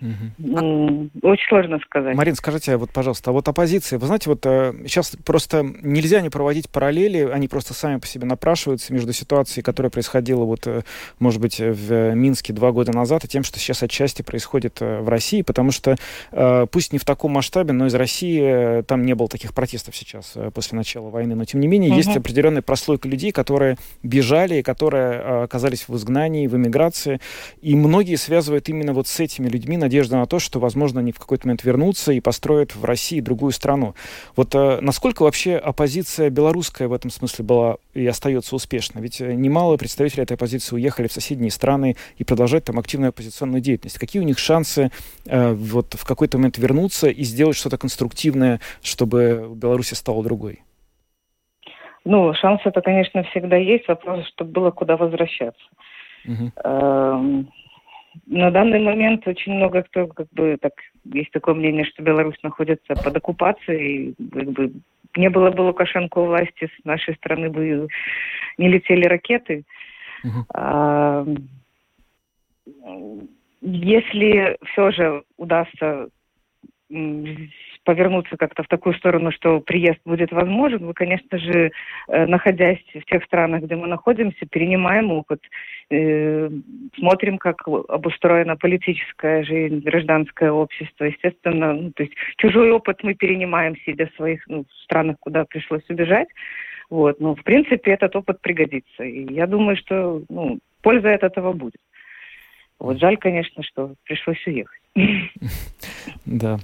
Угу. 0.00 1.10
Очень 1.22 1.48
сложно 1.48 1.80
сказать. 1.80 2.14
Марин, 2.14 2.36
скажите, 2.36 2.76
вот, 2.76 2.90
пожалуйста, 2.90 3.30
а 3.30 3.32
вот 3.32 3.48
оппозиция, 3.48 3.98
вы 3.98 4.06
знаете, 4.06 4.30
вот 4.30 4.42
сейчас 4.42 5.14
э, 5.14 5.18
просто 5.24 5.64
нельзя 5.82 6.20
не 6.20 6.30
проводить 6.30 6.70
параллели, 6.70 7.28
они 7.28 7.48
просто 7.48 7.74
сами 7.74 7.98
по 7.98 8.06
себе 8.06 8.26
напрашиваются 8.26 8.92
между 8.92 9.12
ситуацией, 9.12 9.64
которая 9.64 9.90
происходила, 9.90 10.44
вот, 10.44 10.66
э, 10.68 10.82
может 11.18 11.40
быть, 11.40 11.58
в 11.58 12.14
Минске 12.14 12.52
два 12.52 12.70
года 12.70 12.92
назад, 12.92 13.24
и 13.24 13.28
тем, 13.28 13.42
что 13.42 13.58
сейчас 13.58 13.82
отчасти 13.82 14.22
происходит 14.22 14.80
в 14.80 15.08
России, 15.08 15.42
потому 15.42 15.72
что 15.72 15.96
пусть 16.70 16.92
не 16.92 16.98
в 16.98 17.04
таком 17.04 17.32
масштабе, 17.32 17.72
но 17.72 17.86
из 17.86 17.94
России 17.94 18.82
там 18.82 19.04
не 19.04 19.14
было 19.14 19.28
таких 19.28 19.54
протестов 19.54 19.96
сейчас 19.96 20.36
после 20.54 20.76
начала 20.76 21.10
войны, 21.10 21.34
но 21.34 21.44
тем 21.44 21.60
не 21.60 21.66
менее 21.66 21.90
угу. 21.90 21.98
есть 21.98 22.16
определенная 22.16 22.62
прослойка 22.62 23.08
людей, 23.08 23.32
которые 23.32 23.76
бежали, 24.02 24.62
которые 24.62 25.42
оказались 25.42 25.88
в 25.88 25.96
изгнании, 25.96 26.46
в 26.46 26.56
эмиграции, 26.56 27.20
и 27.60 27.74
многие 27.88 28.14
связывают 28.16 28.68
именно 28.68 28.92
вот 28.92 29.08
с 29.08 29.18
этими 29.18 29.48
людьми 29.48 29.76
надежду 29.76 30.16
на 30.16 30.26
то, 30.26 30.38
что, 30.38 30.60
возможно, 30.60 31.00
они 31.00 31.12
в 31.12 31.18
какой-то 31.18 31.46
момент 31.46 31.64
вернутся 31.64 32.12
и 32.12 32.20
построят 32.20 32.76
в 32.76 32.84
России 32.84 33.20
другую 33.20 33.52
страну. 33.52 33.94
Вот 34.36 34.54
э, 34.54 34.78
насколько 34.80 35.22
вообще 35.22 35.56
оппозиция 35.56 36.30
белорусская 36.30 36.86
в 36.86 36.92
этом 36.92 37.10
смысле 37.10 37.44
была 37.44 37.76
и 37.94 38.06
остается 38.06 38.54
успешна? 38.54 39.00
Ведь 39.00 39.20
э, 39.20 39.32
немало 39.34 39.76
представителей 39.76 40.22
этой 40.22 40.34
оппозиции 40.34 40.76
уехали 40.76 41.08
в 41.08 41.12
соседние 41.12 41.50
страны 41.50 41.96
и 42.16 42.24
продолжают 42.24 42.66
там 42.66 42.78
активную 42.78 43.08
оппозиционную 43.08 43.60
деятельность. 43.60 43.98
Какие 43.98 44.22
у 44.22 44.24
них 44.24 44.38
шансы 44.38 44.90
э, 45.26 45.52
вот 45.52 45.94
в 45.94 46.04
какой-то 46.04 46.38
момент 46.38 46.58
вернуться 46.58 47.08
и 47.08 47.22
сделать 47.24 47.56
что-то 47.56 47.78
конструктивное, 47.78 48.60
чтобы 48.82 49.50
Беларусь 49.56 49.88
стала 49.88 50.22
другой? 50.22 50.62
Ну, 52.04 52.32
шанс 52.34 52.60
это, 52.64 52.80
конечно, 52.80 53.22
всегда 53.24 53.56
есть. 53.56 53.88
Вопрос, 53.88 54.26
чтобы 54.28 54.52
было 54.52 54.70
куда 54.70 54.96
возвращаться. 54.96 55.62
Uh-huh 56.26 57.46
на 58.26 58.50
данный 58.50 58.80
момент 58.80 59.26
очень 59.26 59.52
много 59.52 59.82
кто, 59.82 60.06
как 60.06 60.28
бы, 60.32 60.56
так, 60.60 60.72
есть 61.04 61.30
такое 61.30 61.54
мнение, 61.54 61.84
что 61.84 62.02
Беларусь 62.02 62.42
находится 62.42 62.94
под 62.94 63.16
оккупацией, 63.16 64.14
как 64.32 64.50
бы, 64.50 64.72
не 65.16 65.30
было 65.30 65.50
бы 65.50 65.62
Лукашенко 65.62 66.18
у 66.18 66.26
власти, 66.26 66.70
с 66.80 66.84
нашей 66.84 67.14
стороны 67.16 67.50
бы 67.50 67.88
не 68.58 68.68
летели 68.68 69.06
ракеты. 69.06 69.64
Uh-huh. 70.24 70.44
А, 70.54 71.26
если 73.60 74.56
все 74.66 74.90
же 74.90 75.22
удастся 75.36 76.08
повернуться 77.88 78.36
как-то 78.36 78.62
в 78.62 78.68
такую 78.68 78.94
сторону, 78.96 79.32
что 79.32 79.60
приезд 79.60 79.98
будет 80.04 80.30
возможен, 80.30 80.84
мы, 80.84 80.92
конечно 80.92 81.38
же, 81.38 81.72
э, 82.08 82.26
находясь 82.26 82.84
в 82.94 83.02
тех 83.06 83.24
странах, 83.24 83.62
где 83.62 83.76
мы 83.76 83.86
находимся, 83.86 84.44
перенимаем 84.44 85.10
опыт, 85.10 85.40
э, 85.88 86.50
смотрим, 86.98 87.38
как 87.38 87.66
обустроена 87.66 88.58
политическая 88.58 89.42
жизнь, 89.42 89.78
гражданское 89.78 90.50
общество. 90.50 91.04
Естественно, 91.04 91.72
ну, 91.72 91.92
то 91.92 92.02
есть 92.02 92.12
чужой 92.36 92.72
опыт 92.72 93.02
мы 93.02 93.14
перенимаем, 93.14 93.74
сидя 93.86 94.06
в 94.08 94.16
своих 94.16 94.46
ну, 94.48 94.66
странах, 94.84 95.16
куда 95.20 95.46
пришлось 95.46 95.88
убежать. 95.88 96.28
Вот. 96.90 97.20
Но, 97.20 97.34
в 97.34 97.42
принципе, 97.42 97.92
этот 97.92 98.14
опыт 98.16 98.42
пригодится. 98.42 99.02
И 99.02 99.32
я 99.32 99.46
думаю, 99.46 99.78
что 99.78 100.22
ну, 100.28 100.58
польза 100.82 101.14
от 101.14 101.22
этого 101.22 101.54
будет. 101.54 101.80
Вот 102.78 102.98
жаль, 103.00 103.16
конечно, 103.16 103.62
что 103.62 103.94
пришлось 104.04 104.46
уехать. 104.46 104.82
Да. 106.24 106.58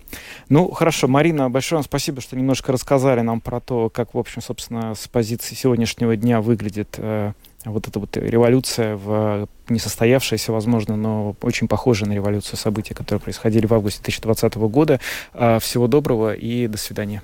Ну, 0.49 0.71
хорошо, 0.71 1.09
Марина, 1.09 1.51
большое 1.51 1.79
вам 1.79 1.85
спасибо, 1.85 2.21
что 2.21 2.37
немножко 2.37 2.73
рассказали 2.73 3.21
нам 3.21 3.41
про 3.41 3.61
то, 3.61 3.91
как, 3.91 4.15
в 4.15 4.19
общем, 4.19 4.43
собственно, 4.43 4.95
с 4.95 5.09
позиции 5.09 5.55
сегодняшнего 5.55 6.17
дня 6.17 6.41
выглядит 6.41 6.97
э, 6.99 7.33
вот 7.65 7.89
эта 7.89 7.99
вот 7.99 8.17
революция 8.17 8.97
в 8.97 9.49
несостоявшаяся, 9.69 10.53
возможно, 10.53 10.97
но 10.97 11.37
очень 11.43 11.69
похожая 11.69 12.09
на 12.09 12.15
революцию 12.15 12.59
события, 12.59 12.95
которые 12.95 13.21
происходили 13.21 13.67
в 13.67 13.75
августе 13.75 14.01
2020 14.03 14.57
года. 14.57 15.01
Э, 15.33 15.59
всего 15.61 15.87
доброго 15.87 16.35
и 16.35 16.67
до 16.67 16.79
свидания. 16.79 17.23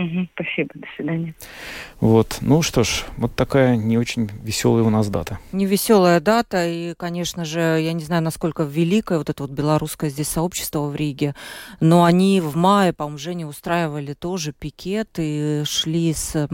Угу, 0.00 0.28
спасибо, 0.34 0.70
до 0.74 0.86
свидания. 0.96 1.34
Вот, 2.00 2.38
ну 2.40 2.62
что 2.62 2.84
ж, 2.84 3.04
вот 3.18 3.34
такая 3.34 3.76
не 3.76 3.98
очень 3.98 4.30
веселая 4.42 4.82
у 4.82 4.88
нас 4.88 5.08
дата. 5.08 5.38
Не 5.52 5.66
веселая 5.66 6.20
дата, 6.20 6.66
и, 6.66 6.94
конечно 6.94 7.44
же, 7.44 7.60
я 7.60 7.92
не 7.92 8.02
знаю, 8.02 8.22
насколько 8.22 8.62
великое 8.62 9.18
вот 9.18 9.28
это 9.28 9.42
вот 9.42 9.52
белорусское 9.52 10.08
здесь 10.08 10.28
сообщество 10.28 10.86
в 10.86 10.96
Риге, 10.96 11.34
но 11.80 12.04
они 12.04 12.40
в 12.40 12.56
мае, 12.56 12.94
по-моему, 12.94 13.18
Жене 13.18 13.46
устраивали 13.46 14.14
тоже 14.14 14.54
пикет 14.58 15.10
и 15.18 15.64
шли 15.66 16.14
с, 16.14 16.48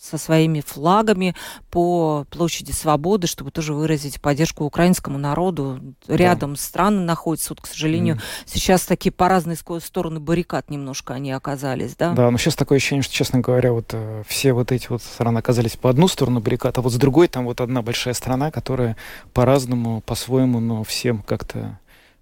со 0.00 0.16
своими 0.18 0.62
флагами 0.62 1.34
по 1.70 2.24
площади 2.30 2.72
Свободы, 2.72 3.26
чтобы 3.26 3.50
тоже 3.50 3.74
выразить 3.74 4.22
поддержку 4.22 4.64
украинскому 4.64 5.18
народу. 5.18 5.80
Рядом 6.06 6.54
да. 6.54 6.60
страны 6.60 7.02
находятся, 7.02 7.50
вот, 7.50 7.60
к 7.60 7.66
сожалению, 7.66 8.16
mm. 8.16 8.20
сейчас 8.46 8.86
такие 8.86 9.12
по 9.12 9.28
разные 9.28 9.56
стороны 9.56 10.20
баррикад 10.20 10.70
немножко 10.70 11.12
они 11.12 11.32
оказались, 11.32 11.94
да? 11.94 12.12
Да, 12.12 12.30
но 12.30 12.38
сейчас 12.38 12.54
такое 12.54 12.77
ощущение, 12.78 13.02
что, 13.02 13.14
честно 13.14 13.40
говоря, 13.40 13.72
вот 13.72 13.90
э, 13.92 14.22
все 14.26 14.52
вот 14.52 14.72
эти 14.72 14.88
вот 14.88 15.02
страны 15.02 15.38
оказались 15.38 15.76
по 15.76 15.90
одну 15.90 16.08
сторону 16.08 16.40
баррикад, 16.40 16.78
а 16.78 16.80
вот 16.80 16.92
с 16.92 16.96
другой 16.96 17.28
там 17.28 17.44
вот 17.44 17.60
одна 17.60 17.82
большая 17.82 18.14
страна, 18.14 18.50
которая 18.50 18.96
по-разному, 19.32 20.00
по-своему, 20.00 20.60
но 20.60 20.82
всем 20.84 21.22
как-то 21.22 21.78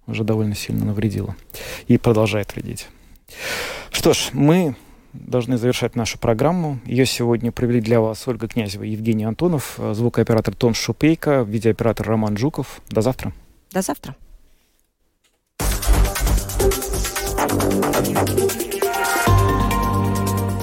уже 0.07 0.23
довольно 0.23 0.55
сильно 0.55 0.85
навредила 0.85 1.35
и 1.87 1.97
продолжает 1.97 2.55
вредить. 2.55 2.87
Что 3.91 4.13
ж, 4.13 4.29
мы 4.33 4.75
должны 5.13 5.57
завершать 5.57 5.95
нашу 5.95 6.17
программу. 6.19 6.79
Ее 6.85 7.05
сегодня 7.05 7.51
провели 7.51 7.81
для 7.81 7.99
вас 7.99 8.27
Ольга 8.27 8.47
Князева 8.47 8.83
и 8.83 8.91
Евгений 8.91 9.25
Антонов, 9.25 9.79
звукооператор 9.93 10.55
Том 10.55 10.73
Шупейко, 10.73 11.41
видеооператор 11.41 12.07
Роман 12.07 12.37
Жуков. 12.37 12.81
До 12.89 13.01
завтра. 13.01 13.33
До 13.71 13.81
завтра. 13.81 14.15